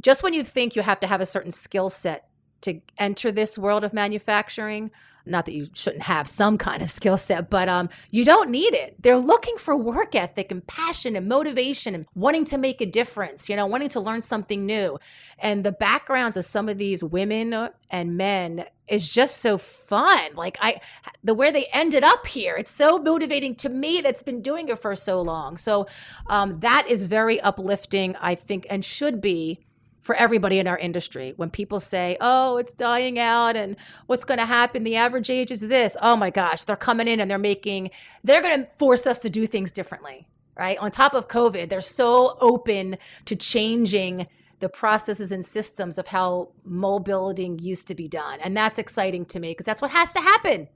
just 0.00 0.22
when 0.22 0.34
you 0.34 0.42
think 0.42 0.74
you 0.74 0.82
have 0.82 1.00
to 1.00 1.06
have 1.06 1.20
a 1.20 1.26
certain 1.26 1.52
skill 1.52 1.88
set 1.88 2.28
to 2.62 2.80
enter 2.98 3.30
this 3.30 3.56
world 3.56 3.84
of 3.84 3.92
manufacturing, 3.92 4.90
not 5.26 5.46
that 5.46 5.52
you 5.52 5.68
shouldn't 5.74 6.04
have 6.04 6.26
some 6.28 6.58
kind 6.58 6.82
of 6.82 6.90
skill 6.90 7.16
set, 7.16 7.50
but 7.50 7.68
um, 7.68 7.88
you 8.10 8.24
don't 8.24 8.50
need 8.50 8.74
it. 8.74 8.96
They're 9.00 9.16
looking 9.16 9.56
for 9.56 9.76
work 9.76 10.14
ethic 10.14 10.50
and 10.50 10.66
passion 10.66 11.16
and 11.16 11.28
motivation 11.28 11.94
and 11.94 12.06
wanting 12.14 12.44
to 12.46 12.58
make 12.58 12.80
a 12.80 12.86
difference, 12.86 13.48
you 13.48 13.56
know, 13.56 13.66
wanting 13.66 13.88
to 13.90 14.00
learn 14.00 14.22
something 14.22 14.66
new. 14.66 14.98
And 15.38 15.64
the 15.64 15.72
backgrounds 15.72 16.36
of 16.36 16.44
some 16.44 16.68
of 16.68 16.78
these 16.78 17.02
women 17.02 17.70
and 17.90 18.16
men 18.16 18.64
is 18.88 19.10
just 19.10 19.38
so 19.38 19.58
fun. 19.58 20.34
Like 20.34 20.58
I 20.60 20.80
the 21.24 21.34
where 21.34 21.52
they 21.52 21.66
ended 21.72 22.04
up 22.04 22.26
here, 22.26 22.56
it's 22.56 22.70
so 22.70 22.98
motivating 22.98 23.54
to 23.56 23.68
me 23.68 24.00
that's 24.00 24.22
been 24.22 24.42
doing 24.42 24.68
it 24.68 24.78
for 24.78 24.94
so 24.94 25.20
long. 25.20 25.56
So 25.56 25.86
um, 26.26 26.60
that 26.60 26.86
is 26.88 27.02
very 27.02 27.40
uplifting, 27.40 28.16
I 28.16 28.34
think, 28.34 28.66
and 28.68 28.84
should 28.84 29.20
be 29.20 29.60
for 30.02 30.14
everybody 30.16 30.58
in 30.58 30.66
our 30.66 30.76
industry. 30.76 31.32
When 31.36 31.48
people 31.48 31.80
say, 31.80 32.18
oh, 32.20 32.58
it's 32.58 32.72
dying 32.72 33.18
out 33.18 33.56
and 33.56 33.76
what's 34.06 34.24
going 34.24 34.40
to 34.40 34.46
happen, 34.46 34.82
the 34.82 34.96
average 34.96 35.30
age 35.30 35.50
is 35.50 35.60
this. 35.60 35.96
Oh 36.02 36.16
my 36.16 36.28
gosh, 36.28 36.64
they're 36.64 36.76
coming 36.76 37.08
in 37.08 37.20
and 37.20 37.30
they're 37.30 37.38
making, 37.38 37.90
they're 38.22 38.42
going 38.42 38.64
to 38.64 38.70
force 38.76 39.06
us 39.06 39.20
to 39.20 39.30
do 39.30 39.46
things 39.46 39.70
differently, 39.70 40.28
right? 40.58 40.76
On 40.78 40.90
top 40.90 41.14
of 41.14 41.28
COVID, 41.28 41.68
they're 41.68 41.80
so 41.80 42.36
open 42.40 42.98
to 43.24 43.36
changing 43.36 44.26
the 44.58 44.68
processes 44.68 45.32
and 45.32 45.44
systems 45.44 45.98
of 45.98 46.08
how 46.08 46.50
mold 46.64 47.04
building 47.04 47.58
used 47.60 47.86
to 47.88 47.94
be 47.94 48.08
done. 48.08 48.40
And 48.40 48.56
that's 48.56 48.78
exciting 48.78 49.24
to 49.26 49.40
me 49.40 49.52
because 49.52 49.66
that's 49.66 49.80
what 49.82 49.92
has 49.92 50.12
to 50.12 50.20
happen, 50.20 50.68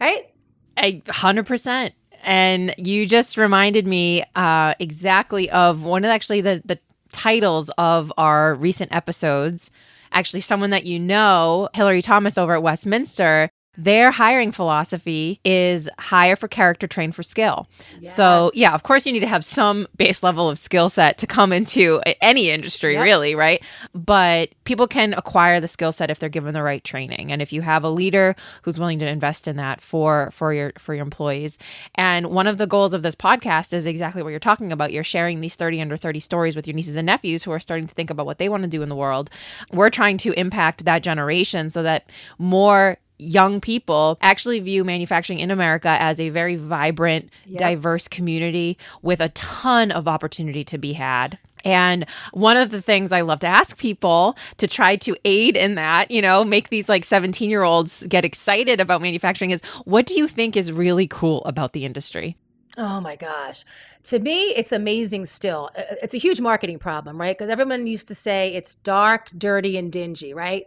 right? 0.00 0.32
A 0.76 1.02
hundred 1.08 1.46
percent. 1.46 1.94
And 2.22 2.74
you 2.78 3.06
just 3.06 3.36
reminded 3.36 3.86
me 3.86 4.24
uh, 4.34 4.74
exactly 4.80 5.50
of 5.50 5.84
one 5.84 6.04
of 6.04 6.10
actually 6.10 6.40
the 6.40 6.62
the 6.64 6.80
titles 7.12 7.70
of 7.78 8.12
our 8.16 8.54
recent 8.54 8.94
episodes. 8.94 9.70
Actually, 10.12 10.40
someone 10.40 10.70
that 10.70 10.86
you 10.86 10.98
know, 10.98 11.68
Hillary 11.74 12.02
Thomas 12.02 12.38
over 12.38 12.54
at 12.54 12.62
Westminster, 12.62 13.50
their 13.78 14.10
hiring 14.10 14.50
philosophy 14.50 15.40
is 15.44 15.88
hire 16.00 16.34
for 16.34 16.48
character, 16.48 16.88
train 16.88 17.12
for 17.12 17.22
skill. 17.22 17.68
Yes. 18.00 18.16
So, 18.16 18.50
yeah, 18.52 18.74
of 18.74 18.82
course, 18.82 19.06
you 19.06 19.12
need 19.12 19.20
to 19.20 19.28
have 19.28 19.44
some 19.44 19.86
base 19.96 20.24
level 20.24 20.48
of 20.48 20.58
skill 20.58 20.88
set 20.88 21.16
to 21.18 21.28
come 21.28 21.52
into 21.52 22.00
any 22.20 22.50
industry, 22.50 22.94
yep. 22.94 23.04
really, 23.04 23.36
right? 23.36 23.62
But 23.94 24.50
people 24.64 24.88
can 24.88 25.14
acquire 25.14 25.60
the 25.60 25.68
skill 25.68 25.92
set 25.92 26.10
if 26.10 26.18
they're 26.18 26.28
given 26.28 26.54
the 26.54 26.62
right 26.64 26.82
training, 26.82 27.30
and 27.30 27.40
if 27.40 27.52
you 27.52 27.62
have 27.62 27.84
a 27.84 27.88
leader 27.88 28.34
who's 28.62 28.80
willing 28.80 28.98
to 28.98 29.06
invest 29.06 29.46
in 29.46 29.54
that 29.56 29.80
for 29.80 30.30
for 30.32 30.52
your 30.52 30.72
for 30.76 30.92
your 30.92 31.04
employees. 31.04 31.56
And 31.94 32.26
one 32.26 32.48
of 32.48 32.58
the 32.58 32.66
goals 32.66 32.94
of 32.94 33.04
this 33.04 33.14
podcast 33.14 33.72
is 33.72 33.86
exactly 33.86 34.24
what 34.24 34.30
you're 34.30 34.40
talking 34.40 34.72
about. 34.72 34.92
You're 34.92 35.04
sharing 35.04 35.40
these 35.40 35.54
30 35.54 35.82
under 35.82 35.96
30 35.96 36.18
stories 36.18 36.56
with 36.56 36.66
your 36.66 36.74
nieces 36.74 36.96
and 36.96 37.06
nephews 37.06 37.44
who 37.44 37.52
are 37.52 37.60
starting 37.60 37.86
to 37.86 37.94
think 37.94 38.10
about 38.10 38.26
what 38.26 38.38
they 38.38 38.48
want 38.48 38.64
to 38.64 38.68
do 38.68 38.82
in 38.82 38.88
the 38.88 38.96
world. 38.96 39.30
We're 39.72 39.90
trying 39.90 40.16
to 40.18 40.32
impact 40.32 40.84
that 40.84 41.04
generation 41.04 41.70
so 41.70 41.84
that 41.84 42.10
more 42.38 42.98
young 43.18 43.60
people 43.60 44.18
actually 44.20 44.60
view 44.60 44.84
manufacturing 44.84 45.40
in 45.40 45.50
America 45.50 45.96
as 46.00 46.20
a 46.20 46.30
very 46.30 46.56
vibrant, 46.56 47.30
yep. 47.46 47.58
diverse 47.58 48.08
community 48.08 48.78
with 49.02 49.20
a 49.20 49.28
ton 49.30 49.90
of 49.90 50.08
opportunity 50.08 50.64
to 50.64 50.78
be 50.78 50.94
had. 50.94 51.38
And 51.64 52.06
one 52.32 52.56
of 52.56 52.70
the 52.70 52.80
things 52.80 53.12
I 53.12 53.22
love 53.22 53.40
to 53.40 53.46
ask 53.46 53.76
people 53.78 54.36
to 54.58 54.66
try 54.66 54.96
to 54.96 55.16
aid 55.24 55.56
in 55.56 55.74
that, 55.74 56.10
you 56.10 56.22
know, 56.22 56.44
make 56.44 56.68
these 56.68 56.88
like 56.88 57.04
17 57.04 57.50
year 57.50 57.62
olds 57.62 58.02
get 58.08 58.24
excited 58.24 58.80
about 58.80 59.02
manufacturing 59.02 59.50
is 59.50 59.62
what 59.84 60.06
do 60.06 60.16
you 60.16 60.28
think 60.28 60.56
is 60.56 60.70
really 60.72 61.06
cool 61.06 61.44
about 61.44 61.72
the 61.72 61.84
industry? 61.84 62.36
Oh 62.80 63.00
my 63.00 63.16
gosh. 63.16 63.64
To 64.04 64.20
me, 64.20 64.54
it's 64.54 64.72
amazing 64.72 65.26
still. 65.26 65.68
It's 66.00 66.14
a 66.14 66.18
huge 66.18 66.40
marketing 66.40 66.78
problem, 66.78 67.20
right? 67.20 67.36
Because 67.36 67.50
everyone 67.50 67.86
used 67.86 68.08
to 68.08 68.14
say 68.14 68.54
it's 68.54 68.76
dark, 68.76 69.30
dirty, 69.36 69.76
and 69.76 69.90
dingy, 69.92 70.32
right? 70.32 70.66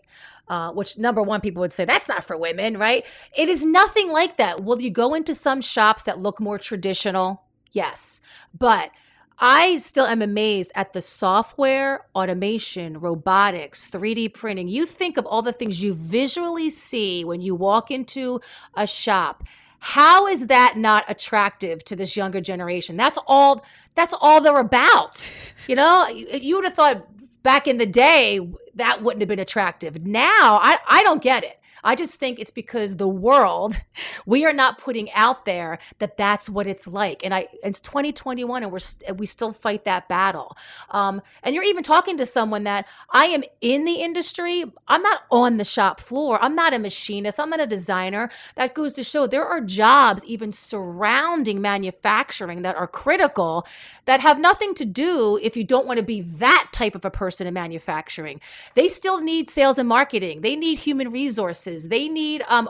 uh, 0.52 0.70
which 0.74 0.98
number 0.98 1.22
one, 1.24 1.40
people 1.40 1.62
would 1.62 1.72
say 1.72 1.86
that's 1.86 2.10
not 2.10 2.26
for 2.26 2.38
women, 2.38 2.78
right? 2.78 3.06
It 3.38 3.48
is 3.48 3.64
nothing 3.64 4.10
like 4.10 4.36
that. 4.36 4.62
Will 4.62 4.82
you 4.82 4.90
go 4.90 5.14
into 5.14 5.34
some 5.34 5.62
shops 5.62 6.04
that 6.04 6.20
look 6.20 6.42
more 6.42 6.60
traditional? 6.60 7.44
Yes. 7.72 8.20
But 8.58 8.92
I 9.40 9.78
still 9.78 10.06
am 10.06 10.22
amazed 10.22 10.74
at 10.76 10.92
the 10.92 11.00
software, 11.00 12.06
automation, 12.14 13.00
robotics, 13.00 13.90
3D 13.90 14.34
printing. 14.34 14.68
You 14.68 14.86
think 14.86 15.16
of 15.16 15.26
all 15.26 15.42
the 15.42 15.54
things 15.54 15.82
you 15.82 15.94
visually 15.94 16.70
see 16.70 17.24
when 17.24 17.40
you 17.40 17.56
walk 17.56 17.90
into 17.90 18.42
a 18.76 18.86
shop. 18.86 19.46
How 19.84 20.28
is 20.28 20.46
that 20.46 20.76
not 20.78 21.06
attractive 21.08 21.84
to 21.86 21.96
this 21.96 22.16
younger 22.16 22.40
generation? 22.40 22.98
That's 22.98 23.18
all 23.26 23.66
that's 23.96 24.14
all 24.22 24.40
they're 24.40 24.60
about. 24.60 25.28
You 25.68 25.76
know, 25.76 26.08
you 26.08 26.56
would 26.56 26.66
have 26.66 26.76
thought 26.76 27.08
back 27.42 27.68
in 27.68 27.80
the 27.80 27.88
day 27.88 28.40
that 28.76 29.02
wouldn't 29.02 29.22
have 29.22 29.28
been 29.28 29.40
attractive. 29.40 30.06
Now 30.06 30.60
I, 30.62 30.78
I 30.88 31.02
don't 31.02 31.22
get 31.22 31.44
it. 31.44 31.60
I 31.84 31.96
just 31.96 32.16
think 32.16 32.40
it's 32.40 32.52
because 32.52 32.98
the 32.98 33.08
world, 33.08 33.82
we 34.26 34.46
are 34.46 34.54
not 34.54 34.78
putting 34.78 35.12
out 35.14 35.46
there 35.46 35.80
that 36.00 36.18
that's 36.18 36.50
what 36.50 36.68
it's 36.68 36.88
like. 36.88 37.24
And 37.24 37.34
I, 37.34 37.48
it's 37.64 37.80
2021 37.80 38.64
and 38.64 38.72
we're, 38.72 38.80
st- 38.80 39.18
we 39.18 39.26
still 39.26 39.52
fight 39.52 39.86
that 39.86 40.08
battle. 40.08 40.56
Um, 40.90 41.22
and 41.44 41.56
you're 41.56 41.64
even 41.64 41.84
talking 41.84 42.18
to 42.18 42.26
someone 42.26 42.64
that 42.66 42.88
I 43.12 43.26
am 43.26 43.44
in 43.62 43.86
the 43.86 44.02
industry. 44.02 44.66
I'm 44.88 45.02
not 45.02 45.22
on 45.32 45.58
the 45.58 45.66
shop 45.66 46.00
floor. 46.00 46.40
I'm 46.42 46.56
not 46.56 46.74
a 46.74 46.80
machinist. 46.80 47.40
I'm 47.40 47.50
not 47.50 47.62
a 47.62 47.68
designer. 47.68 48.30
That 48.56 48.74
goes 48.74 48.94
to 48.94 49.04
show 49.04 49.28
there 49.28 49.46
are 49.46 49.62
jobs 49.62 50.26
even 50.26 50.52
surrounding 50.52 51.62
manufacturing 51.62 52.62
that 52.64 52.76
are 52.76 52.88
critical 52.88 53.66
that 54.06 54.20
have 54.20 54.40
nothing 54.40 54.74
to 54.76 54.86
do 54.86 55.40
if 55.42 55.56
you 55.56 55.64
don't 55.64 55.88
want 55.88 55.98
to 55.98 56.06
be 56.06 56.22
that 56.22 56.70
type 56.72 56.96
of 56.96 57.06
a 57.06 57.12
person 57.12 57.48
in 57.48 57.54
manufacturing. 57.54 58.42
They 58.74 58.88
still 58.88 59.22
need 59.22 59.50
sales 59.50 59.78
and 59.78 59.88
marketing. 59.88 60.42
They 60.42 60.56
need 60.56 60.80
human 60.80 61.12
resources 61.12 61.71
They 61.80 62.08
need 62.08 62.44
um, 62.48 62.70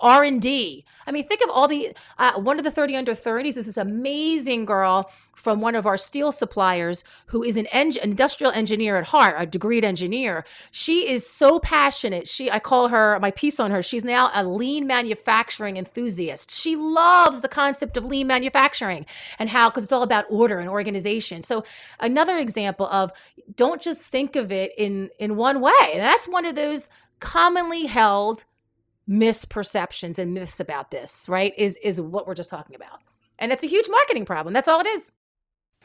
R 0.00 0.24
and 0.24 0.40
D. 0.40 0.84
I 1.06 1.12
mean, 1.12 1.26
think 1.26 1.42
of 1.42 1.50
all 1.50 1.68
the 1.68 1.94
uh, 2.18 2.32
one 2.40 2.58
of 2.58 2.64
the 2.64 2.70
thirty 2.70 2.96
under 2.96 3.14
thirties 3.14 3.56
is 3.56 3.66
this 3.66 3.76
amazing 3.76 4.64
girl 4.64 5.10
from 5.36 5.60
one 5.60 5.74
of 5.74 5.86
our 5.86 5.98
steel 5.98 6.32
suppliers 6.32 7.04
who 7.26 7.42
is 7.42 7.56
an 7.56 7.66
industrial 8.02 8.50
engineer 8.52 8.96
at 8.96 9.08
heart, 9.08 9.36
a 9.38 9.46
degreed 9.46 9.84
engineer. 9.84 10.44
She 10.70 11.08
is 11.08 11.28
so 11.28 11.60
passionate. 11.60 12.26
She, 12.26 12.50
I 12.50 12.58
call 12.58 12.88
her 12.88 13.20
my 13.20 13.30
piece 13.30 13.60
on 13.60 13.70
her. 13.70 13.82
She's 13.82 14.04
now 14.04 14.30
a 14.34 14.42
lean 14.42 14.86
manufacturing 14.86 15.76
enthusiast. 15.76 16.50
She 16.50 16.74
loves 16.74 17.42
the 17.42 17.48
concept 17.48 17.96
of 17.98 18.06
lean 18.06 18.26
manufacturing 18.26 19.04
and 19.38 19.50
how 19.50 19.68
because 19.68 19.84
it's 19.84 19.92
all 19.92 20.02
about 20.02 20.24
order 20.30 20.58
and 20.58 20.70
organization. 20.70 21.42
So 21.42 21.64
another 22.00 22.38
example 22.38 22.86
of 22.86 23.12
don't 23.54 23.82
just 23.82 24.06
think 24.06 24.36
of 24.36 24.50
it 24.50 24.72
in 24.78 25.10
in 25.18 25.36
one 25.36 25.60
way. 25.60 25.92
that's 25.96 26.26
one 26.26 26.46
of 26.46 26.56
those 26.56 26.88
commonly 27.20 27.86
held 27.86 28.44
misperceptions 29.08 30.18
and 30.18 30.34
myths 30.34 30.60
about 30.60 30.90
this, 30.90 31.28
right? 31.28 31.54
Is 31.56 31.76
is 31.82 32.00
what 32.00 32.26
we're 32.26 32.34
just 32.34 32.50
talking 32.50 32.76
about. 32.76 33.00
And 33.38 33.52
it's 33.52 33.62
a 33.62 33.68
huge 33.68 33.88
marketing 33.88 34.24
problem. 34.24 34.54
That's 34.54 34.68
all 34.68 34.80
it 34.80 34.86
is. 34.86 35.12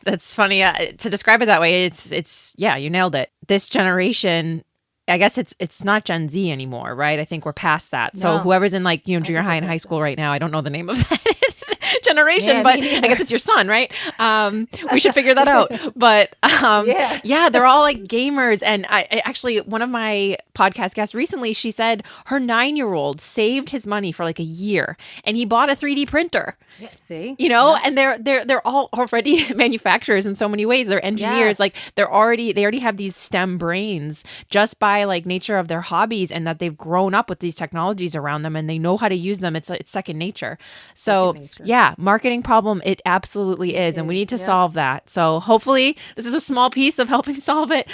That's 0.03 0.33
funny 0.33 0.63
uh, 0.63 0.73
to 0.97 1.09
describe 1.09 1.41
it 1.41 1.45
that 1.45 1.61
way. 1.61 1.85
It's 1.85 2.11
it's 2.11 2.55
yeah, 2.57 2.75
you 2.75 2.89
nailed 2.89 3.15
it. 3.15 3.31
This 3.47 3.67
generation 3.67 4.63
I 5.07 5.17
guess 5.17 5.37
it's 5.37 5.53
it's 5.59 5.83
not 5.83 6.05
Gen 6.05 6.29
Z 6.29 6.51
anymore, 6.51 6.95
right? 6.95 7.19
I 7.19 7.25
think 7.25 7.45
we're 7.45 7.53
past 7.53 7.91
that. 7.91 8.17
So 8.17 8.37
whoever's 8.37 8.73
in 8.73 8.83
like, 8.83 9.07
you 9.07 9.17
know, 9.17 9.23
junior 9.23 9.41
high 9.41 9.55
and 9.55 9.65
high 9.65 9.77
school 9.77 10.01
right 10.01 10.17
now, 10.17 10.31
I 10.31 10.39
don't 10.39 10.51
know 10.51 10.61
the 10.61 10.69
name 10.69 10.89
of 10.89 10.97
that. 11.09 11.77
generation, 12.03 12.57
yeah, 12.57 12.63
but 12.63 12.79
I 12.79 13.07
guess 13.07 13.19
it's 13.19 13.31
your 13.31 13.39
son, 13.39 13.67
right? 13.67 13.91
Um, 14.19 14.67
we 14.91 14.99
should 14.99 15.13
figure 15.13 15.35
that 15.35 15.47
out. 15.47 15.71
But 15.95 16.35
um, 16.63 16.87
yeah. 16.87 17.19
yeah, 17.23 17.49
they're 17.49 17.65
all 17.65 17.81
like 17.81 18.03
gamers. 18.05 18.63
And 18.63 18.85
I, 18.89 19.07
I 19.11 19.21
actually, 19.25 19.59
one 19.61 19.81
of 19.81 19.89
my 19.89 20.37
podcast 20.55 20.95
guests 20.95 21.13
recently, 21.13 21.53
she 21.53 21.69
said 21.69 22.03
her 22.25 22.39
nine 22.39 22.75
year 22.75 22.93
old 22.93 23.21
saved 23.21 23.69
his 23.69 23.85
money 23.85 24.11
for 24.11 24.23
like 24.23 24.39
a 24.39 24.43
year 24.43 24.97
and 25.23 25.37
he 25.37 25.45
bought 25.45 25.69
a 25.69 25.73
3D 25.73 26.07
printer. 26.07 26.57
Yeah, 26.79 26.89
see, 26.95 27.35
you 27.37 27.49
know, 27.49 27.75
yeah. 27.75 27.81
and 27.85 27.97
they're 27.97 28.17
they're 28.17 28.45
they're 28.45 28.65
all 28.65 28.89
already 28.93 29.53
manufacturers 29.55 30.25
in 30.25 30.35
so 30.35 30.47
many 30.47 30.65
ways. 30.65 30.87
They're 30.87 31.03
engineers, 31.05 31.41
yes. 31.41 31.59
like 31.59 31.73
they're 31.95 32.11
already 32.11 32.53
they 32.53 32.63
already 32.63 32.79
have 32.79 32.97
these 32.97 33.15
STEM 33.15 33.57
brains 33.57 34.23
just 34.49 34.79
by 34.79 35.03
like 35.03 35.25
nature 35.25 35.57
of 35.57 35.67
their 35.67 35.81
hobbies 35.81 36.31
and 36.31 36.47
that 36.47 36.59
they've 36.59 36.75
grown 36.75 37.13
up 37.13 37.29
with 37.29 37.39
these 37.39 37.55
technologies 37.55 38.15
around 38.15 38.43
them 38.43 38.55
and 38.55 38.69
they 38.69 38.79
know 38.79 38.97
how 38.97 39.09
to 39.09 39.15
use 39.15 39.39
them. 39.39 39.55
It's 39.55 39.69
it's 39.69 39.91
second 39.91 40.17
nature. 40.17 40.57
So 40.93 41.29
second 41.31 41.41
nature. 41.41 41.63
yeah, 41.65 41.80
marketing 41.97 42.43
problem 42.43 42.81
it 42.85 43.01
absolutely 43.05 43.75
is, 43.75 43.95
it 43.95 43.99
and 43.99 44.07
is, 44.07 44.09
we 44.09 44.15
need 44.15 44.29
to 44.29 44.37
yeah. 44.37 44.45
solve 44.45 44.73
that. 44.73 45.09
So 45.09 45.39
hopefully 45.39 45.97
this 46.15 46.25
is 46.25 46.33
a 46.33 46.41
small 46.41 46.69
piece 46.69 46.99
of 46.99 47.09
helping 47.09 47.35
solve 47.51 47.71
it 47.71 47.87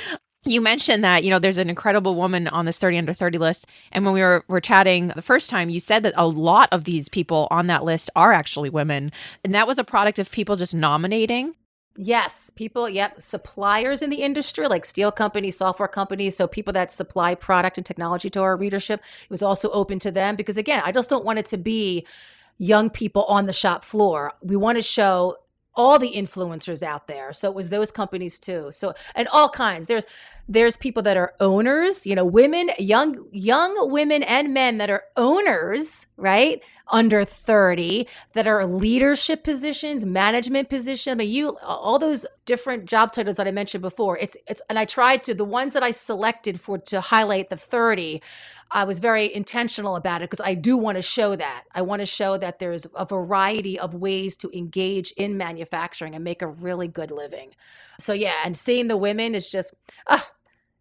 you 0.46 0.62
mentioned 0.62 1.04
that 1.04 1.24
you 1.24 1.30
know 1.30 1.40
there's 1.40 1.58
an 1.58 1.70
incredible 1.70 2.16
woman 2.16 2.48
on 2.48 2.66
this 2.66 2.78
30 2.78 3.00
under 3.00 3.14
30 3.14 3.38
list 3.38 3.66
and 3.92 4.06
when 4.06 4.14
we 4.14 4.22
were, 4.22 4.44
were 4.48 4.62
chatting 4.62 5.10
the 5.10 5.22
first 5.22 5.50
time 5.50 5.70
you 5.70 5.80
said 5.80 6.04
that 6.04 6.14
a 6.16 6.28
lot 6.28 6.70
of 6.72 6.86
these 6.86 7.10
people 7.10 7.48
on 7.52 7.68
that 7.68 7.84
list 7.84 8.10
are 8.16 8.32
actually 8.32 8.70
women 8.70 9.12
and 9.44 9.54
that 9.54 9.68
was 9.68 9.78
a 9.78 9.84
product 9.84 10.20
of 10.20 10.32
people 10.32 10.56
just 10.56 10.74
nominating 10.74 11.54
Yes, 12.00 12.52
people, 12.52 12.88
yep, 12.88 13.20
suppliers 13.20 14.04
in 14.04 14.12
the 14.12 14.22
industry 14.22 14.68
like 14.68 14.86
steel 14.86 15.12
companies, 15.12 15.58
software 15.58 15.88
companies, 15.88 16.38
so 16.38 16.48
people 16.48 16.72
that 16.74 16.92
supply 16.92 17.34
product 17.34 17.78
and 17.78 17.86
technology 17.86 18.30
to 18.30 18.42
our 18.42 18.56
readership. 18.56 19.02
It 19.24 19.32
was 19.32 19.42
also 19.42 19.72
open 19.72 19.98
to 20.00 20.12
them 20.12 20.36
because 20.36 20.58
again, 20.58 20.84
I 20.86 20.92
just 20.92 21.10
don't 21.10 21.26
want 21.26 21.40
it 21.40 21.48
to 21.48 21.58
be 21.58 22.06
young 22.58 22.90
people 22.90 23.24
on 23.26 23.46
the 23.46 23.54
shop 23.54 23.84
floor. 23.84 24.34
We 24.42 24.56
want 24.56 24.78
to 24.78 24.82
show 24.82 25.38
all 25.78 26.00
the 26.00 26.14
influencers 26.14 26.82
out 26.82 27.08
there. 27.08 27.32
So 27.32 27.48
it 27.50 27.56
was 27.56 27.70
those 27.70 27.92
companies 27.92 28.40
too. 28.40 28.70
So 28.72 28.94
and 29.16 29.28
all 29.30 29.48
kinds. 29.48 29.86
There's 29.86 30.06
there's 30.50 30.76
people 30.76 31.04
that 31.04 31.18
are 31.18 31.34
owners, 31.40 32.08
you 32.08 32.16
know, 32.16 32.26
women, 32.26 32.72
young 32.80 33.28
young 33.32 33.92
women 33.92 34.24
and 34.24 34.54
men 34.54 34.80
that 34.80 34.90
are 34.90 35.04
owners, 35.16 36.08
right? 36.18 36.62
Under 36.90 37.26
30 37.26 38.08
that 38.34 38.48
are 38.48 38.66
leadership 38.66 39.44
positions, 39.44 40.06
management 40.06 40.70
position. 40.70 41.12
I 41.12 41.16
mean, 41.16 41.30
you 41.30 41.58
all 41.62 42.00
those 42.00 42.26
different 42.46 42.86
job 42.86 43.12
titles 43.12 43.38
that 43.38 43.48
I 43.48 43.52
mentioned 43.52 43.82
before. 43.82 44.18
It's 44.18 44.36
it's 44.48 44.62
and 44.70 44.80
I 44.80 44.86
tried 44.86 45.24
to 45.26 45.36
the 45.36 45.46
ones 45.46 45.74
that 45.74 45.84
I 45.84 45.92
selected 45.92 46.60
for 46.60 46.80
to 46.80 47.02
highlight 47.02 47.50
the 47.50 47.58
30 47.58 48.22
I 48.72 48.84
was 48.84 49.00
very 49.00 49.34
intentional 49.34 49.96
about 49.96 50.22
it 50.22 50.30
because 50.30 50.42
I 50.46 50.54
do 50.54 50.78
want 50.78 50.98
to 50.98 51.02
show 51.02 51.36
that. 51.36 51.64
I 51.74 51.82
want 51.82 52.02
to 52.02 52.06
show 52.06 52.38
that 52.38 52.60
there's 52.60 52.86
a 52.96 53.06
variety 53.06 53.80
of 53.80 53.94
ways 53.94 54.36
to 54.38 54.50
engage 54.58 55.12
in 55.12 55.38
manufacturing 55.38 56.16
and 56.16 56.24
make 56.24 56.42
a 56.42 56.48
really 56.48 56.88
good 56.88 57.12
living. 57.12 57.56
So 58.00 58.14
yeah, 58.14 58.36
and 58.44 58.58
seeing 58.58 58.88
the 58.88 58.98
women 58.98 59.36
is 59.36 59.50
just 59.50 59.74
ah, 60.08 60.30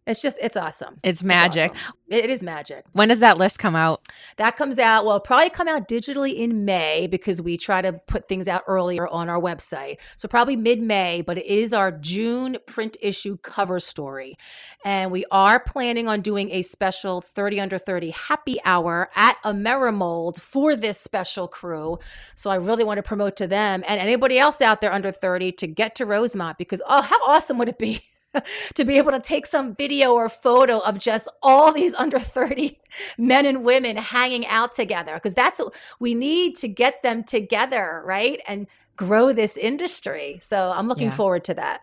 it's 0.07 0.21
just, 0.21 0.39
it's 0.41 0.57
awesome. 0.57 0.99
It's 1.03 1.23
magic. 1.23 1.73
It's 1.73 1.81
awesome. 1.83 1.95
It 2.09 2.31
is 2.31 2.43
magic. 2.43 2.85
When 2.93 3.09
does 3.09 3.19
that 3.19 3.39
list 3.39 3.59
come 3.59 3.75
out? 3.75 4.07
That 4.37 4.57
comes 4.57 4.79
out, 4.79 5.05
well, 5.05 5.19
probably 5.19 5.51
come 5.51 5.67
out 5.67 5.89
digitally 5.89 6.37
in 6.37 6.65
May 6.65 7.09
because 7.09 7.43
we 7.43 7.57
try 7.57 7.83
to 7.83 7.95
put 7.95 8.29
things 8.29 8.47
out 8.47 8.63
earlier 8.69 9.09
on 9.09 9.29
our 9.29 9.41
website. 9.41 9.97
So 10.17 10.29
probably 10.29 10.55
mid 10.55 10.81
May, 10.81 11.23
but 11.23 11.39
it 11.39 11.47
is 11.47 11.73
our 11.73 11.91
June 11.91 12.59
print 12.67 12.97
issue 13.01 13.39
cover 13.39 13.81
story. 13.81 14.37
And 14.85 15.11
we 15.11 15.25
are 15.33 15.59
planning 15.59 16.09
on 16.09 16.21
doing 16.21 16.51
a 16.53 16.63
special 16.63 17.21
30 17.21 17.59
under 17.61 17.79
30 17.79 18.11
happy 18.11 18.59
hour 18.65 19.11
at 19.17 19.39
Amerimold 19.45 20.41
for 20.41 20.77
this 20.77 21.01
special 21.01 21.49
crew. 21.49 21.99
So 22.37 22.51
I 22.51 22.57
really 22.57 22.85
want 22.85 22.99
to 22.99 23.03
promote 23.03 23.37
to 23.37 23.49
them 23.49 23.83
and 23.87 24.01
anybody 24.01 24.39
else 24.39 24.61
out 24.63 24.81
there 24.81 24.93
under 24.93 25.11
30 25.11 25.53
to 25.53 25.67
get 25.67 25.97
to 25.97 26.07
Rosemont 26.07 26.59
because, 26.59 26.81
oh, 26.87 27.03
how 27.03 27.19
awesome 27.27 27.59
would 27.59 27.69
it 27.69 27.79
be? 27.79 28.03
to 28.75 28.85
be 28.85 28.99
able 28.99 29.13
to 29.13 29.21
take 29.21 29.47
some 29.47 29.75
video 29.75 30.13
or 30.13 30.29
photo 30.29 30.79
of 30.79 30.99
just 30.99 31.29
all 31.43 31.73
these 31.73 31.95
under 31.95 32.19
30 32.19 32.79
men 33.19 33.47
and 33.47 33.65
women 33.65 33.97
hanging 33.97 34.47
out 34.47 34.75
together 34.75 35.15
because 35.15 35.35
that's 35.35 35.59
what 35.59 35.75
we 36.01 36.15
need 36.15 36.57
to 36.57 36.69
get 36.69 37.03
them 37.03 37.23
together 37.23 38.03
right 38.05 38.41
and 38.47 38.67
grow 38.97 39.33
this 39.33 39.57
industry 39.57 40.39
so 40.41 40.73
i'm 40.75 40.89
looking 40.89 41.09
yeah. 41.09 41.15
forward 41.15 41.45
to 41.45 41.55
that 41.55 41.83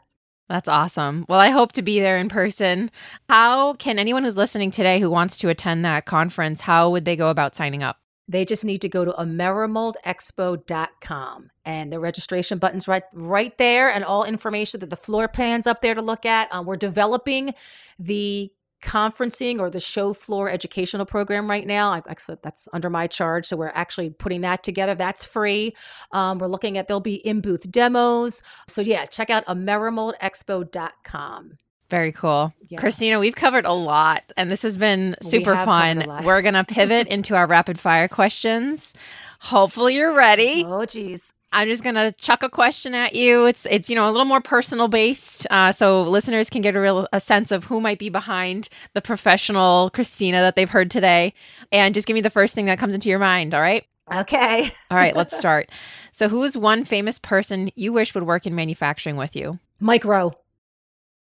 that's 0.50 0.70
awesome. 0.70 1.26
Well, 1.30 1.40
I 1.40 1.50
hope 1.50 1.72
to 1.72 1.82
be 1.82 2.00
there 2.00 2.18
in 2.18 2.28
person. 2.28 2.92
How 3.30 3.74
can 3.74 3.98
anyone 3.98 4.24
who's 4.24 4.38
listening 4.38 4.72
today 4.72 5.00
who 5.00 5.10
wants 5.10 5.38
to 5.40 5.50
attend 5.50 5.86
that 5.86 6.06
conference, 6.06 6.62
how 6.62 6.90
would 6.90 7.06
they 7.06 7.16
go 7.16 7.30
about 7.30 7.56
signing 7.56 7.82
up? 7.82 8.03
They 8.28 8.46
just 8.46 8.64
need 8.64 8.80
to 8.82 8.90
go 8.90 9.06
to 9.06 9.12
amerimoldexpo.com 9.12 11.50
and 11.66 11.92
the 11.92 12.00
registration 12.00 12.58
button's 12.58 12.88
right 12.88 13.04
right 13.14 13.58
there 13.58 13.90
and 13.90 14.06
all 14.06 14.24
information 14.24 14.80
that 14.80 14.90
the 14.90 14.96
floor 14.96 15.28
plans 15.28 15.68
up 15.68 15.82
there 15.82 15.94
to 15.94 16.02
look 16.02 16.26
at. 16.26 16.48
Um, 16.54 16.66
we're 16.66 16.78
developing 16.78 17.54
the 18.00 18.50
conferencing 18.84 19.60
or 19.60 19.70
the 19.70 19.80
show 19.80 20.14
floor 20.14 20.50
educational 20.50 21.06
program 21.06 21.50
right 21.50 21.66
now. 21.66 21.94
I, 21.94 22.02
actually, 22.08 22.38
that's 22.44 22.68
under 22.74 22.90
my 22.90 23.08
charge. 23.08 23.48
So 23.48 23.56
we're 23.56 23.70
actually 23.70 24.10
putting 24.10 24.42
that 24.42 24.64
together. 24.64 24.94
That's 24.94 25.24
free. 25.26 25.74
Um, 26.12 26.38
we're 26.38 26.48
looking 26.48 26.78
at, 26.78 26.88
there'll 26.88 27.00
be 27.00 27.16
in 27.16 27.42
booth 27.42 27.72
demos. 27.72 28.44
So 28.68 28.82
yeah, 28.82 29.06
check 29.06 29.30
out 29.30 29.46
amerimoldexpo.com. 29.46 31.58
Very 31.94 32.12
cool. 32.12 32.52
Yeah. 32.70 32.80
Christina, 32.80 33.20
we've 33.20 33.36
covered 33.36 33.66
a 33.66 33.72
lot 33.74 34.24
and 34.36 34.50
this 34.50 34.64
has 34.64 34.78
been 34.78 35.16
super 35.22 35.54
fun. 35.54 36.08
We're 36.24 36.42
going 36.42 36.56
to 36.56 36.64
pivot 36.64 37.08
into 37.08 37.36
our 37.36 37.46
rapid 37.46 37.80
fire 37.80 38.08
questions. 38.08 38.96
Hopefully 39.42 39.98
you're 39.98 40.16
ready. 40.16 40.66
Oh 40.66 40.86
geez. 40.86 41.36
I'm 41.52 41.68
just 41.68 41.84
gonna 41.84 42.12
chuck 42.14 42.42
a 42.42 42.50
question 42.50 42.96
at 42.96 43.14
you. 43.14 43.46
It's 43.46 43.68
it's 43.70 43.90
you 43.90 43.96
know 43.96 44.10
a 44.10 44.12
little 44.12 44.26
more 44.26 44.42
personal 44.42 44.88
based, 44.88 45.46
uh, 45.52 45.72
so 45.72 46.02
listeners 46.02 46.50
can 46.50 46.64
get 46.64 46.76
a 46.76 46.80
real 46.80 47.08
a 47.14 47.20
sense 47.20 47.52
of 47.52 47.66
who 47.66 47.80
might 47.80 48.00
be 48.00 48.10
behind 48.10 48.70
the 48.94 49.02
professional 49.02 49.92
Christina 49.92 50.38
that 50.38 50.56
they've 50.56 50.70
heard 50.70 50.90
today, 50.90 51.36
and 51.72 51.94
just 51.94 52.08
give 52.08 52.16
me 52.16 52.22
the 52.22 52.32
first 52.32 52.56
thing 52.56 52.66
that 52.66 52.80
comes 52.80 52.96
into 52.96 53.10
your 53.10 53.20
mind. 53.20 53.54
All 53.54 53.62
right. 53.62 53.86
Okay. 54.12 54.72
all 54.90 54.98
right. 54.98 55.16
Let's 55.16 55.38
start. 55.38 55.70
So, 56.12 56.28
who 56.28 56.42
is 56.42 56.58
one 56.58 56.86
famous 56.86 57.20
person 57.20 57.70
you 57.76 57.94
wish 57.94 58.16
would 58.16 58.26
work 58.26 58.48
in 58.48 58.56
manufacturing 58.56 59.18
with 59.18 59.36
you? 59.36 59.60
Mike 59.80 60.06
Rowe. 60.06 60.34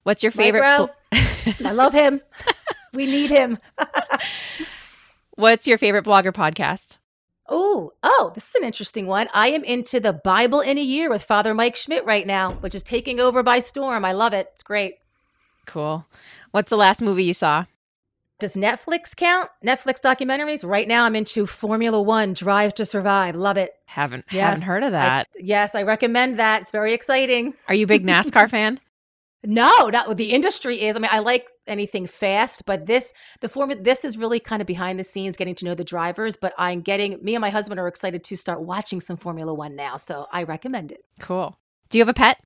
What's 0.06 0.22
your 0.22 0.32
favorite? 0.32 0.92
I 1.12 1.72
love 1.72 1.92
him. 1.92 2.22
we 2.94 3.08
need 3.08 3.32
him. 3.32 3.58
What's 5.36 5.66
your 5.66 5.80
favorite 5.80 6.06
blogger 6.06 6.32
podcast? 6.32 7.00
Oh, 7.50 7.92
oh, 8.04 8.32
this 8.36 8.50
is 8.50 8.54
an 8.54 8.64
interesting 8.64 9.08
one. 9.08 9.30
I 9.34 9.48
am 9.48 9.64
into 9.64 10.00
the 10.00 10.14
Bible 10.14 10.60
in 10.62 10.78
a 10.78 10.82
year 10.84 11.10
with 11.10 11.24
Father 11.24 11.56
Mike 11.56 11.76
Schmitz 11.76 12.06
right 12.06 12.28
now, 12.28 12.52
which 12.52 12.76
is 12.76 12.84
taking 12.84 13.20
over 13.20 13.42
by 13.42 13.58
storm. 13.58 14.06
I 14.06 14.12
love 14.12 14.34
it. 14.34 14.50
It's 14.54 14.62
great. 14.62 14.98
Cool. 15.66 16.06
What's 16.52 16.70
the 16.70 16.78
last 16.78 17.02
movie 17.02 17.24
you 17.24 17.34
saw? 17.34 17.66
Does 18.38 18.56
Netflix 18.56 19.16
count? 19.16 19.50
Netflix 19.66 20.02
documentaries? 20.02 20.64
Right 20.64 20.88
now 20.88 21.06
I'm 21.06 21.16
into 21.16 21.48
Formula 21.48 22.00
1 22.00 22.34
Drive 22.34 22.76
to 22.76 22.86
Survive. 22.86 23.36
Love 23.36 23.58
it. 23.58 23.74
Haven't 23.86 24.26
yes, 24.30 24.44
haven't 24.44 24.66
heard 24.66 24.84
of 24.84 24.92
that. 24.92 25.28
I, 25.36 25.40
yes, 25.42 25.74
I 25.74 25.82
recommend 25.82 26.38
that. 26.38 26.62
It's 26.62 26.72
very 26.72 26.94
exciting. 26.94 27.56
Are 27.68 27.74
you 27.74 27.86
a 27.86 27.88
big 27.88 28.04
NASCAR 28.06 28.52
fan? 28.52 28.80
No, 29.46 29.90
not 29.90 30.08
what 30.08 30.18
the 30.18 30.32
industry 30.32 30.82
is. 30.82 30.96
I 30.96 31.00
mean, 31.00 31.10
I 31.12 31.20
like 31.20 31.48
anything 31.68 32.08
fast, 32.08 32.66
but 32.66 32.86
this 32.86 33.14
the 33.42 33.50
form 33.50 33.72
this 33.82 34.04
is 34.04 34.18
really 34.18 34.40
kind 34.40 34.62
of 34.62 34.66
behind 34.66 35.00
the 35.00 35.04
scenes, 35.04 35.38
getting 35.38 35.56
to 35.56 35.66
know 35.66 35.76
the 35.76 35.84
drivers. 35.84 36.38
But 36.38 36.54
I'm 36.58 36.82
getting 36.82 37.24
me 37.24 37.36
and 37.36 37.42
my 37.42 37.50
husband 37.50 37.80
are 37.80 37.88
excited 37.88 38.24
to 38.24 38.36
start 38.36 38.62
watching 38.62 39.02
some 39.02 39.18
Formula 39.18 39.54
One 39.54 39.76
now, 39.76 39.98
so 39.98 40.28
I 40.32 40.44
recommend 40.44 40.92
it. 40.92 41.02
Cool. 41.20 41.58
Do 41.90 41.98
you 41.98 42.02
have 42.02 42.10
a 42.10 42.14
pet? 42.14 42.40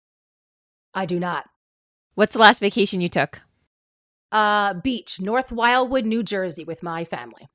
I 0.94 1.06
do 1.06 1.20
not. 1.20 1.46
What's 2.16 2.34
the 2.34 2.40
last 2.40 2.60
vacation 2.60 3.02
you 3.02 3.10
took? 3.10 3.42
Uh, 4.32 4.74
beach, 4.74 5.20
North 5.20 5.52
Wildwood, 5.52 6.06
New 6.06 6.24
Jersey, 6.24 6.64
with 6.64 6.84
my 6.84 7.04
family. 7.06 7.48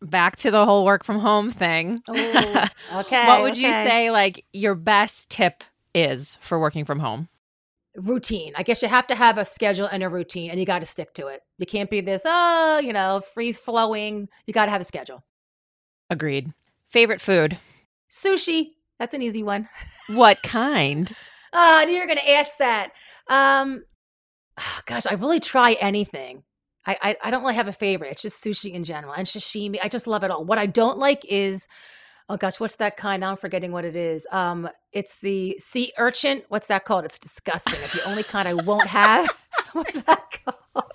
Back 0.00 0.36
to 0.36 0.50
the 0.50 0.64
whole 0.64 0.84
work 0.84 1.04
from 1.04 1.18
home 1.18 1.50
thing. 1.50 2.00
Ooh, 2.10 2.14
okay. 2.94 3.26
what 3.26 3.42
would 3.42 3.52
okay. 3.52 3.60
you 3.60 3.72
say, 3.72 4.10
like 4.10 4.44
your 4.52 4.74
best 4.74 5.30
tip 5.30 5.64
is 5.94 6.38
for 6.42 6.58
working 6.58 6.84
from 6.84 7.00
home? 7.00 7.28
Routine. 7.96 8.52
I 8.56 8.62
guess 8.62 8.82
you 8.82 8.88
have 8.88 9.06
to 9.08 9.14
have 9.14 9.38
a 9.38 9.44
schedule 9.44 9.86
and 9.86 10.02
a 10.02 10.08
routine 10.08 10.50
and 10.50 10.58
you 10.58 10.66
got 10.66 10.80
to 10.80 10.86
stick 10.86 11.14
to 11.14 11.28
it. 11.28 11.42
You 11.58 11.66
can't 11.66 11.90
be 11.90 12.00
this, 12.00 12.22
oh, 12.26 12.78
you 12.78 12.92
know, 12.92 13.20
free 13.20 13.52
flowing. 13.52 14.28
You 14.46 14.54
got 14.54 14.66
to 14.66 14.70
have 14.70 14.80
a 14.80 14.84
schedule. 14.84 15.24
Agreed. 16.10 16.52
Favorite 16.86 17.20
food? 17.20 17.58
Sushi. 18.10 18.70
That's 18.98 19.14
an 19.14 19.22
easy 19.22 19.42
one. 19.42 19.68
what 20.08 20.42
kind? 20.44 21.12
oh, 21.52 21.78
I 21.80 21.84
knew 21.84 21.94
you 21.94 22.00
were 22.00 22.06
going 22.06 22.18
to 22.18 22.30
ask 22.30 22.58
that. 22.58 22.90
Um, 23.28 23.84
oh, 24.58 24.80
gosh, 24.86 25.06
I 25.06 25.14
really 25.14 25.40
try 25.40 25.72
anything. 25.74 26.42
I, 26.86 26.98
I 27.00 27.16
I 27.24 27.30
don't 27.30 27.42
really 27.42 27.54
have 27.54 27.68
a 27.68 27.72
favorite. 27.72 28.10
It's 28.10 28.22
just 28.22 28.44
sushi 28.44 28.72
in 28.72 28.84
general 28.84 29.14
and 29.14 29.26
sashimi. 29.26 29.78
I 29.82 29.88
just 29.88 30.06
love 30.06 30.22
it 30.22 30.30
all. 30.30 30.44
What 30.44 30.58
I 30.58 30.66
don't 30.66 30.98
like 30.98 31.24
is 31.26 31.66
oh 32.28 32.36
gosh, 32.36 32.58
what's 32.60 32.76
that 32.76 32.96
kind? 32.96 33.24
I'm 33.24 33.36
forgetting 33.36 33.72
what 33.72 33.84
it 33.84 33.96
is. 33.96 34.26
Um, 34.30 34.68
it's 34.92 35.18
the 35.20 35.56
sea 35.58 35.92
urchin. 35.98 36.42
What's 36.48 36.66
that 36.68 36.84
called? 36.84 37.04
It's 37.04 37.18
disgusting. 37.18 37.80
It's 37.82 37.92
the 37.94 38.08
only 38.08 38.22
kind 38.22 38.48
I 38.48 38.54
won't 38.54 38.88
have. 38.88 39.28
what's 39.72 40.00
that 40.02 40.40
called? 40.44 40.92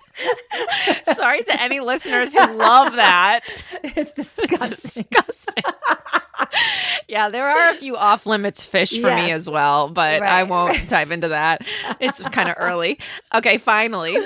Sorry 1.15 1.43
to 1.43 1.61
any 1.61 1.79
listeners 1.79 2.33
who 2.33 2.53
love 2.53 2.93
that. 2.93 3.41
It's 3.81 4.13
disgusting. 4.13 4.67
It's 4.67 4.93
disgusting. 4.93 5.63
yeah, 7.07 7.29
there 7.29 7.47
are 7.47 7.71
a 7.71 7.73
few 7.73 7.95
off 7.95 8.25
limits 8.25 8.65
fish 8.65 8.91
for 8.91 9.07
yes. 9.07 9.25
me 9.25 9.31
as 9.31 9.49
well, 9.49 9.87
but 9.89 10.21
right, 10.21 10.29
I 10.29 10.43
won't 10.43 10.71
right. 10.71 10.89
dive 10.89 11.11
into 11.11 11.29
that. 11.29 11.65
It's 11.99 12.21
kind 12.23 12.49
of 12.49 12.55
early. 12.57 12.99
Okay, 13.33 13.57
finally. 13.57 14.17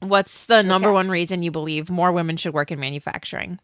What's 0.00 0.46
the 0.46 0.62
number 0.62 0.88
okay. 0.88 0.94
one 0.94 1.08
reason 1.08 1.42
you 1.42 1.50
believe 1.50 1.90
more 1.90 2.12
women 2.12 2.36
should 2.36 2.52
work 2.52 2.70
in 2.70 2.78
manufacturing? 2.78 3.58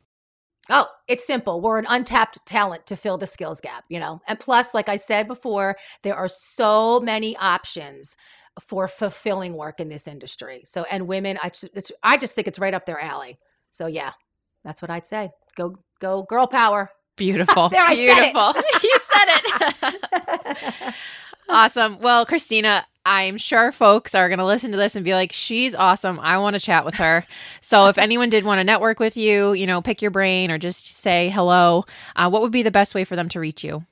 Oh, 0.72 0.86
it's 1.08 1.26
simple. 1.26 1.60
We're 1.60 1.78
an 1.78 1.86
untapped 1.88 2.46
talent 2.46 2.86
to 2.86 2.96
fill 2.96 3.18
the 3.18 3.26
skills 3.26 3.60
gap, 3.60 3.84
you 3.88 3.98
know. 3.98 4.22
And 4.28 4.38
plus, 4.38 4.72
like 4.72 4.88
I 4.88 4.96
said 4.96 5.26
before, 5.26 5.76
there 6.02 6.14
are 6.14 6.28
so 6.28 7.00
many 7.00 7.36
options 7.36 8.16
for 8.60 8.86
fulfilling 8.86 9.54
work 9.54 9.80
in 9.80 9.88
this 9.88 10.06
industry. 10.06 10.62
So, 10.64 10.84
and 10.90 11.08
women, 11.08 11.38
I 11.42 11.50
just, 11.50 11.92
I 12.04 12.16
just 12.16 12.36
think 12.36 12.46
it's 12.46 12.60
right 12.60 12.72
up 12.72 12.86
their 12.86 13.00
alley. 13.00 13.38
So, 13.72 13.86
yeah, 13.86 14.12
that's 14.64 14.80
what 14.80 14.90
I'd 14.90 15.06
say. 15.06 15.30
Go, 15.56 15.76
go, 15.98 16.22
girl 16.22 16.46
power. 16.46 16.90
Beautiful. 17.16 17.68
there, 17.70 17.82
I 17.82 17.94
Beautiful. 17.94 18.54
Said 18.54 18.82
you 18.84 18.98
said 19.00 19.94
it. 20.86 20.94
awesome. 21.48 21.98
Well, 21.98 22.24
Christina, 22.24 22.86
I'm 23.12 23.38
sure 23.38 23.72
folks 23.72 24.14
are 24.14 24.28
going 24.28 24.38
to 24.38 24.44
listen 24.44 24.70
to 24.70 24.76
this 24.76 24.94
and 24.94 25.04
be 25.04 25.14
like, 25.14 25.32
she's 25.32 25.74
awesome. 25.74 26.20
I 26.20 26.38
want 26.38 26.54
to 26.54 26.60
chat 26.60 26.84
with 26.84 26.94
her. 26.94 27.26
so, 27.60 27.88
if 27.88 27.98
anyone 27.98 28.30
did 28.30 28.44
want 28.44 28.60
to 28.60 28.64
network 28.64 29.00
with 29.00 29.16
you, 29.16 29.52
you 29.52 29.66
know, 29.66 29.82
pick 29.82 30.00
your 30.00 30.12
brain 30.12 30.48
or 30.48 30.58
just 30.58 30.86
say 30.86 31.28
hello, 31.28 31.86
uh, 32.14 32.30
what 32.30 32.40
would 32.40 32.52
be 32.52 32.62
the 32.62 32.70
best 32.70 32.94
way 32.94 33.04
for 33.04 33.16
them 33.16 33.28
to 33.30 33.40
reach 33.40 33.64
you? 33.64 33.84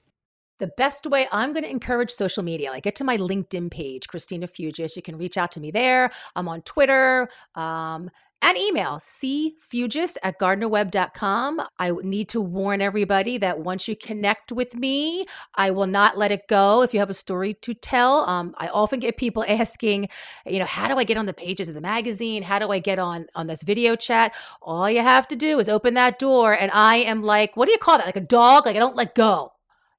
The 0.61 0.71
best 0.77 1.05
way 1.05 1.27
I'm 1.33 1.53
going 1.53 1.65
to 1.65 1.71
encourage 1.71 2.13
social 2.13 2.45
media, 2.45 2.71
like 2.71 2.85
get 2.85 2.95
to 2.97 3.05
my 3.05 3.17
LinkedIn 3.17 3.73
page, 3.73 4.07
Christina 4.07 4.47
Fuges. 4.47 4.95
You 4.95 5.03
can 5.03 5.19
reach 5.19 5.37
out 5.37 5.51
to 5.53 5.61
me 5.61 5.73
there. 5.73 6.13
I'm 6.37 6.49
on 6.49 6.63
Twitter. 6.63 7.29
Um, 7.57 8.11
and 8.41 8.57
email 8.57 8.99
cfuges 8.99 10.17
at 10.23 10.39
gardnerweb.com. 10.39 11.63
I 11.79 11.93
need 12.03 12.29
to 12.31 12.41
warn 12.41 12.81
everybody 12.81 13.39
that 13.39 13.61
once 13.61 13.89
you 13.89 13.97
connect 13.97 14.53
with 14.53 14.75
me, 14.75 15.27
I 15.55 15.71
will 15.71 15.87
not 15.87 16.17
let 16.17 16.31
it 16.31 16.47
go. 16.49 16.83
If 16.83 16.95
you 16.95 17.01
have 17.01 17.11
a 17.11 17.15
story 17.15 17.55
to 17.55 17.75
tell, 17.75 18.29
um, 18.29 18.55
I 18.59 18.69
often 18.69 19.01
get 19.01 19.17
people 19.17 19.45
asking, 19.49 20.09
you 20.47 20.59
know, 20.59 20.65
how 20.65 20.89
do 20.89 20.97
I 20.97 21.05
get 21.05 21.17
on 21.17 21.27
the 21.27 21.35
pages 21.35 21.69
of 21.69 21.75
the 21.75 21.81
magazine? 21.81 22.43
How 22.43 22.59
do 22.59 22.71
I 22.71 22.79
get 22.79 22.99
on 22.99 23.27
on 23.35 23.47
this 23.47 23.63
video 23.63 23.97
chat? 23.97 24.35
All 24.63 24.89
you 24.89 25.01
have 25.01 25.27
to 25.29 25.37
do 25.37 25.59
is 25.59 25.69
open 25.69 25.95
that 25.95 26.19
door, 26.19 26.53
and 26.53 26.71
I 26.73 26.97
am 26.97 27.23
like, 27.23 27.57
what 27.57 27.67
do 27.67 27.73
you 27.73 27.79
call 27.79 27.99
that? 27.99 28.07
Like 28.07 28.17
a 28.17 28.21
dog? 28.21 28.67
Like 28.67 28.77
I 28.77 28.79
don't 28.79 28.97
let 28.97 29.15
go. 29.15 29.53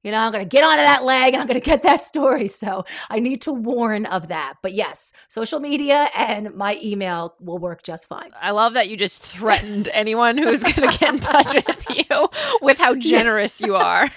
You 0.03 0.11
know, 0.11 0.17
I'm 0.19 0.31
going 0.31 0.43
to 0.43 0.49
get 0.49 0.63
onto 0.63 0.81
that 0.81 1.03
leg 1.03 1.33
and 1.33 1.41
I'm 1.41 1.47
going 1.47 1.59
to 1.59 1.65
get 1.65 1.83
that 1.83 2.03
story. 2.03 2.47
So 2.47 2.85
I 3.09 3.19
need 3.19 3.41
to 3.43 3.51
warn 3.51 4.05
of 4.05 4.29
that. 4.29 4.55
But 4.61 4.73
yes, 4.73 5.13
social 5.27 5.59
media 5.59 6.07
and 6.17 6.55
my 6.55 6.79
email 6.81 7.35
will 7.39 7.57
work 7.57 7.83
just 7.83 8.07
fine. 8.07 8.31
I 8.41 8.51
love 8.51 8.73
that 8.73 8.89
you 8.89 8.97
just 8.97 9.21
threatened 9.21 9.89
anyone 9.93 10.37
who's 10.37 10.63
going 10.63 10.89
to 10.89 10.97
get 10.97 11.13
in 11.13 11.19
touch 11.19 11.53
with 11.67 11.85
you 11.89 12.29
with 12.61 12.77
how 12.77 12.95
generous 12.95 13.59
you 13.61 13.75
are. 13.75 14.09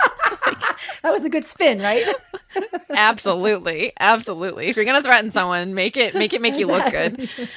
that 1.03 1.13
was 1.13 1.25
a 1.25 1.31
good 1.31 1.45
spin, 1.45 1.81
right? 1.81 2.07
absolutely. 2.91 3.93
Absolutely. 3.99 4.69
If 4.69 4.77
you're 4.77 4.85
going 4.85 5.03
to 5.03 5.07
threaten 5.07 5.31
someone, 5.31 5.75
make 5.75 5.97
it 5.97 6.15
make 6.15 6.33
it 6.33 6.41
make 6.41 6.55
exactly. 6.55 6.61
you 6.61 7.19
look 7.19 7.37
good. 7.39 7.49